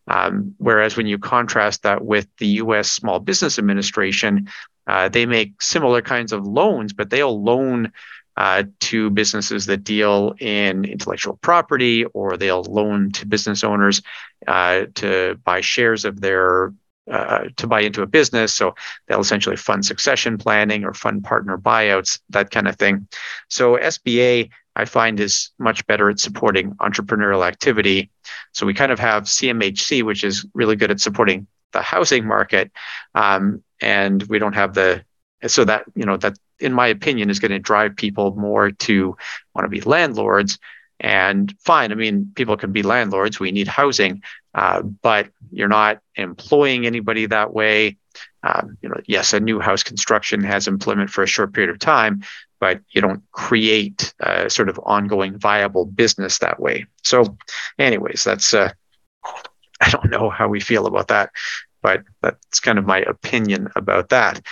Um, 0.08 0.54
whereas 0.58 0.94
when 0.94 1.06
you 1.06 1.16
contrast 1.16 1.84
that 1.84 2.04
with 2.04 2.26
the 2.36 2.48
US 2.64 2.92
Small 2.92 3.18
Business 3.18 3.58
Administration, 3.58 4.50
uh, 4.86 5.08
they 5.08 5.24
make 5.24 5.62
similar 5.62 6.02
kinds 6.02 6.32
of 6.32 6.46
loans, 6.46 6.92
but 6.92 7.08
they'll 7.08 7.42
loan 7.42 7.92
uh, 8.36 8.64
to 8.80 9.10
businesses 9.10 9.66
that 9.66 9.84
deal 9.84 10.34
in 10.40 10.84
intellectual 10.84 11.36
property, 11.36 12.04
or 12.06 12.36
they'll 12.36 12.62
loan 12.64 13.10
to 13.12 13.26
business 13.26 13.62
owners 13.62 14.02
uh, 14.46 14.86
to 14.94 15.38
buy 15.44 15.60
shares 15.60 16.04
of 16.04 16.20
their 16.20 16.72
uh, 17.10 17.44
to 17.56 17.66
buy 17.66 17.80
into 17.80 18.02
a 18.02 18.06
business. 18.06 18.54
So 18.54 18.74
they'll 19.06 19.20
essentially 19.20 19.56
fund 19.56 19.84
succession 19.84 20.38
planning 20.38 20.84
or 20.84 20.94
fund 20.94 21.24
partner 21.24 21.58
buyouts, 21.58 22.20
that 22.30 22.50
kind 22.50 22.68
of 22.68 22.76
thing. 22.76 23.08
So 23.48 23.76
SBA, 23.76 24.50
I 24.76 24.84
find, 24.84 25.18
is 25.18 25.50
much 25.58 25.84
better 25.86 26.08
at 26.10 26.20
supporting 26.20 26.72
entrepreneurial 26.74 27.46
activity. 27.46 28.10
So 28.52 28.66
we 28.66 28.72
kind 28.72 28.92
of 28.92 29.00
have 29.00 29.24
CMHC, 29.24 30.04
which 30.04 30.22
is 30.22 30.46
really 30.54 30.76
good 30.76 30.90
at 30.90 31.00
supporting 31.00 31.46
the 31.72 31.82
housing 31.82 32.26
market, 32.26 32.70
um, 33.14 33.62
and 33.80 34.22
we 34.24 34.38
don't 34.38 34.54
have 34.54 34.74
the 34.74 35.04
so 35.46 35.64
that 35.64 35.84
you 35.94 36.04
know 36.04 36.16
that 36.18 36.38
in 36.62 36.72
my 36.72 36.86
opinion 36.86 37.30
is 37.30 37.38
going 37.38 37.50
to 37.50 37.58
drive 37.58 37.96
people 37.96 38.34
more 38.36 38.70
to 38.70 39.16
want 39.54 39.64
to 39.64 39.68
be 39.68 39.80
landlords 39.82 40.58
and 41.00 41.54
fine 41.60 41.92
i 41.92 41.94
mean 41.94 42.30
people 42.34 42.56
can 42.56 42.72
be 42.72 42.82
landlords 42.82 43.40
we 43.40 43.50
need 43.50 43.68
housing 43.68 44.22
uh, 44.54 44.82
but 44.82 45.28
you're 45.50 45.68
not 45.68 46.00
employing 46.16 46.86
anybody 46.86 47.26
that 47.26 47.54
way. 47.54 47.96
Um, 48.42 48.76
you 48.82 48.88
know, 48.88 49.00
yes, 49.06 49.32
a 49.32 49.40
new 49.40 49.60
house 49.60 49.82
construction 49.82 50.42
has 50.42 50.68
employment 50.68 51.10
for 51.10 51.22
a 51.22 51.28
short 51.28 51.54
period 51.54 51.70
of 51.70 51.78
time, 51.78 52.22
but 52.60 52.80
you 52.90 53.00
don't 53.00 53.22
create 53.32 54.12
a 54.20 54.50
sort 54.50 54.68
of 54.68 54.78
ongoing 54.84 55.38
viable 55.38 55.86
business 55.86 56.38
that 56.38 56.60
way. 56.60 56.86
So, 57.02 57.36
anyways, 57.78 58.24
that's 58.24 58.52
uh, 58.52 58.72
I 59.80 59.90
don't 59.90 60.10
know 60.10 60.28
how 60.28 60.48
we 60.48 60.60
feel 60.60 60.86
about 60.86 61.08
that, 61.08 61.30
but 61.82 62.02
that's 62.20 62.60
kind 62.60 62.78
of 62.78 62.86
my 62.86 62.98
opinion 63.00 63.68
about 63.74 64.10
that. 64.10 64.44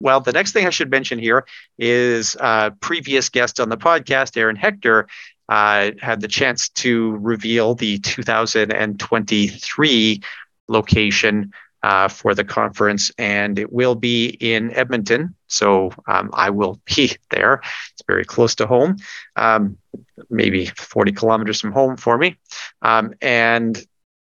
Well, 0.00 0.20
the 0.20 0.32
next 0.32 0.52
thing 0.52 0.66
I 0.66 0.70
should 0.70 0.90
mention 0.90 1.18
here 1.18 1.44
is 1.78 2.34
uh, 2.40 2.70
previous 2.80 3.28
guest 3.28 3.60
on 3.60 3.68
the 3.68 3.76
podcast, 3.76 4.34
Aaron 4.36 4.56
Hector, 4.56 5.06
uh, 5.48 5.90
had 6.00 6.22
the 6.22 6.28
chance 6.28 6.68
to 6.70 7.16
reveal 7.16 7.74
the 7.74 7.98
2023 7.98 10.22
location 10.68 11.52
uh, 11.82 12.08
for 12.08 12.34
the 12.34 12.44
conference, 12.44 13.10
and 13.18 13.58
it 13.58 13.72
will 13.72 13.94
be 13.94 14.28
in 14.28 14.70
Edmonton. 14.72 15.34
So 15.48 15.90
um, 16.06 16.30
I 16.32 16.50
will 16.50 16.80
be 16.86 17.16
there. 17.30 17.60
It's 17.92 18.02
very 18.06 18.24
close 18.24 18.54
to 18.56 18.66
home, 18.66 18.96
um, 19.36 19.76
maybe 20.30 20.66
40 20.66 21.12
kilometers 21.12 21.60
from 21.60 21.72
home 21.72 21.96
for 21.96 22.16
me. 22.16 22.36
Um, 22.82 23.14
and 23.20 23.78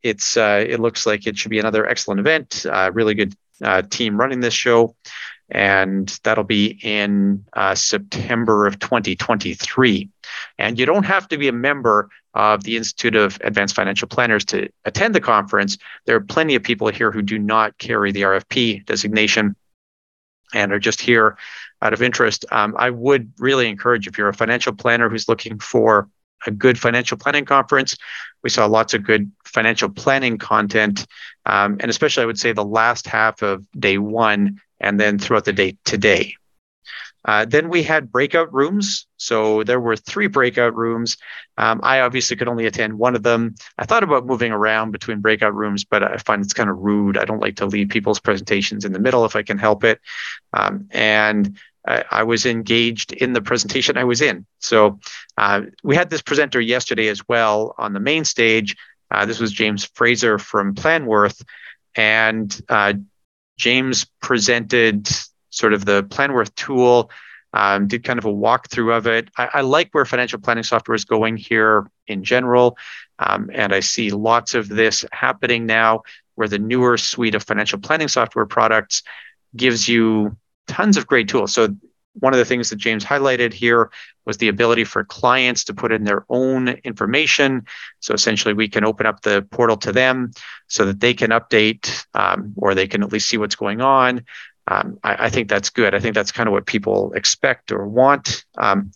it's 0.02 0.36
uh, 0.36 0.64
it 0.66 0.80
looks 0.80 1.06
like 1.06 1.26
it 1.26 1.36
should 1.36 1.50
be 1.50 1.58
another 1.58 1.86
excellent 1.86 2.20
event. 2.20 2.64
Uh, 2.68 2.90
really 2.92 3.14
good 3.14 3.34
uh, 3.62 3.82
team 3.82 4.18
running 4.18 4.40
this 4.40 4.54
show 4.54 4.94
and 5.50 6.18
that'll 6.22 6.44
be 6.44 6.78
in 6.82 7.44
uh, 7.52 7.74
September 7.74 8.66
of 8.66 8.78
2023. 8.78 10.08
And 10.58 10.78
you 10.78 10.86
don't 10.86 11.04
have 11.04 11.28
to 11.28 11.38
be 11.38 11.48
a 11.48 11.52
member 11.52 12.08
of 12.34 12.62
the 12.62 12.76
Institute 12.76 13.16
of 13.16 13.38
Advanced 13.42 13.74
Financial 13.74 14.06
Planners 14.06 14.44
to 14.46 14.68
attend 14.84 15.14
the 15.14 15.20
conference. 15.20 15.76
There 16.06 16.16
are 16.16 16.20
plenty 16.20 16.54
of 16.54 16.62
people 16.62 16.88
here 16.88 17.10
who 17.10 17.22
do 17.22 17.38
not 17.38 17.76
carry 17.78 18.12
the 18.12 18.22
RFP 18.22 18.86
designation 18.86 19.56
and 20.54 20.72
are 20.72 20.78
just 20.78 21.00
here 21.00 21.36
out 21.82 21.92
of 21.92 22.02
interest. 22.02 22.44
Um, 22.50 22.74
I 22.78 22.90
would 22.90 23.32
really 23.38 23.68
encourage 23.68 24.06
if 24.06 24.18
you're 24.18 24.28
a 24.28 24.34
financial 24.34 24.74
planner 24.74 25.08
who's 25.08 25.28
looking 25.28 25.58
for 25.58 26.08
a 26.46 26.50
good 26.50 26.78
financial 26.78 27.16
planning 27.16 27.44
conference. 27.44 27.96
We 28.42 28.50
saw 28.50 28.66
lots 28.66 28.94
of 28.94 29.04
good 29.04 29.30
financial 29.44 29.88
planning 29.88 30.38
content. 30.38 31.06
Um, 31.46 31.78
and 31.80 31.90
especially, 31.90 32.22
I 32.22 32.26
would 32.26 32.38
say 32.38 32.52
the 32.52 32.64
last 32.64 33.06
half 33.06 33.42
of 33.42 33.66
day 33.72 33.98
one 33.98 34.60
and 34.78 34.98
then 34.98 35.18
throughout 35.18 35.44
the 35.44 35.52
day 35.52 35.76
today. 35.84 36.34
Uh, 37.24 37.44
then 37.44 37.68
we 37.68 37.82
had 37.82 38.10
breakout 38.10 38.52
rooms. 38.52 39.06
So 39.18 39.62
there 39.64 39.80
were 39.80 39.96
three 39.96 40.26
breakout 40.26 40.74
rooms. 40.74 41.18
Um, 41.58 41.80
I 41.82 42.00
obviously 42.00 42.36
could 42.36 42.48
only 42.48 42.66
attend 42.66 42.98
one 42.98 43.14
of 43.14 43.22
them. 43.22 43.56
I 43.76 43.84
thought 43.84 44.02
about 44.02 44.26
moving 44.26 44.52
around 44.52 44.92
between 44.92 45.20
breakout 45.20 45.54
rooms, 45.54 45.84
but 45.84 46.02
I 46.02 46.16
find 46.16 46.42
it's 46.42 46.54
kind 46.54 46.70
of 46.70 46.78
rude. 46.78 47.18
I 47.18 47.26
don't 47.26 47.40
like 47.40 47.56
to 47.56 47.66
leave 47.66 47.90
people's 47.90 48.20
presentations 48.20 48.86
in 48.86 48.92
the 48.92 48.98
middle 48.98 49.26
if 49.26 49.36
I 49.36 49.42
can 49.42 49.58
help 49.58 49.84
it. 49.84 50.00
Um, 50.54 50.88
and 50.90 51.58
I, 51.86 52.04
I, 52.10 52.22
was 52.24 52.46
engaged 52.46 53.12
in 53.12 53.32
the 53.32 53.40
presentation 53.40 53.96
I 53.96 54.04
was 54.04 54.20
in. 54.20 54.46
So 54.58 55.00
uh, 55.38 55.62
we 55.82 55.96
had 55.96 56.10
this 56.10 56.22
presenter 56.22 56.60
yesterday 56.60 57.08
as 57.08 57.26
well 57.28 57.74
on 57.78 57.92
the 57.92 58.00
main 58.00 58.24
stage. 58.24 58.76
Uh, 59.10 59.26
this 59.26 59.40
was 59.40 59.52
James 59.52 59.84
Fraser 59.94 60.38
from 60.38 60.74
Planworth. 60.74 61.42
And 61.96 62.58
uh, 62.68 62.94
James 63.58 64.06
presented 64.20 65.08
sort 65.50 65.72
of 65.72 65.84
the 65.84 66.04
Planworth 66.04 66.54
tool, 66.54 67.10
um, 67.52 67.88
did 67.88 68.04
kind 68.04 68.18
of 68.18 68.24
a 68.24 68.32
walkthrough 68.32 68.96
of 68.96 69.06
it. 69.06 69.28
I, 69.36 69.48
I, 69.54 69.60
like 69.62 69.90
where 69.92 70.04
financial 70.04 70.38
planning 70.38 70.62
software 70.62 70.94
is 70.94 71.04
going 71.04 71.36
here 71.36 71.90
in 72.06 72.22
general. 72.22 72.78
Um, 73.18 73.50
and 73.52 73.74
I 73.74 73.80
see 73.80 74.10
lots 74.10 74.54
of 74.54 74.68
this 74.68 75.04
happening 75.12 75.66
now 75.66 76.02
where 76.36 76.48
the 76.48 76.58
newer 76.58 76.96
suite 76.96 77.34
of 77.34 77.42
financial 77.42 77.80
planning 77.80 78.08
software 78.08 78.46
products 78.46 79.02
gives 79.56 79.88
you 79.88 80.36
tons 80.70 80.96
of 80.96 81.06
great 81.06 81.28
tools. 81.28 81.52
So 81.52 81.74
one 82.14 82.32
of 82.32 82.38
the 82.38 82.44
things 82.44 82.70
that 82.70 82.76
James 82.76 83.04
highlighted 83.04 83.52
here 83.52 83.90
was 84.24 84.38
the 84.38 84.48
ability 84.48 84.84
for 84.84 85.04
clients 85.04 85.64
to 85.64 85.74
put 85.74 85.92
in 85.92 86.04
their 86.04 86.24
own 86.28 86.68
information. 86.84 87.66
So 88.00 88.14
essentially, 88.14 88.54
we 88.54 88.68
can 88.68 88.84
open 88.84 89.06
up 89.06 89.22
the 89.22 89.42
portal 89.50 89.76
to 89.78 89.92
them 89.92 90.32
so 90.66 90.84
that 90.86 91.00
they 91.00 91.14
can 91.14 91.30
update 91.30 92.06
um, 92.14 92.54
or 92.56 92.74
they 92.74 92.88
can 92.88 93.02
at 93.02 93.12
least 93.12 93.28
see 93.28 93.38
what's 93.38 93.56
going 93.56 93.80
on. 93.80 94.24
Um, 94.66 94.98
I, 95.02 95.26
I, 95.26 95.30
think 95.30 95.48
that's 95.48 95.70
good. 95.70 95.94
I 95.94 96.00
think 96.00 96.14
that's 96.14 96.30
kind 96.30 96.48
of 96.48 96.52
what 96.52 96.66
people 96.66 97.12
expect 97.14 97.72
or 97.72 97.88
want. 97.88 98.44
Um, 98.56 98.92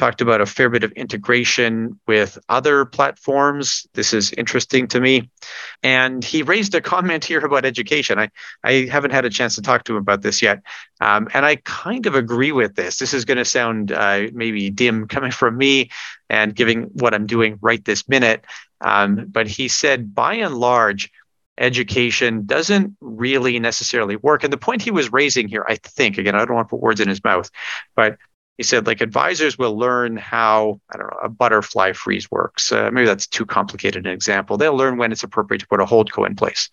talked 0.00 0.22
about 0.22 0.40
a 0.40 0.46
fair 0.46 0.70
bit 0.70 0.82
of 0.82 0.90
integration 0.92 2.00
with 2.06 2.38
other 2.48 2.86
platforms. 2.86 3.86
This 3.92 4.14
is 4.14 4.32
interesting 4.32 4.88
to 4.88 4.98
me. 4.98 5.30
And 5.82 6.24
he 6.24 6.42
raised 6.42 6.74
a 6.74 6.80
comment 6.80 7.22
here 7.22 7.44
about 7.44 7.66
education. 7.66 8.18
I, 8.18 8.30
I 8.64 8.88
haven't 8.90 9.10
had 9.10 9.26
a 9.26 9.30
chance 9.30 9.56
to 9.56 9.62
talk 9.62 9.84
to 9.84 9.92
him 9.92 9.98
about 9.98 10.22
this 10.22 10.40
yet. 10.40 10.62
Um, 11.02 11.28
and 11.34 11.44
I 11.44 11.56
kind 11.56 12.06
of 12.06 12.14
agree 12.14 12.50
with 12.50 12.74
this. 12.76 12.96
This 12.96 13.12
is 13.12 13.26
going 13.26 13.36
to 13.36 13.44
sound 13.44 13.92
uh, 13.92 14.28
maybe 14.32 14.70
dim 14.70 15.06
coming 15.06 15.32
from 15.32 15.58
me 15.58 15.90
and 16.30 16.56
giving 16.56 16.84
what 16.84 17.12
I'm 17.12 17.26
doing 17.26 17.58
right 17.60 17.84
this 17.84 18.08
minute. 18.08 18.46
Um, 18.80 19.26
but 19.28 19.48
he 19.48 19.68
said, 19.68 20.14
by 20.14 20.36
and 20.36 20.54
large, 20.54 21.12
education 21.58 22.46
doesn't 22.46 22.96
really 23.02 23.58
necessarily 23.58 24.16
work. 24.16 24.44
And 24.44 24.52
the 24.52 24.56
point 24.56 24.80
he 24.80 24.90
was 24.90 25.12
raising 25.12 25.46
here, 25.46 25.66
I 25.68 25.76
think, 25.76 26.16
again, 26.16 26.34
I 26.34 26.38
don't 26.46 26.54
want 26.54 26.68
to 26.68 26.70
put 26.70 26.80
words 26.80 27.00
in 27.00 27.08
his 27.08 27.22
mouth, 27.22 27.50
but 27.94 28.16
he 28.60 28.64
said 28.64 28.86
like 28.86 29.00
advisors 29.00 29.56
will 29.56 29.78
learn 29.78 30.18
how 30.18 30.78
i 30.92 30.98
don't 30.98 31.06
know 31.06 31.18
a 31.22 31.30
butterfly 31.30 31.94
freeze 31.94 32.30
works. 32.30 32.70
Uh, 32.70 32.90
maybe 32.92 33.06
that's 33.06 33.26
too 33.26 33.46
complicated 33.46 34.06
an 34.06 34.12
example. 34.12 34.58
They'll 34.58 34.76
learn 34.76 34.98
when 34.98 35.12
it's 35.12 35.22
appropriate 35.22 35.60
to 35.60 35.66
put 35.66 35.80
a 35.80 35.86
holdco 35.86 36.26
in 36.26 36.36
place. 36.36 36.68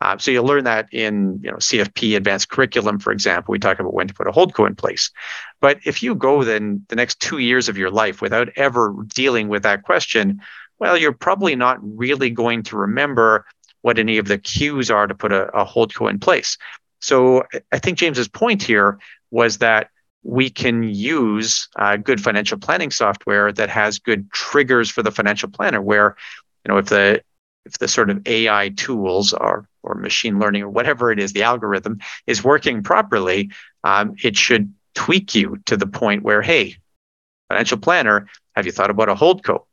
Uh, 0.00 0.16
so 0.16 0.30
you'll 0.30 0.46
learn 0.46 0.64
that 0.64 0.88
in 0.92 1.38
you 1.42 1.50
know 1.50 1.58
cfp 1.58 2.16
advanced 2.16 2.48
curriculum 2.48 2.98
for 2.98 3.12
example. 3.12 3.52
We 3.52 3.58
talk 3.58 3.78
about 3.78 3.92
when 3.92 4.08
to 4.08 4.14
put 4.14 4.28
a 4.28 4.32
holdco 4.32 4.66
in 4.66 4.76
place. 4.76 5.10
But 5.60 5.78
if 5.84 6.02
you 6.02 6.14
go 6.14 6.42
then 6.42 6.86
the 6.88 6.96
next 6.96 7.20
two 7.20 7.36
years 7.36 7.68
of 7.68 7.76
your 7.76 7.90
life 7.90 8.22
without 8.22 8.48
ever 8.56 8.94
dealing 9.14 9.48
with 9.48 9.62
that 9.64 9.82
question 9.82 10.40
well 10.78 10.96
you're 10.96 11.12
probably 11.12 11.54
not 11.54 11.76
really 11.82 12.30
going 12.30 12.62
to 12.62 12.78
remember 12.78 13.44
what 13.82 13.98
any 13.98 14.16
of 14.16 14.26
the 14.26 14.38
cues 14.38 14.90
are 14.90 15.06
to 15.06 15.14
put 15.14 15.32
a, 15.32 15.48
a 15.48 15.66
holdco 15.66 16.08
in 16.08 16.18
place. 16.18 16.56
So 17.00 17.44
i 17.72 17.78
think 17.78 17.98
james's 17.98 18.28
point 18.28 18.62
here 18.62 18.98
was 19.30 19.58
that 19.58 19.90
we 20.26 20.50
can 20.50 20.82
use 20.82 21.68
uh, 21.76 21.96
good 21.96 22.20
financial 22.20 22.58
planning 22.58 22.90
software 22.90 23.52
that 23.52 23.68
has 23.68 23.98
good 23.98 24.30
triggers 24.32 24.90
for 24.90 25.02
the 25.02 25.12
financial 25.12 25.48
planner 25.48 25.80
where 25.80 26.16
you 26.64 26.72
know 26.72 26.78
if 26.78 26.86
the 26.86 27.22
if 27.64 27.78
the 27.78 27.88
sort 27.88 28.10
of 28.10 28.26
ai 28.26 28.70
tools 28.70 29.32
or 29.32 29.68
or 29.82 29.94
machine 29.94 30.38
learning 30.38 30.62
or 30.62 30.68
whatever 30.68 31.12
it 31.12 31.18
is 31.18 31.32
the 31.32 31.42
algorithm 31.42 31.98
is 32.26 32.42
working 32.42 32.82
properly 32.82 33.50
um, 33.84 34.14
it 34.22 34.36
should 34.36 34.72
tweak 34.94 35.34
you 35.34 35.58
to 35.66 35.76
the 35.76 35.86
point 35.86 36.22
where 36.22 36.42
hey 36.42 36.76
financial 37.48 37.78
planner, 37.78 38.26
have 38.54 38.66
you 38.66 38.72
thought 38.72 38.90
about 38.90 39.08
a 39.08 39.14
hold 39.14 39.42
holdco? 39.42 39.64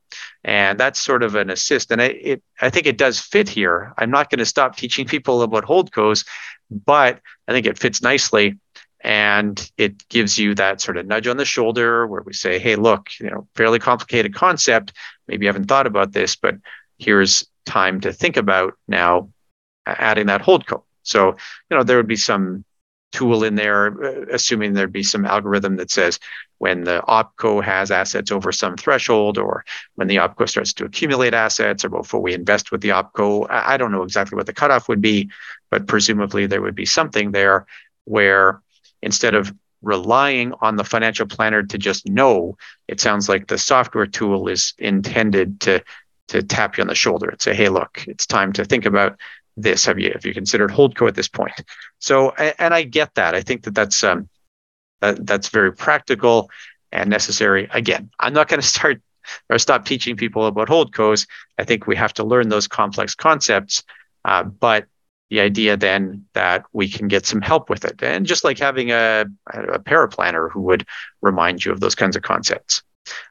And 0.43 0.79
that's 0.79 0.99
sort 0.99 1.23
of 1.23 1.35
an 1.35 1.49
assist. 1.49 1.91
And 1.91 2.01
I, 2.01 2.05
it, 2.05 2.43
I 2.61 2.69
think 2.69 2.85
it 2.85 2.97
does 2.97 3.19
fit 3.19 3.49
here. 3.49 3.93
I'm 3.97 4.11
not 4.11 4.29
going 4.29 4.39
to 4.39 4.45
stop 4.45 4.75
teaching 4.75 5.07
people 5.07 5.41
about 5.41 5.63
hold 5.63 5.91
holdcos, 5.91 6.25
but 6.69 7.19
I 7.47 7.51
think 7.51 7.65
it 7.65 7.79
fits 7.79 8.01
nicely. 8.01 8.59
And 9.03 9.69
it 9.77 10.07
gives 10.07 10.39
you 10.39 10.55
that 10.55 10.79
sort 10.79 10.97
of 10.97 11.05
nudge 11.05 11.27
on 11.27 11.37
the 11.37 11.45
shoulder 11.45 12.07
where 12.07 12.21
we 12.21 12.33
say, 12.33 12.57
hey, 12.57 12.77
look, 12.77 13.09
you 13.19 13.29
know, 13.29 13.47
fairly 13.53 13.77
complicated 13.77 14.33
concept. 14.33 14.93
Maybe 15.27 15.45
you 15.45 15.49
haven't 15.49 15.67
thought 15.67 15.87
about 15.87 16.13
this, 16.13 16.37
but 16.37 16.55
here's 16.97 17.45
time 17.65 17.99
to 18.01 18.13
think 18.13 18.37
about 18.37 18.75
now 18.87 19.29
adding 19.85 20.27
that 20.27 20.41
holdco. 20.41 20.83
So, 21.03 21.31
you 21.69 21.77
know, 21.77 21.83
there 21.83 21.97
would 21.97 22.07
be 22.07 22.15
some 22.15 22.63
tool 23.11 23.43
in 23.43 23.55
there, 23.55 24.03
uh, 24.03 24.25
assuming 24.31 24.73
there'd 24.73 24.91
be 24.91 25.03
some 25.03 25.25
algorithm 25.25 25.75
that 25.75 25.91
says 25.91 26.19
when 26.57 26.85
the 26.85 27.03
opco 27.07 27.61
has 27.63 27.91
assets 27.91 28.31
over 28.31 28.51
some 28.53 28.77
threshold, 28.77 29.37
or 29.37 29.65
when 29.95 30.07
the 30.07 30.15
opco 30.15 30.47
starts 30.47 30.71
to 30.73 30.85
accumulate 30.85 31.33
assets, 31.33 31.83
or 31.83 31.89
before 31.89 32.21
we 32.21 32.33
invest 32.33 32.71
with 32.71 32.79
the 32.79 32.89
opco. 32.89 33.45
I 33.49 33.75
don't 33.75 33.91
know 33.91 34.03
exactly 34.03 34.37
what 34.37 34.45
the 34.45 34.53
cutoff 34.53 34.87
would 34.87 35.01
be, 35.01 35.29
but 35.69 35.87
presumably 35.87 36.47
there 36.47 36.61
would 36.61 36.75
be 36.75 36.85
something 36.85 37.33
there 37.33 37.65
where 38.05 38.61
instead 39.03 39.35
of 39.35 39.53
relying 39.81 40.53
on 40.61 40.77
the 40.77 40.83
financial 40.83 41.27
planner 41.27 41.61
to 41.61 41.77
just 41.77 42.07
know, 42.07 42.57
it 42.87 42.99
sounds 42.99 43.29
like 43.29 43.47
the 43.47 43.57
software 43.57 44.07
tool 44.07 44.47
is 44.47 44.73
intended 44.77 45.59
to 45.61 45.83
to 46.29 46.41
tap 46.41 46.77
you 46.77 46.81
on 46.81 46.87
the 46.87 46.95
shoulder 46.95 47.29
and 47.29 47.41
say, 47.41 47.53
"Hey, 47.53 47.69
look, 47.69 48.03
it's 48.07 48.25
time 48.25 48.53
to 48.53 48.65
think 48.65 48.85
about 48.85 49.19
this? 49.57 49.85
Have 49.85 49.99
you 49.99 50.11
have 50.13 50.25
you 50.25 50.33
considered 50.33 50.71
Holdco 50.71 51.07
at 51.07 51.15
this 51.15 51.27
point? 51.27 51.61
So, 51.99 52.31
and 52.31 52.73
I 52.73 52.83
get 52.83 53.13
that. 53.15 53.35
I 53.35 53.41
think 53.41 53.63
that 53.63 53.75
that's 53.75 54.03
um, 54.03 54.29
that, 55.01 55.25
that's 55.25 55.49
very 55.49 55.73
practical 55.73 56.49
and 56.91 57.09
necessary. 57.09 57.67
Again, 57.71 58.09
I'm 58.19 58.33
not 58.33 58.47
going 58.47 58.61
to 58.61 58.67
start 58.67 59.01
or 59.49 59.57
stop 59.59 59.85
teaching 59.85 60.15
people 60.15 60.45
about 60.47 60.69
Holdcos. 60.69 61.27
I 61.57 61.63
think 61.63 61.87
we 61.87 61.95
have 61.95 62.13
to 62.15 62.23
learn 62.23 62.49
those 62.49 62.67
complex 62.67 63.15
concepts, 63.15 63.83
uh, 64.25 64.43
but 64.43 64.85
the 65.29 65.39
idea 65.39 65.77
then 65.77 66.25
that 66.33 66.65
we 66.73 66.87
can 66.87 67.07
get 67.07 67.25
some 67.25 67.41
help 67.41 67.69
with 67.69 67.85
it, 67.85 68.03
and 68.03 68.25
just 68.25 68.43
like 68.43 68.59
having 68.59 68.91
a, 68.91 69.25
a 69.47 69.79
paraplanner 69.79 70.51
who 70.51 70.61
would 70.61 70.85
remind 71.21 71.65
you 71.65 71.71
of 71.71 71.79
those 71.79 71.95
kinds 71.95 72.15
of 72.15 72.21
concepts. 72.21 72.83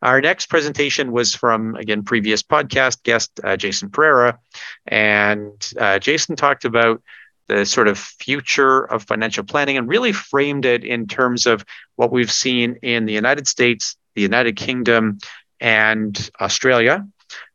Our 0.03 0.21
next 0.21 0.47
presentation 0.47 1.13
was 1.13 1.35
from, 1.35 1.77
again, 1.77 2.03
previous 2.03 2.43
podcast 2.43 3.03
guest, 3.05 3.41
uh, 3.43 3.57
Jason 3.57 3.89
Pereira. 3.89 4.39
And 4.87 5.67
uh, 5.79 5.99
Jason 5.99 6.37
talked 6.37 6.67
about 6.67 7.03
the 7.49 7.65
sort 7.65 7.89
of 7.89 7.99
future 7.99 8.85
of 8.85 9.03
financial 9.05 9.45
planning 9.45 9.79
and 9.79 9.89
really 9.89 10.13
framed 10.13 10.67
it 10.67 10.85
in 10.85 11.07
terms 11.07 11.47
of 11.47 11.65
what 11.97 12.13
we've 12.13 12.31
seen 12.31 12.77
in 12.83 13.07
the 13.07 13.15
United 13.15 13.49
States, 13.49 13.97
the 14.15 14.23
United 14.23 14.57
Kingdom, 14.57 15.19
and 15.59 16.31
Australia. 16.41 17.07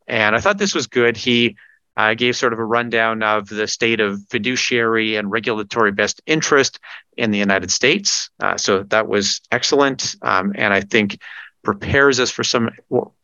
And 0.07 0.35
I 0.35 0.39
thought 0.39 0.57
this 0.57 0.75
was 0.75 0.87
good. 0.87 1.17
He 1.17 1.55
uh, 1.97 2.13
gave 2.13 2.35
sort 2.35 2.53
of 2.53 2.59
a 2.59 2.65
rundown 2.65 3.23
of 3.23 3.49
the 3.49 3.67
state 3.67 3.99
of 3.99 4.21
fiduciary 4.29 5.15
and 5.15 5.31
regulatory 5.31 5.91
best 5.91 6.21
interest 6.27 6.79
in 7.17 7.31
the 7.31 7.39
United 7.39 7.71
States. 7.71 8.29
Uh, 8.39 8.55
so 8.55 8.83
that 8.83 9.07
was 9.07 9.41
excellent. 9.51 10.15
Um, 10.21 10.53
and 10.55 10.73
I 10.73 10.81
think 10.81 11.19
prepares 11.63 12.19
us 12.19 12.29
for 12.29 12.43
some 12.43 12.69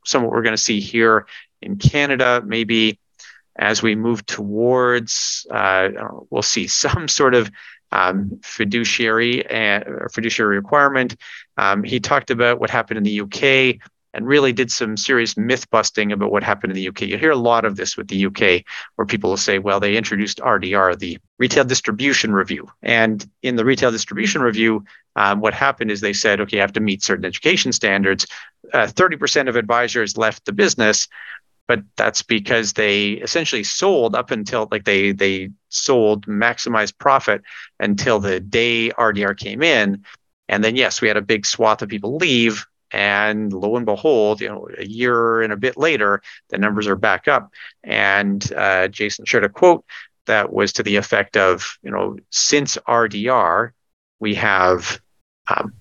some 0.05 0.23
what 0.23 0.31
we're 0.31 0.41
going 0.41 0.55
to 0.55 0.61
see 0.61 0.79
here 0.79 1.27
in 1.61 1.77
Canada. 1.77 2.41
Maybe 2.43 2.99
as 3.55 3.83
we 3.83 3.93
move 3.95 4.25
towards, 4.25 5.45
uh, 5.51 5.89
we'll 6.31 6.41
see 6.41 6.67
some 6.83 7.07
sort 7.07 7.35
of 7.35 7.51
um, 7.91 8.39
fiduciary 8.41 9.45
and 9.45 9.85
fiduciary 10.11 10.55
requirement. 10.55 11.15
Um, 11.57 11.83
he 11.83 11.99
talked 11.99 12.31
about 12.31 12.59
what 12.59 12.71
happened 12.71 12.97
in 12.97 13.03
the 13.03 13.21
UK 13.21 13.87
and 14.13 14.27
really 14.27 14.53
did 14.53 14.71
some 14.71 14.95
serious 14.95 15.35
myth 15.35 15.69
busting 15.71 16.11
about 16.11 16.31
what 16.31 16.43
happened 16.43 16.71
in 16.71 16.75
the 16.75 16.87
UK. 16.87 17.01
You 17.01 17.17
hear 17.17 17.31
a 17.31 17.35
lot 17.35 17.65
of 17.65 17.75
this 17.75 17.97
with 17.97 18.07
the 18.07 18.25
UK, 18.25 18.63
where 18.95 19.05
people 19.05 19.31
will 19.31 19.37
say, 19.37 19.59
well, 19.59 19.79
they 19.79 19.97
introduced 19.97 20.39
RDR, 20.39 20.97
the 20.97 21.17
Retail 21.39 21.63
Distribution 21.63 22.33
Review. 22.33 22.69
And 22.81 23.25
in 23.41 23.55
the 23.55 23.65
Retail 23.65 23.91
Distribution 23.91 24.41
Review, 24.41 24.85
um, 25.15 25.39
what 25.39 25.53
happened 25.53 25.91
is 25.91 26.01
they 26.01 26.13
said, 26.13 26.39
okay, 26.41 26.57
you 26.57 26.61
have 26.61 26.73
to 26.73 26.79
meet 26.79 27.03
certain 27.03 27.25
education 27.25 27.71
standards. 27.71 28.27
Uh, 28.71 28.87
30% 28.87 29.49
of 29.49 29.55
advisors 29.55 30.17
left 30.17 30.45
the 30.45 30.53
business, 30.53 31.07
but 31.67 31.81
that's 31.95 32.21
because 32.21 32.73
they 32.73 33.11
essentially 33.13 33.63
sold 33.63 34.15
up 34.15 34.31
until 34.31 34.67
like 34.69 34.83
they 34.83 35.11
they 35.11 35.49
sold 35.69 36.27
maximized 36.27 36.97
profit 36.97 37.41
until 37.79 38.19
the 38.19 38.39
day 38.39 38.89
RDR 38.91 39.37
came 39.37 39.63
in. 39.63 40.03
And 40.49 40.63
then 40.63 40.75
yes, 40.75 41.01
we 41.01 41.07
had 41.07 41.17
a 41.17 41.21
big 41.21 41.45
swath 41.45 41.81
of 41.81 41.89
people 41.89 42.17
leave 42.17 42.65
and 42.93 43.51
lo 43.51 43.75
and 43.75 43.85
behold, 43.85 44.39
you 44.39 44.47
know, 44.47 44.67
a 44.77 44.85
year 44.85 45.41
and 45.41 45.51
a 45.51 45.57
bit 45.57 45.75
later, 45.75 46.21
the 46.49 46.57
numbers 46.57 46.87
are 46.87 46.95
back 46.95 47.27
up. 47.27 47.51
And 47.83 48.53
uh, 48.53 48.87
Jason 48.87 49.25
shared 49.25 49.43
a 49.43 49.49
quote 49.49 49.83
that 50.27 50.53
was 50.53 50.71
to 50.73 50.83
the 50.83 50.95
effect 50.95 51.35
of, 51.35 51.77
you 51.81 51.91
know, 51.91 52.17
since 52.29 52.77
RDR, 52.87 53.71
we 54.19 54.35
have 54.35 55.01
um, 55.47 55.73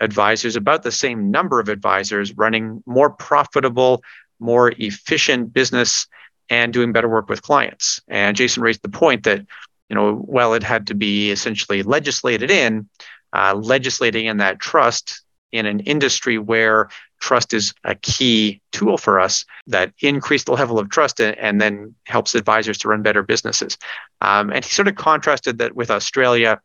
advisors, 0.00 0.56
about 0.56 0.82
the 0.82 0.92
same 0.92 1.30
number 1.30 1.58
of 1.58 1.68
advisors 1.68 2.36
running 2.36 2.82
more 2.86 3.10
profitable, 3.10 4.04
more 4.38 4.72
efficient 4.78 5.52
business 5.52 6.06
and 6.50 6.72
doing 6.72 6.92
better 6.92 7.08
work 7.08 7.28
with 7.28 7.42
clients. 7.42 8.00
And 8.08 8.36
Jason 8.36 8.62
raised 8.62 8.82
the 8.82 8.88
point 8.88 9.24
that, 9.24 9.44
you 9.88 9.96
know, 9.96 10.14
while 10.14 10.54
it 10.54 10.62
had 10.62 10.86
to 10.88 10.94
be 10.94 11.30
essentially 11.30 11.82
legislated 11.82 12.50
in, 12.50 12.88
uh, 13.32 13.54
legislating 13.54 14.26
in 14.26 14.36
that 14.36 14.60
trust 14.60 15.22
in 15.52 15.66
an 15.66 15.80
industry 15.80 16.38
where 16.38 16.88
trust 17.20 17.54
is 17.54 17.72
a 17.84 17.94
key 17.94 18.60
tool 18.72 18.98
for 18.98 19.18
us 19.20 19.44
that 19.66 19.92
increase 20.00 20.44
the 20.44 20.52
level 20.52 20.78
of 20.78 20.90
trust 20.90 21.20
and, 21.20 21.60
then 21.60 21.94
helps 22.04 22.34
advisors 22.34 22.78
to 22.78 22.88
run 22.88 23.02
better 23.02 23.22
businesses. 23.22 23.78
Um, 24.20 24.50
and 24.50 24.64
he 24.64 24.70
sort 24.70 24.88
of 24.88 24.96
contrasted 24.96 25.58
that 25.58 25.74
with 25.74 25.90
Australia 25.90 26.60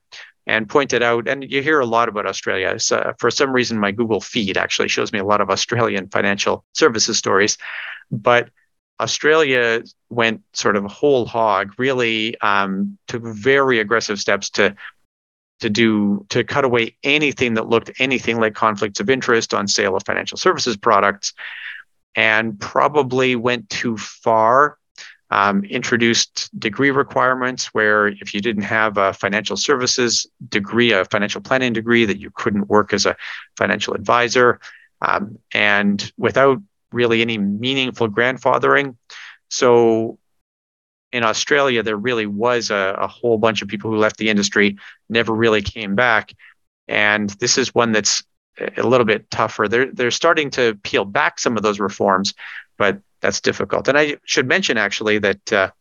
and 0.47 0.67
pointed 0.67 1.03
out, 1.03 1.27
and 1.27 1.49
you 1.49 1.61
hear 1.61 1.79
a 1.79 1.85
lot 1.85 2.09
about 2.09 2.25
Australia. 2.25 2.79
So 2.79 3.13
for 3.19 3.29
some 3.31 3.53
reason, 3.53 3.77
my 3.77 3.91
Google 3.91 4.19
feed 4.19 4.57
actually 4.57 4.87
shows 4.87 5.13
me 5.13 5.19
a 5.19 5.25
lot 5.25 5.41
of 5.41 5.49
Australian 5.49 6.09
financial 6.09 6.65
services 6.73 7.17
stories. 7.17 7.57
But 8.11 8.49
Australia 8.99 9.83
went 10.09 10.41
sort 10.53 10.75
of 10.75 10.85
whole 10.85 11.25
hog, 11.25 11.73
really 11.77 12.39
um, 12.41 12.97
took 13.07 13.23
very 13.23 13.79
aggressive 13.79 14.19
steps 14.19 14.49
to 14.51 14.75
to 15.61 15.69
do 15.69 16.25
to 16.29 16.43
cut 16.43 16.65
away 16.65 16.95
anything 17.03 17.55
that 17.55 17.67
looked 17.67 17.91
anything 17.99 18.39
like 18.39 18.53
conflicts 18.53 18.99
of 18.99 19.09
interest 19.09 19.53
on 19.53 19.67
sale 19.67 19.95
of 19.95 20.03
financial 20.05 20.37
services 20.37 20.77
products 20.77 21.33
and 22.15 22.59
probably 22.59 23.35
went 23.35 23.69
too 23.69 23.97
far 23.97 24.77
um, 25.29 25.63
introduced 25.63 26.49
degree 26.59 26.91
requirements 26.91 27.67
where 27.67 28.07
if 28.07 28.33
you 28.33 28.41
didn't 28.41 28.63
have 28.63 28.97
a 28.97 29.13
financial 29.13 29.55
services 29.55 30.27
degree 30.49 30.91
a 30.91 31.05
financial 31.05 31.41
planning 31.41 31.71
degree 31.71 32.05
that 32.05 32.19
you 32.19 32.29
couldn't 32.31 32.67
work 32.67 32.91
as 32.91 33.05
a 33.05 33.15
financial 33.55 33.93
advisor 33.93 34.59
um, 35.01 35.39
and 35.53 36.11
without 36.17 36.61
really 36.91 37.21
any 37.21 37.37
meaningful 37.37 38.09
grandfathering. 38.09 38.95
So 39.49 40.17
in 41.11 41.23
Australia, 41.23 41.83
there 41.83 41.97
really 41.97 42.25
was 42.25 42.71
a, 42.71 42.95
a, 42.97 43.07
whole 43.07 43.37
bunch 43.37 43.61
of 43.61 43.67
people 43.67 43.91
who 43.91 43.97
left 43.97 44.17
the 44.17 44.29
industry, 44.29 44.77
never 45.09 45.33
really 45.33 45.61
came 45.61 45.95
back. 45.95 46.33
And 46.87 47.29
this 47.31 47.57
is 47.57 47.75
one 47.75 47.91
that's 47.91 48.23
a 48.77 48.83
little 48.83 49.05
bit 49.05 49.29
tougher. 49.29 49.67
They're, 49.67 49.91
they're 49.91 50.11
starting 50.11 50.49
to 50.51 50.75
peel 50.83 51.05
back 51.05 51.39
some 51.39 51.57
of 51.57 51.63
those 51.63 51.79
reforms, 51.79 52.33
but 52.77 53.01
that's 53.21 53.41
difficult. 53.41 53.87
And 53.87 53.97
I 53.97 54.17
should 54.25 54.47
mention 54.47 54.77
actually 54.77 55.19
that 55.19 55.53
uh, 55.53 55.71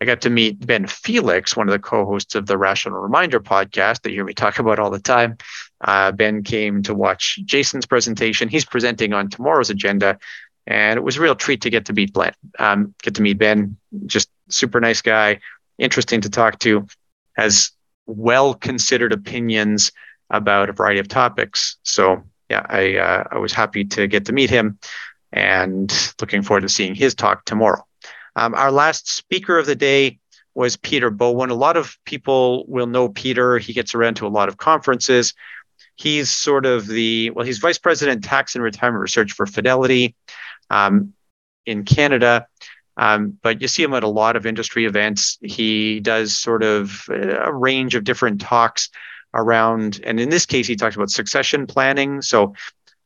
I 0.00 0.04
got 0.04 0.20
to 0.22 0.30
meet 0.30 0.64
Ben 0.66 0.86
Felix, 0.86 1.56
one 1.56 1.68
of 1.68 1.72
the 1.72 1.78
co 1.78 2.04
hosts 2.04 2.34
of 2.34 2.46
the 2.46 2.58
Rational 2.58 2.98
Reminder 2.98 3.40
podcast 3.40 4.02
that 4.02 4.10
you 4.10 4.16
hear 4.16 4.24
me 4.24 4.34
talk 4.34 4.58
about 4.58 4.78
all 4.78 4.90
the 4.90 4.98
time. 4.98 5.38
Uh, 5.80 6.12
ben 6.12 6.42
came 6.42 6.82
to 6.82 6.94
watch 6.94 7.40
Jason's 7.44 7.86
presentation. 7.86 8.48
He's 8.48 8.64
presenting 8.64 9.12
on 9.12 9.30
tomorrow's 9.30 9.70
agenda 9.70 10.18
and 10.66 10.98
it 10.98 11.02
was 11.02 11.16
a 11.16 11.20
real 11.20 11.36
treat 11.36 11.62
to 11.62 11.70
get 11.70 11.86
to 11.86 11.92
meet 11.92 12.12
Ben. 12.12 12.32
Um, 12.58 12.94
get 13.02 13.14
to 13.16 13.22
meet 13.22 13.38
Ben, 13.38 13.76
just 14.06 14.28
super 14.48 14.80
nice 14.80 15.02
guy, 15.02 15.40
interesting 15.78 16.20
to 16.22 16.30
talk 16.30 16.58
to, 16.60 16.86
has 17.36 17.70
well 18.06 18.54
considered 18.54 19.12
opinions 19.12 19.92
about 20.30 20.70
a 20.70 20.72
variety 20.72 21.00
of 21.00 21.08
topics. 21.08 21.76
So 21.82 22.22
yeah, 22.48 22.64
I 22.68 22.96
uh, 22.96 23.24
I 23.32 23.38
was 23.38 23.52
happy 23.52 23.84
to 23.84 24.06
get 24.06 24.26
to 24.26 24.32
meet 24.32 24.50
him, 24.50 24.78
and 25.32 25.92
looking 26.20 26.42
forward 26.42 26.62
to 26.62 26.68
seeing 26.68 26.94
his 26.94 27.14
talk 27.14 27.44
tomorrow. 27.44 27.84
Um, 28.36 28.54
our 28.54 28.70
last 28.70 29.10
speaker 29.10 29.58
of 29.58 29.66
the 29.66 29.74
day 29.74 30.18
was 30.54 30.76
Peter 30.76 31.10
Bowen. 31.10 31.50
A 31.50 31.54
lot 31.54 31.76
of 31.76 31.96
people 32.04 32.64
will 32.66 32.86
know 32.86 33.08
Peter. 33.08 33.58
He 33.58 33.72
gets 33.72 33.94
around 33.94 34.14
to 34.14 34.26
a 34.26 34.28
lot 34.28 34.48
of 34.48 34.56
conferences. 34.56 35.34
He's 35.96 36.30
sort 36.30 36.66
of 36.66 36.86
the 36.86 37.30
well, 37.30 37.46
he's 37.46 37.58
vice 37.58 37.78
president 37.78 38.24
tax 38.24 38.54
and 38.54 38.62
retirement 38.62 39.02
research 39.02 39.32
for 39.32 39.46
Fidelity 39.46 40.14
um, 40.70 41.14
in 41.64 41.84
Canada. 41.84 42.46
Um, 42.96 43.38
but 43.42 43.60
you 43.60 43.68
see 43.68 43.82
him 43.82 43.94
at 43.94 44.04
a 44.04 44.08
lot 44.08 44.36
of 44.36 44.46
industry 44.46 44.86
events. 44.86 45.38
He 45.42 46.00
does 46.00 46.36
sort 46.36 46.62
of 46.62 47.06
a 47.10 47.52
range 47.52 47.94
of 47.94 48.04
different 48.04 48.40
talks 48.40 48.88
around, 49.34 50.00
and 50.04 50.18
in 50.18 50.30
this 50.30 50.46
case, 50.46 50.66
he 50.66 50.76
talks 50.76 50.96
about 50.96 51.10
succession 51.10 51.66
planning. 51.66 52.22
So, 52.22 52.54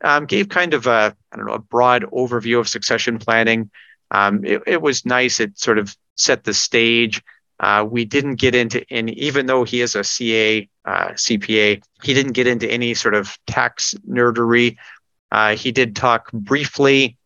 um, 0.02 0.26
gave 0.26 0.48
kind 0.48 0.74
of 0.74 0.86
a 0.86 1.14
I 1.32 1.36
don't 1.36 1.46
know 1.46 1.54
a 1.54 1.58
broad 1.58 2.04
overview 2.04 2.60
of 2.60 2.68
succession 2.68 3.18
planning. 3.18 3.70
Um, 4.10 4.44
it, 4.44 4.62
it, 4.66 4.82
was 4.82 5.04
nice. 5.04 5.40
It 5.40 5.58
sort 5.58 5.78
of 5.78 5.96
set 6.16 6.44
the 6.44 6.54
stage. 6.54 7.22
Uh, 7.60 7.86
we 7.88 8.04
didn't 8.04 8.36
get 8.36 8.54
into 8.54 8.84
any, 8.90 9.12
even 9.12 9.46
though 9.46 9.64
he 9.64 9.82
is 9.82 9.94
a 9.94 10.02
CA 10.02 10.68
uh, 10.84 11.08
CPA, 11.10 11.82
he 12.02 12.14
didn't 12.14 12.32
get 12.32 12.46
into 12.46 12.68
any 12.68 12.94
sort 12.94 13.14
of 13.14 13.38
tax 13.46 13.94
nerdery. 14.08 14.76
Uh, 15.30 15.54
he 15.54 15.70
did 15.70 15.94
talk 15.94 16.32
briefly 16.32 17.16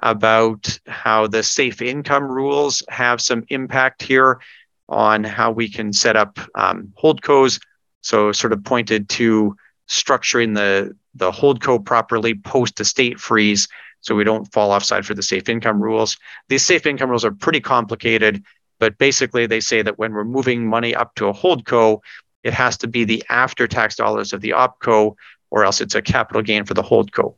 about 0.00 0.78
how 0.86 1.26
the 1.26 1.42
safe 1.42 1.82
income 1.82 2.24
rules 2.24 2.82
have 2.88 3.20
some 3.20 3.44
impact 3.48 4.02
here 4.02 4.40
on 4.88 5.24
how 5.24 5.50
we 5.50 5.68
can 5.68 5.92
set 5.92 6.16
up 6.16 6.38
um, 6.54 6.92
holdcos. 7.02 7.60
So, 8.00 8.32
sort 8.32 8.52
of 8.52 8.64
pointed 8.64 9.08
to 9.10 9.56
structuring 9.88 10.54
the 10.54 10.96
the 11.14 11.30
holdco 11.32 11.84
properly 11.84 12.34
post 12.34 12.80
estate 12.80 13.18
freeze, 13.18 13.66
so 14.00 14.14
we 14.14 14.24
don't 14.24 14.50
fall 14.52 14.70
offside 14.70 15.04
for 15.04 15.14
the 15.14 15.22
safe 15.22 15.48
income 15.48 15.82
rules. 15.82 16.16
These 16.48 16.64
safe 16.64 16.86
income 16.86 17.10
rules 17.10 17.24
are 17.24 17.32
pretty 17.32 17.60
complicated, 17.60 18.44
but 18.78 18.96
basically 18.98 19.46
they 19.46 19.60
say 19.60 19.82
that 19.82 19.98
when 19.98 20.12
we're 20.12 20.24
moving 20.24 20.66
money 20.66 20.94
up 20.94 21.14
to 21.16 21.26
a 21.26 21.34
holdco, 21.34 22.00
it 22.44 22.54
has 22.54 22.78
to 22.78 22.86
be 22.86 23.04
the 23.04 23.24
after 23.28 23.66
tax 23.66 23.96
dollars 23.96 24.32
of 24.32 24.40
the 24.40 24.50
opco, 24.50 25.16
or 25.50 25.64
else 25.64 25.80
it's 25.80 25.94
a 25.94 26.02
capital 26.02 26.42
gain 26.42 26.64
for 26.64 26.74
the 26.74 26.82
holdco. 26.82 27.34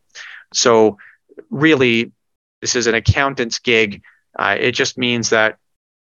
So, 0.52 0.98
really, 1.48 2.12
this 2.60 2.76
is 2.76 2.86
an 2.86 2.94
accountant's 2.94 3.58
gig. 3.58 4.02
Uh, 4.38 4.56
it 4.58 4.72
just 4.72 4.98
means 4.98 5.30
that 5.30 5.58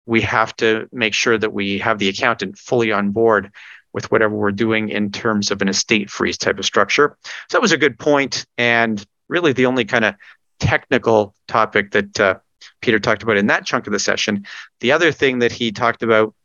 we 0.05 0.21
have 0.21 0.55
to 0.57 0.87
make 0.91 1.13
sure 1.13 1.37
that 1.37 1.53
we 1.53 1.79
have 1.79 1.99
the 1.99 2.09
accountant 2.09 2.57
fully 2.57 2.91
on 2.91 3.11
board 3.11 3.51
with 3.93 4.11
whatever 4.11 4.35
we're 4.35 4.51
doing 4.51 4.89
in 4.89 5.11
terms 5.11 5.51
of 5.51 5.61
an 5.61 5.69
estate 5.69 6.09
freeze 6.09 6.37
type 6.37 6.59
of 6.59 6.65
structure. 6.65 7.17
So 7.49 7.57
that 7.57 7.61
was 7.61 7.71
a 7.71 7.77
good 7.77 7.97
point, 7.97 8.45
and 8.57 9.03
really 9.29 9.53
the 9.53 9.65
only 9.65 9.85
kind 9.85 10.05
of 10.05 10.15
technical 10.59 11.33
topic 11.47 11.91
that 11.91 12.19
uh, 12.19 12.35
Peter 12.81 12.99
talked 12.99 13.23
about 13.23 13.37
in 13.37 13.47
that 13.47 13.65
chunk 13.65 13.87
of 13.87 13.93
the 13.93 13.99
session. 13.99 14.45
The 14.79 14.91
other 14.91 15.11
thing 15.11 15.39
that 15.39 15.51
he 15.51 15.71
talked 15.71 16.03
about 16.03 16.35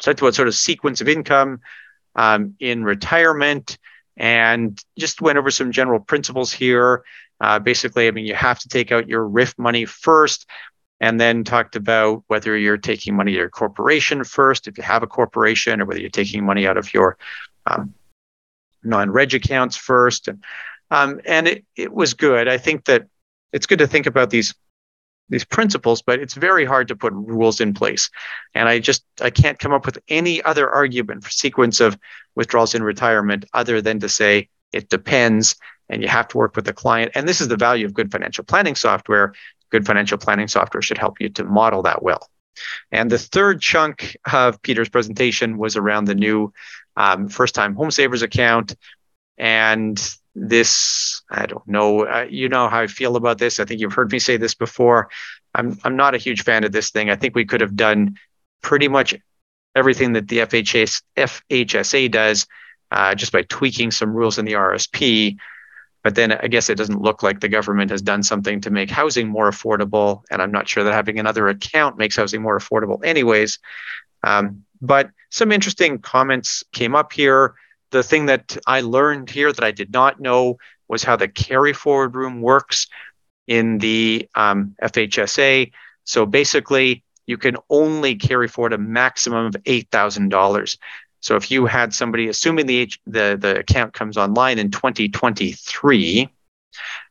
talked 0.00 0.20
about 0.20 0.34
sort 0.34 0.48
of 0.48 0.54
sequence 0.54 1.00
of 1.00 1.08
income 1.08 1.60
um, 2.16 2.54
in 2.58 2.84
retirement, 2.84 3.78
and 4.16 4.82
just 4.98 5.20
went 5.20 5.38
over 5.38 5.50
some 5.50 5.72
general 5.72 6.00
principles 6.00 6.52
here. 6.52 7.04
Uh, 7.42 7.58
basically, 7.58 8.06
I 8.06 8.12
mean, 8.12 8.24
you 8.24 8.36
have 8.36 8.60
to 8.60 8.68
take 8.68 8.92
out 8.92 9.08
your 9.08 9.26
RIF 9.26 9.58
money 9.58 9.84
first, 9.84 10.48
and 11.00 11.20
then 11.20 11.42
talked 11.42 11.74
about 11.74 12.22
whether 12.28 12.56
you're 12.56 12.76
taking 12.76 13.16
money 13.16 13.32
of 13.32 13.38
your 13.38 13.50
corporation 13.50 14.22
first, 14.22 14.68
if 14.68 14.78
you 14.78 14.84
have 14.84 15.02
a 15.02 15.08
corporation, 15.08 15.80
or 15.80 15.84
whether 15.84 16.00
you're 16.00 16.08
taking 16.08 16.44
money 16.46 16.68
out 16.68 16.76
of 16.76 16.94
your 16.94 17.18
um, 17.66 17.92
non-reg 18.84 19.34
accounts 19.34 19.76
first. 19.76 20.28
And 20.28 20.44
um, 20.92 21.20
and 21.26 21.48
it 21.48 21.64
it 21.76 21.92
was 21.92 22.14
good. 22.14 22.46
I 22.46 22.58
think 22.58 22.84
that 22.84 23.08
it's 23.52 23.66
good 23.66 23.80
to 23.80 23.88
think 23.88 24.06
about 24.06 24.30
these 24.30 24.54
these 25.28 25.44
principles, 25.44 26.00
but 26.00 26.20
it's 26.20 26.34
very 26.34 26.64
hard 26.64 26.86
to 26.88 26.96
put 26.96 27.12
rules 27.12 27.60
in 27.60 27.74
place. 27.74 28.08
And 28.54 28.68
I 28.68 28.78
just 28.78 29.04
I 29.20 29.30
can't 29.30 29.58
come 29.58 29.72
up 29.72 29.84
with 29.84 29.98
any 30.08 30.40
other 30.42 30.70
argument 30.70 31.24
for 31.24 31.30
sequence 31.30 31.80
of 31.80 31.98
withdrawals 32.36 32.76
in 32.76 32.84
retirement 32.84 33.46
other 33.52 33.82
than 33.82 33.98
to 34.00 34.08
say 34.08 34.48
it 34.72 34.88
depends 34.88 35.56
and 35.92 36.02
you 36.02 36.08
have 36.08 36.26
to 36.28 36.38
work 36.38 36.56
with 36.56 36.64
the 36.64 36.72
client. 36.72 37.12
And 37.14 37.28
this 37.28 37.40
is 37.40 37.48
the 37.48 37.56
value 37.56 37.84
of 37.84 37.92
good 37.92 38.10
financial 38.10 38.44
planning 38.44 38.74
software. 38.74 39.34
Good 39.70 39.86
financial 39.86 40.16
planning 40.16 40.48
software 40.48 40.80
should 40.80 40.96
help 40.96 41.20
you 41.20 41.28
to 41.28 41.44
model 41.44 41.82
that 41.82 42.02
well. 42.02 42.28
And 42.90 43.10
the 43.10 43.18
third 43.18 43.60
chunk 43.60 44.16
of 44.32 44.60
Peter's 44.62 44.88
presentation 44.88 45.58
was 45.58 45.76
around 45.76 46.06
the 46.06 46.14
new 46.14 46.52
um, 46.96 47.28
first 47.28 47.54
time 47.54 47.74
home 47.74 47.90
savers 47.90 48.22
account. 48.22 48.74
And 49.36 50.00
this, 50.34 51.22
I 51.30 51.44
don't 51.44 51.66
know, 51.68 52.06
uh, 52.06 52.26
you 52.28 52.48
know 52.48 52.68
how 52.68 52.80
I 52.80 52.86
feel 52.86 53.16
about 53.16 53.36
this. 53.36 53.60
I 53.60 53.66
think 53.66 53.80
you've 53.80 53.92
heard 53.92 54.10
me 54.10 54.18
say 54.18 54.38
this 54.38 54.54
before. 54.54 55.10
I'm, 55.54 55.78
I'm 55.84 55.96
not 55.96 56.14
a 56.14 56.18
huge 56.18 56.42
fan 56.42 56.64
of 56.64 56.72
this 56.72 56.90
thing. 56.90 57.10
I 57.10 57.16
think 57.16 57.34
we 57.34 57.44
could 57.44 57.60
have 57.60 57.76
done 57.76 58.16
pretty 58.62 58.88
much 58.88 59.14
everything 59.76 60.14
that 60.14 60.28
the 60.28 60.38
FHS, 60.38 61.02
FHSA 61.18 62.10
does 62.10 62.46
uh, 62.90 63.14
just 63.14 63.32
by 63.32 63.42
tweaking 63.42 63.90
some 63.90 64.14
rules 64.14 64.38
in 64.38 64.46
the 64.46 64.52
RSP 64.52 65.36
but 66.02 66.14
then 66.14 66.32
I 66.32 66.48
guess 66.48 66.68
it 66.68 66.76
doesn't 66.76 67.00
look 67.00 67.22
like 67.22 67.40
the 67.40 67.48
government 67.48 67.90
has 67.90 68.02
done 68.02 68.22
something 68.22 68.60
to 68.62 68.70
make 68.70 68.90
housing 68.90 69.28
more 69.28 69.50
affordable. 69.50 70.22
And 70.30 70.42
I'm 70.42 70.50
not 70.50 70.68
sure 70.68 70.82
that 70.82 70.92
having 70.92 71.18
another 71.18 71.48
account 71.48 71.96
makes 71.96 72.16
housing 72.16 72.42
more 72.42 72.58
affordable, 72.58 73.04
anyways. 73.04 73.58
Um, 74.24 74.64
but 74.80 75.10
some 75.30 75.52
interesting 75.52 75.98
comments 75.98 76.64
came 76.72 76.94
up 76.94 77.12
here. 77.12 77.54
The 77.90 78.02
thing 78.02 78.26
that 78.26 78.56
I 78.66 78.80
learned 78.80 79.30
here 79.30 79.52
that 79.52 79.64
I 79.64 79.70
did 79.70 79.92
not 79.92 80.20
know 80.20 80.58
was 80.88 81.04
how 81.04 81.16
the 81.16 81.28
carry 81.28 81.72
forward 81.72 82.16
room 82.16 82.42
works 82.42 82.88
in 83.46 83.78
the 83.78 84.28
um, 84.34 84.74
FHSA. 84.82 85.70
So 86.04 86.26
basically, 86.26 87.04
you 87.26 87.38
can 87.38 87.56
only 87.70 88.16
carry 88.16 88.48
forward 88.48 88.72
a 88.72 88.78
maximum 88.78 89.46
of 89.46 89.52
$8,000. 89.52 90.76
So 91.22 91.36
if 91.36 91.50
you 91.50 91.66
had 91.66 91.94
somebody, 91.94 92.28
assuming 92.28 92.66
the 92.66 92.92
the 93.06 93.38
the 93.40 93.58
account 93.60 93.94
comes 93.94 94.16
online 94.16 94.58
in 94.58 94.70
2023, 94.70 96.28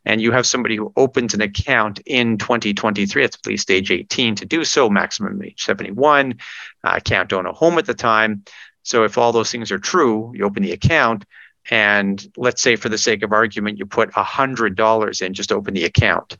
and 0.05 0.21
you 0.21 0.31
have 0.31 0.45
somebody 0.45 0.75
who 0.75 0.91
opens 0.97 1.33
an 1.33 1.41
account 1.41 1.99
in 2.05 2.37
2023 2.37 3.23
at 3.23 3.37
least 3.45 3.71
age 3.71 3.89
18 3.89 4.35
to 4.35 4.45
do 4.45 4.63
so, 4.65 4.89
maximum 4.89 5.41
age 5.41 5.63
71, 5.63 6.35
uh, 6.83 6.99
can't 6.99 7.31
own 7.31 7.45
a 7.45 7.53
home 7.53 7.77
at 7.77 7.85
the 7.85 7.93
time. 7.93 8.43
So 8.83 9.03
if 9.03 9.17
all 9.17 9.31
those 9.31 9.51
things 9.51 9.71
are 9.71 9.79
true, 9.79 10.31
you 10.35 10.43
open 10.43 10.63
the 10.63 10.73
account, 10.73 11.25
and 11.69 12.21
let's 12.35 12.61
say 12.61 12.75
for 12.75 12.89
the 12.89 12.97
sake 12.97 13.23
of 13.23 13.31
argument, 13.31 13.77
you 13.77 13.85
put 13.85 14.11
$100 14.11 15.21
in, 15.21 15.33
just 15.33 15.51
open 15.51 15.73
the 15.73 15.85
account. 15.85 16.37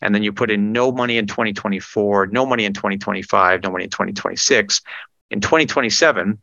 And 0.00 0.14
then 0.14 0.22
you 0.22 0.32
put 0.32 0.50
in 0.50 0.72
no 0.72 0.92
money 0.92 1.18
in 1.18 1.26
2024, 1.26 2.28
no 2.28 2.46
money 2.46 2.64
in 2.64 2.74
2025, 2.74 3.62
no 3.62 3.70
money 3.70 3.84
in 3.84 3.90
2026. 3.90 4.82
In 5.30 5.40
2027, 5.40 6.40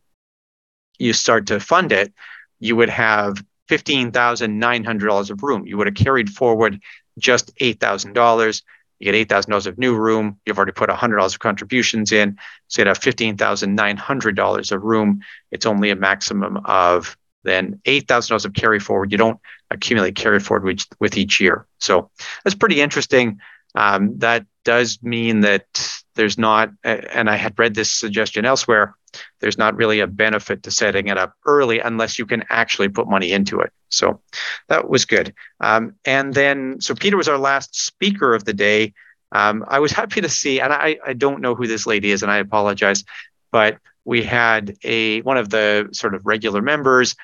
you 1.00 1.14
start 1.14 1.48
to 1.48 1.60
fund 1.60 1.92
it, 1.92 2.14
you 2.60 2.76
would 2.76 2.90
have 2.90 3.44
$15,900 3.70 5.30
of 5.30 5.44
room. 5.44 5.66
You 5.66 5.78
would 5.78 5.88
have 5.88 5.96
carried 5.96 6.30
forward 6.30 6.80
just 7.18 7.56
$8,000. 7.58 8.62
You 9.00 9.12
get 9.12 9.28
$8,000 9.28 9.68
of 9.68 9.78
new 9.78 9.96
room. 9.96 10.40
You've 10.46 10.58
already 10.58 10.72
put 10.72 10.90
$100 10.90 11.26
of 11.26 11.40
contributions 11.40 12.12
in. 12.12 12.38
So 12.68 12.82
you'd 12.82 12.88
have 12.88 13.00
$15,900 13.00 14.72
of 14.72 14.84
room. 14.84 15.22
It's 15.52 15.66
only 15.66 15.90
a 15.90 15.96
maximum 15.96 16.58
of 16.66 17.18
then 17.44 17.80
$8,000 17.86 18.46
of 18.46 18.54
carry 18.54 18.80
forward. 18.80 19.12
You 19.12 19.18
don't 19.18 19.40
accumulate 19.70 20.16
carry 20.16 20.40
forward 20.40 20.64
with, 20.64 20.86
with 21.00 21.18
each 21.18 21.40
year. 21.40 21.68
So 21.80 22.10
that's 22.44 22.56
pretty 22.56 22.82
interesting. 22.82 23.40
Um, 23.76 24.18
that 24.20 24.46
does 24.64 25.02
mean 25.04 25.42
that 25.42 26.04
there's 26.16 26.38
not, 26.38 26.72
and 26.84 27.30
I 27.30 27.36
had 27.36 27.58
read 27.58 27.76
this 27.76 27.92
suggestion 27.92 28.46
elsewhere, 28.46 28.96
there's 29.40 29.58
not 29.58 29.76
really 29.76 30.00
a 30.00 30.08
benefit 30.08 30.64
to 30.64 30.72
setting 30.72 31.08
it 31.08 31.18
up 31.18 31.34
early 31.46 31.80
unless 31.80 32.20
you 32.20 32.26
can 32.26 32.44
actually 32.50 32.90
put 32.90 33.08
money 33.08 33.32
into 33.32 33.60
it. 33.60 33.72
So 33.90 34.22
that 34.68 34.90
was 34.90 35.06
good. 35.06 35.34
Um, 35.60 35.96
and 36.06 36.34
then, 36.34 36.82
so 36.82 36.96
Peter 36.96 37.18
was 37.18 37.28
our 37.28 37.38
last 37.38 37.76
speaker 37.76 38.34
of 38.34 38.46
the 38.46 38.54
day. 38.54 38.94
Um, 39.32 39.64
I 39.68 39.80
was 39.80 39.92
happy 40.02 40.22
to 40.22 40.30
see, 40.30 40.60
and 40.60 40.74
I, 40.74 40.98
I 41.06 41.14
don't 41.14 41.42
know 41.42 41.56
who 41.56 41.68
this 41.68 41.86
lady 41.86 42.12
is, 42.12 42.24
and 42.24 42.32
I 42.32 42.38
apologize, 42.38 43.04
but 43.52 43.78
we 44.04 44.24
had 44.24 44.78
a 44.84 45.22
one 45.22 45.38
of 45.38 45.50
the 45.50 45.90
sort 45.92 46.14
of 46.14 46.26
regular 46.26 46.62
members 46.62 47.16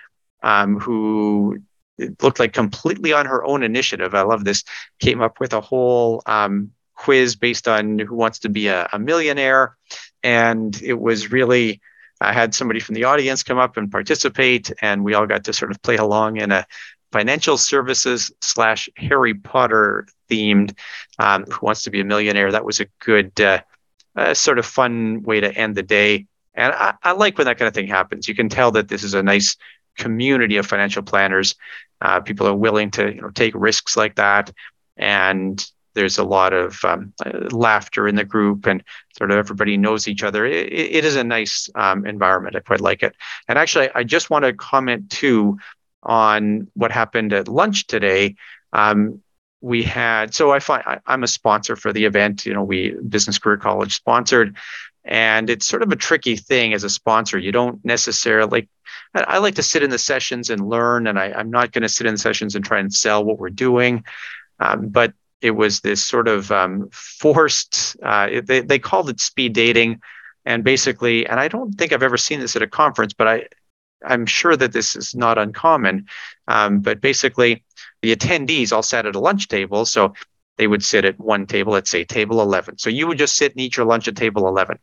um, 0.42 0.80
who 0.80 1.60
looked 2.22 2.40
like 2.40 2.54
completely 2.54 3.14
on 3.14 3.26
her 3.26 3.44
own 3.44 3.64
initiative. 3.64 4.16
I 4.16 4.24
love 4.24 4.44
this. 4.44 4.64
Came 5.00 5.22
up 5.22 5.40
with 5.40 5.54
a 5.54 5.62
whole 5.62 6.24
um, 6.26 6.72
quiz 7.02 7.36
based 7.36 7.68
on 7.68 7.98
who 7.98 8.16
wants 8.16 8.40
to 8.40 8.50
be 8.50 8.68
a, 8.68 8.88
a 8.94 9.00
millionaire. 9.00 9.76
And 10.22 10.80
it 10.84 11.00
was 11.00 11.32
really, 11.32 11.82
I 12.20 12.32
had 12.32 12.54
somebody 12.54 12.80
from 12.80 12.94
the 12.94 13.06
audience 13.06 13.42
come 13.42 13.58
up 13.58 13.76
and 13.76 13.92
participate, 13.92 14.72
and 14.82 15.04
we 15.04 15.16
all 15.16 15.26
got 15.26 15.44
to 15.46 15.54
sort 15.54 15.72
of 15.72 15.82
play 15.82 15.98
along 15.98 16.38
in 16.38 16.52
a 16.52 16.66
financial 17.12 17.58
services 17.58 18.32
slash 18.42 18.88
Harry 18.98 19.34
Potter 19.34 20.06
themed 20.30 20.78
um, 21.18 21.46
Who 21.46 21.66
Wants 21.66 21.82
to 21.84 21.90
Be 21.90 22.02
a 22.02 22.06
Millionaire. 22.06 22.52
That 22.52 22.66
was 22.66 22.80
a 22.80 22.86
good, 23.00 23.42
uh, 23.42 23.62
uh, 24.16 24.36
sort 24.36 24.60
of 24.60 24.66
fun 24.66 25.24
way 25.24 25.40
to 25.40 25.52
end 25.52 25.76
the 25.76 25.84
day. 25.84 26.28
And 26.54 26.72
I, 26.72 26.94
I, 27.02 27.14
like 27.14 27.38
when 27.38 27.46
that 27.46 27.58
kind 27.58 27.68
of 27.68 27.74
thing 27.74 27.88
happens. 27.88 28.28
You 28.28 28.36
can 28.36 28.50
tell 28.50 28.72
that 28.72 28.90
this 28.90 29.04
is 29.04 29.16
a 29.16 29.24
nice 29.24 29.58
community 29.98 30.58
of 30.58 30.68
financial 30.68 31.02
planners. 31.02 31.56
Uh, 32.00 32.20
people 32.20 32.46
are 32.48 32.56
willing 32.56 32.92
to 32.92 33.16
you 33.16 33.22
know, 33.22 33.30
take 33.30 33.54
risks 33.56 33.98
like 33.98 34.16
that. 34.16 34.52
And 34.98 35.66
there's 35.94 36.18
a 36.18 36.24
lot 36.24 36.54
of 36.54 36.84
um, 36.86 37.14
laughter 37.52 38.08
in 38.08 38.16
the 38.16 38.24
group 38.24 38.66
and 38.66 38.84
sort 39.18 39.32
of 39.32 39.38
everybody 39.38 39.78
knows 39.78 40.08
each 40.08 40.24
other. 40.24 40.46
it, 40.46 40.72
it 40.72 41.06
is 41.06 41.16
a 41.16 41.24
nice 41.24 41.70
um, 41.76 42.06
environment. 42.06 42.56
I 42.56 42.60
quite 42.60 42.82
like 42.82 43.04
it. 43.04 43.16
And 43.48 43.58
actually, 43.58 43.90
I 43.94 44.04
just 44.04 44.30
want 44.30 44.46
to 44.46 44.54
comment 44.54 45.10
too 45.10 45.58
on 46.04 46.68
what 46.74 46.92
happened 46.92 47.34
at 47.34 47.48
lunch 47.48 47.88
today. 47.88 48.36
Um, 48.74 49.22
we 49.62 49.84
had 49.84 50.34
so 50.34 50.52
I 50.52 50.60
find 50.60 50.84
I, 50.88 51.00
I'm 51.06 51.24
a 51.24 51.28
sponsor 51.28 51.76
for 51.76 51.94
the 51.94 52.06
event. 52.06 52.46
You 52.46 52.54
know, 52.54 52.64
we 52.64 52.96
Business 53.08 53.38
Career 53.38 53.58
College 53.58 53.94
sponsored, 53.94 54.58
and 55.04 55.50
it's 55.50 55.68
sort 55.68 55.84
of 55.84 55.92
a 55.92 55.96
tricky 55.96 56.36
thing 56.36 56.74
as 56.74 56.84
a 56.84 56.90
sponsor. 56.90 57.38
You 57.38 57.52
don't 57.52 57.84
necessarily 57.86 58.68
I, 59.14 59.40
like 59.40 59.56
to 59.56 59.64
sit 59.64 59.84
in 59.84 59.90
the 59.90 59.98
sessions 59.98 60.50
and 60.50 60.68
learn, 60.68 61.08
and 61.08 61.20
I, 61.20 61.40
am 61.40 61.52
not 61.52 61.72
going 61.72 61.82
to 61.82 61.90
sit 61.90 62.08
in 62.08 62.14
the 62.14 62.20
sessions 62.20 62.56
and 62.56 62.64
try 62.64 62.80
and 62.80 62.94
sell 62.94 63.24
what 63.24 63.40
we're 63.40 63.50
doing. 63.50 64.04
Um, 64.60 64.90
but 64.90 65.14
it 65.42 65.52
was 65.52 65.82
this 65.82 66.04
sort 66.04 66.28
of 66.28 66.52
um, 66.52 66.90
forced. 66.92 67.98
Uh, 68.02 68.42
they 68.44 68.62
they 68.62 68.80
called 68.80 69.10
it 69.10 69.20
speed 69.20 69.54
dating, 69.54 70.02
and 70.46 70.64
basically, 70.64 71.26
and 71.28 71.40
I 71.40 71.48
don't 71.48 71.74
think 71.74 71.92
I've 71.92 72.04
ever 72.04 72.18
seen 72.18 72.40
this 72.40 72.56
at 72.56 72.62
a 72.62 72.68
conference, 72.68 73.14
but 73.14 73.28
I 73.28 73.48
I'm 74.06 74.26
sure 74.26 74.56
that 74.56 74.74
this 74.74 74.96
is 74.96 75.16
not 75.16 75.38
uncommon. 75.38 76.08
Um, 76.48 76.80
but 76.80 77.02
basically, 77.02 77.64
the 78.02 78.16
attendees 78.16 78.72
all 78.72 78.84
sat 78.84 79.06
at 79.06 79.16
a 79.16 79.20
lunch 79.20 79.48
table, 79.48 79.86
so 79.86 80.14
they 80.58 80.68
would 80.68 80.84
sit 80.84 81.06
at 81.06 81.20
one 81.20 81.48
table, 81.48 81.74
let's 81.74 81.90
say 81.90 82.04
table 82.04 82.42
11. 82.42 82.78
So 82.78 82.90
you 82.90 83.08
would 83.08 83.18
just 83.18 83.36
sit 83.36 83.54
and 83.54 83.62
eat 83.62 83.78
your 83.78 83.86
lunch 83.86 84.08
at 84.08 84.16
table 84.16 84.48
11. 84.48 84.78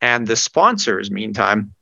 And 0.00 0.26
the 0.26 0.36
sponsors, 0.36 1.10
meantime, 1.10 1.74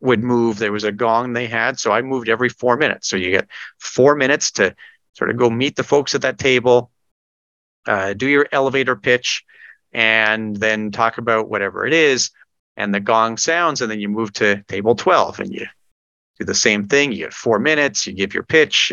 would 0.00 0.22
move. 0.22 0.58
There 0.58 0.72
was 0.72 0.84
a 0.84 0.92
gong 0.92 1.32
they 1.32 1.46
had. 1.46 1.78
So 1.78 1.92
I 1.92 2.02
moved 2.02 2.28
every 2.28 2.48
four 2.48 2.76
minutes. 2.76 3.08
So 3.08 3.16
you 3.16 3.30
get 3.30 3.48
four 3.78 4.16
minutes 4.16 4.50
to 4.52 4.74
sort 5.14 5.30
of 5.30 5.36
go 5.36 5.48
meet 5.48 5.76
the 5.76 5.84
folks 5.84 6.14
at 6.14 6.22
that 6.22 6.38
table, 6.38 6.90
uh, 7.86 8.14
do 8.14 8.26
your 8.26 8.46
elevator 8.52 8.96
pitch, 8.96 9.44
and 9.92 10.56
then 10.56 10.90
talk 10.90 11.18
about 11.18 11.48
whatever 11.48 11.86
it 11.86 11.92
is. 11.92 12.30
And 12.76 12.94
the 12.94 13.00
gong 13.00 13.38
sounds, 13.38 13.80
and 13.80 13.90
then 13.90 14.00
you 14.00 14.08
move 14.08 14.32
to 14.34 14.62
table 14.68 14.94
12 14.94 15.40
and 15.40 15.52
you 15.52 15.66
do 16.38 16.44
the 16.44 16.54
same 16.54 16.86
thing. 16.88 17.12
You 17.12 17.24
get 17.24 17.32
four 17.32 17.58
minutes, 17.58 18.06
you 18.06 18.12
give 18.12 18.34
your 18.34 18.42
pitch, 18.42 18.92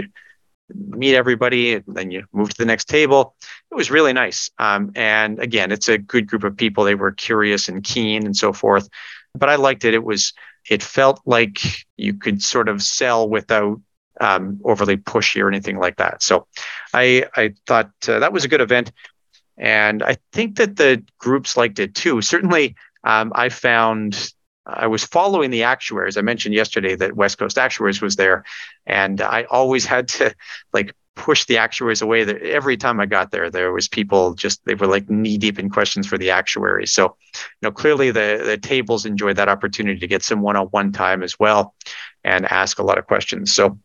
meet 0.73 1.15
everybody, 1.15 1.73
and 1.73 1.83
then 1.87 2.11
you 2.11 2.23
move 2.31 2.49
to 2.49 2.57
the 2.57 2.65
next 2.65 2.87
table. 2.87 3.35
It 3.71 3.75
was 3.75 3.91
really 3.91 4.13
nice. 4.13 4.49
Um, 4.57 4.91
and 4.95 5.39
again, 5.39 5.71
it's 5.71 5.89
a 5.89 5.97
good 5.97 6.27
group 6.27 6.45
of 6.45 6.55
people. 6.55 6.83
They 6.83 6.95
were 6.95 7.11
curious 7.11 7.67
and 7.67 7.83
keen 7.83 8.25
and 8.25 8.35
so 8.35 8.53
forth. 8.53 8.87
But 9.35 9.49
I 9.49 9.55
liked 9.55 9.83
it. 9.83 9.93
It 9.93 10.03
was, 10.03 10.33
it 10.69 10.81
felt 10.81 11.21
like 11.25 11.59
you 11.97 12.13
could 12.13 12.41
sort 12.41 12.69
of 12.69 12.81
sell 12.81 13.27
without 13.27 13.81
um, 14.21 14.59
overly 14.63 14.97
pushy 14.97 15.41
or 15.41 15.47
anything 15.47 15.77
like 15.77 15.97
that. 15.97 16.21
So 16.23 16.47
I, 16.93 17.25
I 17.35 17.53
thought 17.65 17.91
uh, 18.07 18.19
that 18.19 18.33
was 18.33 18.45
a 18.45 18.47
good 18.47 18.61
event. 18.61 18.91
And 19.57 20.01
I 20.01 20.17
think 20.31 20.57
that 20.57 20.75
the 20.75 21.03
groups 21.19 21.55
liked 21.55 21.79
it 21.79 21.93
too. 21.93 22.21
Certainly, 22.21 22.75
um, 23.03 23.31
I 23.35 23.49
found 23.49 24.33
I 24.65 24.87
was 24.87 25.03
following 25.03 25.51
the 25.51 25.63
actuaries. 25.63 26.17
I 26.17 26.21
mentioned 26.21 26.55
yesterday 26.55 26.95
that 26.95 27.15
West 27.15 27.37
Coast 27.37 27.57
Actuaries 27.57 28.01
was 28.01 28.15
there, 28.15 28.45
and 28.85 29.21
I 29.21 29.43
always 29.43 29.85
had 29.85 30.07
to 30.09 30.33
like 30.71 30.95
push 31.15 31.45
the 31.45 31.57
actuaries 31.57 32.01
away. 32.01 32.23
Every 32.23 32.77
time 32.77 32.99
I 32.99 33.05
got 33.05 33.31
there, 33.31 33.49
there 33.49 33.71
was 33.71 33.87
people 33.87 34.33
just 34.33 34.63
they 34.65 34.75
were 34.75 34.87
like 34.87 35.09
knee 35.09 35.37
deep 35.37 35.59
in 35.59 35.69
questions 35.69 36.07
for 36.07 36.17
the 36.17 36.31
actuaries. 36.31 36.91
So, 36.91 37.15
you 37.35 37.39
know, 37.61 37.71
clearly 37.71 38.11
the 38.11 38.41
the 38.45 38.57
tables 38.57 39.05
enjoyed 39.05 39.35
that 39.35 39.49
opportunity 39.49 39.99
to 39.99 40.07
get 40.07 40.23
some 40.23 40.41
one 40.41 40.55
on 40.55 40.67
one 40.67 40.91
time 40.91 41.23
as 41.23 41.37
well, 41.37 41.75
and 42.23 42.45
ask 42.45 42.79
a 42.79 42.83
lot 42.83 42.97
of 42.97 43.05
questions. 43.05 43.53
So, 43.53 43.77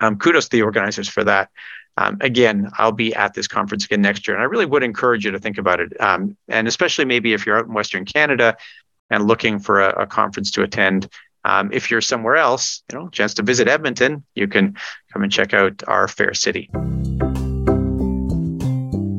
um, 0.00 0.18
kudos 0.18 0.48
to 0.48 0.56
the 0.56 0.62
organizers 0.62 1.08
for 1.08 1.24
that. 1.24 1.50
Um, 1.98 2.18
again, 2.20 2.70
I'll 2.76 2.92
be 2.92 3.14
at 3.14 3.34
this 3.34 3.48
conference 3.48 3.84
again 3.86 4.02
next 4.02 4.28
year, 4.28 4.36
and 4.36 4.42
I 4.42 4.46
really 4.46 4.66
would 4.66 4.82
encourage 4.82 5.24
you 5.24 5.30
to 5.30 5.38
think 5.38 5.56
about 5.56 5.80
it. 5.80 5.98
Um, 6.00 6.36
and 6.48 6.68
especially 6.68 7.06
maybe 7.06 7.32
if 7.32 7.46
you're 7.46 7.58
out 7.58 7.66
in 7.66 7.72
Western 7.72 8.04
Canada 8.04 8.56
and 9.10 9.26
looking 9.26 9.58
for 9.58 9.80
a, 9.80 10.02
a 10.02 10.06
conference 10.06 10.50
to 10.52 10.62
attend. 10.62 11.08
Um, 11.44 11.70
if 11.72 11.90
you're 11.90 12.00
somewhere 12.00 12.36
else, 12.36 12.82
you 12.90 12.98
know, 12.98 13.08
chance 13.08 13.34
to 13.34 13.42
visit 13.42 13.68
Edmonton, 13.68 14.24
you 14.34 14.48
can 14.48 14.76
come 15.12 15.22
and 15.22 15.30
check 15.30 15.54
out 15.54 15.82
our 15.86 16.08
fair 16.08 16.34
city. 16.34 16.68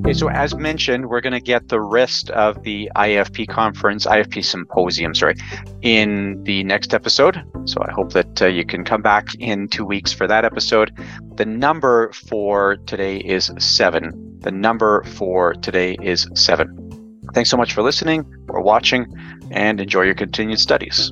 Okay, 0.07 0.13
so 0.13 0.29
as 0.29 0.55
mentioned, 0.55 1.09
we're 1.09 1.19
going 1.19 1.33
to 1.33 1.41
get 1.41 1.67
the 1.67 1.81
rest 1.81 2.29
of 2.29 2.63
the 2.63 2.89
IFP 2.95 3.49
conference, 3.49 4.05
IFP 4.05 4.45
symposium, 4.45 5.13
sorry, 5.13 5.35
in 5.81 6.41
the 6.45 6.63
next 6.63 6.93
episode. 6.93 7.43
So 7.65 7.83
I 7.85 7.91
hope 7.91 8.13
that 8.13 8.41
uh, 8.41 8.45
you 8.45 8.65
can 8.65 8.85
come 8.85 9.01
back 9.01 9.35
in 9.37 9.67
two 9.67 9.83
weeks 9.83 10.13
for 10.13 10.25
that 10.25 10.45
episode. 10.45 10.97
The 11.35 11.45
number 11.45 12.13
for 12.13 12.77
today 12.85 13.17
is 13.17 13.51
seven. 13.59 14.39
The 14.39 14.51
number 14.51 15.03
for 15.03 15.55
today 15.55 15.97
is 16.01 16.25
seven. 16.35 17.19
Thanks 17.33 17.49
so 17.49 17.57
much 17.57 17.73
for 17.73 17.81
listening 17.81 18.23
or 18.47 18.61
watching 18.61 19.13
and 19.51 19.81
enjoy 19.81 20.03
your 20.03 20.15
continued 20.15 20.61
studies. 20.61 21.11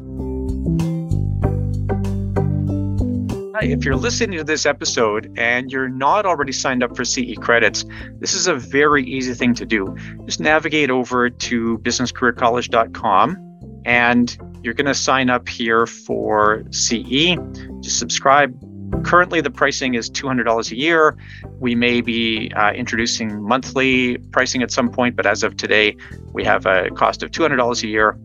If 3.61 3.85
you're 3.85 3.95
listening 3.95 4.37
to 4.37 4.43
this 4.43 4.65
episode 4.65 5.31
and 5.37 5.71
you're 5.71 5.89
not 5.89 6.25
already 6.25 6.51
signed 6.51 6.83
up 6.83 6.95
for 6.95 7.05
CE 7.05 7.35
credits, 7.39 7.85
this 8.19 8.33
is 8.33 8.47
a 8.47 8.55
very 8.55 9.05
easy 9.05 9.33
thing 9.33 9.53
to 9.55 9.65
do. 9.65 9.95
Just 10.25 10.39
navigate 10.39 10.89
over 10.89 11.29
to 11.29 11.77
businesscareercollege.com 11.79 13.81
and 13.85 14.37
you're 14.63 14.73
going 14.73 14.87
to 14.87 14.95
sign 14.95 15.29
up 15.29 15.47
here 15.47 15.85
for 15.85 16.63
CE. 16.71 17.37
Just 17.81 17.99
subscribe 17.99 18.59
Currently, 19.03 19.41
the 19.41 19.51
pricing 19.51 19.93
is 19.93 20.09
$200 20.09 20.71
a 20.71 20.75
year. 20.75 21.15
We 21.59 21.75
may 21.75 22.01
be 22.01 22.51
uh, 22.55 22.71
introducing 22.71 23.41
monthly 23.41 24.17
pricing 24.31 24.63
at 24.63 24.71
some 24.71 24.89
point, 24.89 25.15
but 25.15 25.25
as 25.25 25.43
of 25.43 25.57
today, 25.57 25.95
we 26.33 26.43
have 26.43 26.65
a 26.65 26.89
cost 26.91 27.21
of 27.23 27.31
$200 27.31 27.83
a 27.83 27.87
year. 27.87 28.17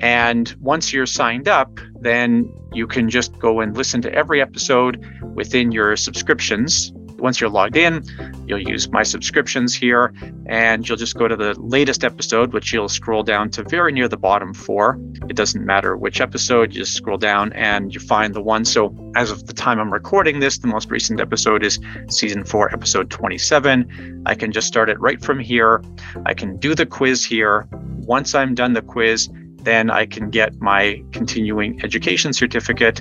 And 0.00 0.54
once 0.60 0.92
you're 0.92 1.06
signed 1.06 1.48
up, 1.48 1.78
then 2.00 2.52
you 2.72 2.86
can 2.86 3.08
just 3.08 3.38
go 3.38 3.60
and 3.60 3.76
listen 3.76 4.02
to 4.02 4.12
every 4.12 4.42
episode 4.42 5.04
within 5.34 5.72
your 5.72 5.96
subscriptions 5.96 6.92
once 7.24 7.40
you're 7.40 7.48
logged 7.48 7.76
in, 7.76 8.04
you'll 8.46 8.60
use 8.60 8.90
my 8.90 9.02
subscriptions 9.02 9.74
here 9.74 10.12
and 10.44 10.86
you'll 10.86 10.98
just 10.98 11.16
go 11.16 11.26
to 11.26 11.34
the 11.34 11.58
latest 11.58 12.04
episode, 12.04 12.52
which 12.52 12.70
you'll 12.70 12.88
scroll 12.88 13.22
down 13.22 13.48
to 13.48 13.64
very 13.64 13.92
near 13.92 14.08
the 14.08 14.16
bottom 14.16 14.52
for. 14.52 15.00
It 15.30 15.34
doesn't 15.34 15.64
matter 15.64 15.96
which 15.96 16.20
episode, 16.20 16.74
you 16.74 16.82
just 16.82 16.92
scroll 16.92 17.16
down 17.16 17.50
and 17.54 17.94
you 17.94 17.98
find 17.98 18.34
the 18.34 18.42
one. 18.42 18.66
So, 18.66 18.94
as 19.16 19.30
of 19.30 19.46
the 19.46 19.54
time 19.54 19.80
I'm 19.80 19.90
recording 19.90 20.40
this, 20.40 20.58
the 20.58 20.66
most 20.66 20.90
recent 20.90 21.18
episode 21.18 21.64
is 21.64 21.80
season 22.10 22.44
four, 22.44 22.70
episode 22.74 23.10
27. 23.10 24.22
I 24.26 24.34
can 24.34 24.52
just 24.52 24.68
start 24.68 24.90
it 24.90 25.00
right 25.00 25.22
from 25.22 25.38
here. 25.38 25.82
I 26.26 26.34
can 26.34 26.58
do 26.58 26.74
the 26.74 26.84
quiz 26.84 27.24
here. 27.24 27.66
Once 28.06 28.34
I'm 28.34 28.54
done 28.54 28.74
the 28.74 28.82
quiz, 28.82 29.30
then 29.62 29.88
I 29.88 30.04
can 30.04 30.28
get 30.28 30.60
my 30.60 31.02
continuing 31.12 31.82
education 31.82 32.34
certificate 32.34 33.00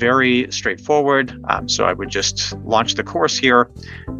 very 0.00 0.50
straightforward. 0.50 1.38
Um, 1.48 1.68
so 1.68 1.84
I 1.84 1.92
would 1.92 2.08
just 2.08 2.54
launch 2.64 2.94
the 2.94 3.04
course 3.04 3.38
here 3.38 3.70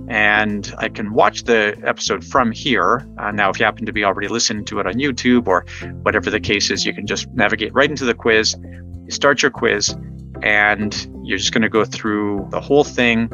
and 0.09 0.73
I 0.79 0.89
can 0.89 1.13
watch 1.13 1.45
the 1.45 1.81
episode 1.85 2.23
from 2.25 2.53
here. 2.53 3.09
Uh, 3.19 3.31
now, 3.31 3.49
if 3.51 3.59
you 3.59 3.65
happen 3.65 3.87
to 3.87 3.93
be 3.93 4.05
already 4.05 4.29
listening 4.29 4.65
to 4.67 4.81
it 4.81 4.87
on 4.87 4.95
YouTube 4.95 5.49
or 5.49 5.65
whatever 6.03 6.31
the 6.31 6.41
case 6.41 6.71
is, 6.71 6.85
you 6.85 6.93
can 6.93 7.07
just 7.07 7.29
navigate 7.31 7.73
right 7.75 7.89
into 7.89 8.05
the 8.05 8.15
quiz, 8.15 8.57
you 9.05 9.11
start 9.11 9.43
your 9.43 9.51
quiz, 9.51 9.97
and 10.43 11.09
you're 11.23 11.39
just 11.39 11.53
going 11.53 11.63
to 11.63 11.69
go 11.69 11.85
through 11.85 12.47
the 12.51 12.61
whole 12.61 12.85
thing. 12.85 13.29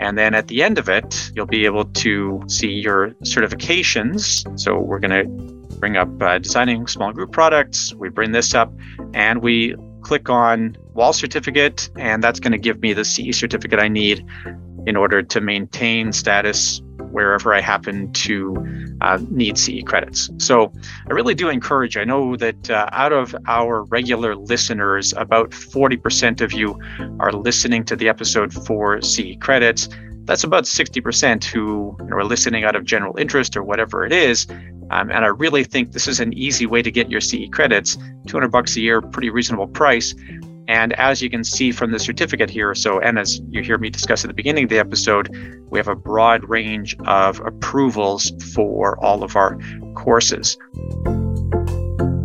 And 0.00 0.18
then 0.18 0.34
at 0.34 0.48
the 0.48 0.62
end 0.62 0.78
of 0.78 0.88
it, 0.88 1.30
you'll 1.36 1.46
be 1.46 1.64
able 1.64 1.84
to 1.84 2.42
see 2.48 2.70
your 2.70 3.10
certifications. 3.22 4.58
So 4.58 4.78
we're 4.78 4.98
going 4.98 5.18
to 5.22 5.54
bring 5.78 5.96
up 5.96 6.08
uh, 6.22 6.38
designing 6.38 6.86
small 6.86 7.12
group 7.12 7.32
products. 7.32 7.94
We 7.94 8.08
bring 8.08 8.32
this 8.32 8.54
up 8.54 8.72
and 9.12 9.42
we 9.42 9.76
click 10.04 10.30
on 10.30 10.76
wall 10.92 11.12
certificate, 11.12 11.90
and 11.98 12.22
that's 12.22 12.38
going 12.38 12.52
to 12.52 12.58
give 12.58 12.80
me 12.80 12.92
the 12.92 13.04
CE 13.04 13.36
certificate 13.36 13.80
I 13.80 13.88
need 13.88 14.24
in 14.86 14.96
order 14.96 15.22
to 15.22 15.40
maintain 15.40 16.12
status 16.12 16.80
wherever 17.10 17.54
I 17.54 17.60
happen 17.60 18.12
to 18.12 18.56
uh, 19.00 19.18
need 19.30 19.56
CE 19.56 19.82
credits. 19.86 20.30
So 20.38 20.72
I 21.08 21.12
really 21.12 21.34
do 21.34 21.48
encourage, 21.48 21.96
I 21.96 22.04
know 22.04 22.36
that 22.36 22.68
uh, 22.68 22.88
out 22.92 23.12
of 23.12 23.34
our 23.46 23.84
regular 23.84 24.34
listeners, 24.34 25.14
about 25.16 25.50
40% 25.50 26.40
of 26.40 26.52
you 26.52 26.78
are 27.20 27.32
listening 27.32 27.84
to 27.84 27.96
the 27.96 28.08
episode 28.08 28.52
for 28.52 29.00
CE 29.00 29.36
credits. 29.40 29.88
That's 30.24 30.42
about 30.42 30.64
60% 30.64 31.44
who 31.44 31.96
are 32.10 32.24
listening 32.24 32.64
out 32.64 32.74
of 32.74 32.84
general 32.84 33.16
interest 33.16 33.56
or 33.56 33.62
whatever 33.62 34.04
it 34.04 34.12
is. 34.12 34.46
Um, 34.94 35.10
and 35.10 35.24
I 35.24 35.28
really 35.28 35.64
think 35.64 35.90
this 35.90 36.06
is 36.06 36.20
an 36.20 36.32
easy 36.34 36.66
way 36.66 36.80
to 36.80 36.90
get 36.90 37.10
your 37.10 37.20
CE 37.20 37.48
credits. 37.50 37.98
200 38.28 38.48
bucks 38.48 38.76
a 38.76 38.80
year, 38.80 39.02
pretty 39.02 39.28
reasonable 39.28 39.66
price. 39.66 40.14
And 40.68 40.92
as 40.94 41.20
you 41.20 41.28
can 41.28 41.42
see 41.42 41.72
from 41.72 41.90
the 41.90 41.98
certificate 41.98 42.48
here, 42.48 42.74
so, 42.76 43.00
and 43.00 43.18
as 43.18 43.40
you 43.50 43.60
hear 43.60 43.76
me 43.76 43.90
discuss 43.90 44.24
at 44.24 44.28
the 44.28 44.34
beginning 44.34 44.64
of 44.64 44.70
the 44.70 44.78
episode, 44.78 45.28
we 45.68 45.80
have 45.80 45.88
a 45.88 45.96
broad 45.96 46.48
range 46.48 46.96
of 47.06 47.40
approvals 47.40 48.30
for 48.54 48.96
all 49.04 49.24
of 49.24 49.34
our 49.34 49.58
courses. 49.94 50.56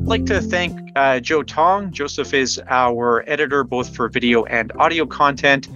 Like 0.10 0.26
to 0.26 0.41
thank 0.41 0.91
uh, 0.95 1.20
Joe 1.20 1.43
Tong. 1.43 1.91
Joseph 1.91 2.34
is 2.34 2.60
our 2.68 3.24
editor 3.28 3.64
both 3.64 3.95
for 3.95 4.10
video 4.10 4.43
and 4.45 4.72
audio 4.80 5.05
content. 5.05 5.70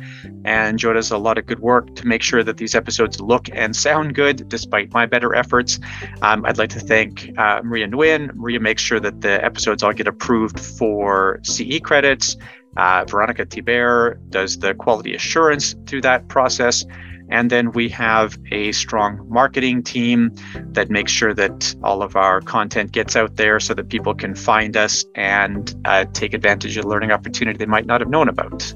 And 0.44 0.80
Joe 0.80 0.94
does 0.94 1.12
a 1.12 1.20
lot 1.20 1.38
of 1.38 1.46
good 1.46 1.60
work 1.60 1.94
to 1.98 2.08
make 2.08 2.24
sure 2.24 2.44
that 2.44 2.58
these 2.58 2.74
episodes 2.74 3.22
look 3.22 3.48
and 3.54 3.76
sound 3.76 4.16
good, 4.16 4.50
despite 4.50 4.92
my 4.92 5.06
better 5.06 5.36
efforts. 5.36 5.80
Um, 6.24 6.46
I'd 6.46 6.58
like 6.58 6.72
to 6.72 6.80
thank 6.80 7.30
uh, 7.38 7.62
Maria 7.64 7.88
Nguyen. 7.88 8.34
Maria 8.34 8.60
makes 8.60 8.82
sure 8.82 9.00
that 9.00 9.22
the 9.22 9.46
episodes 9.46 9.84
all 9.84 9.94
get 9.94 10.08
approved 10.08 10.60
for 10.60 11.40
CE 11.44 11.80
credits. 11.80 12.36
Uh, 12.76 13.06
Veronica 13.08 13.46
Tiber 13.46 14.20
does 14.32 14.58
the 14.58 14.74
quality 14.74 15.14
assurance 15.14 15.76
through 15.86 16.02
that 16.02 16.28
process. 16.28 16.84
And 17.30 17.50
then 17.50 17.72
we 17.72 17.90
have 17.90 18.38
a 18.52 18.72
strong 18.72 19.26
marketing 19.30 19.84
team 19.84 20.36
that 20.74 20.90
makes 20.90 21.12
sure 21.12 21.34
that 21.34 21.76
all 21.84 22.02
of 22.02 22.16
our 22.16 22.42
content 22.42 22.92
gets 22.92 23.16
out 23.16 23.36
there 23.36 23.60
so 23.60 23.74
that 23.74 23.90
people 23.90 24.14
can 24.14 24.36
find 24.36 24.78
us 24.78 25.06
and 25.16 25.74
uh, 25.86 26.06
take 26.14 26.34
advantage 26.34 26.78
of 26.78 26.86
learning 26.86 27.12
opportunity 27.12 27.58
they 27.58 27.66
might 27.66 27.86
not 27.86 28.02
have 28.02 28.10
known 28.10 28.30
about. 28.30 28.74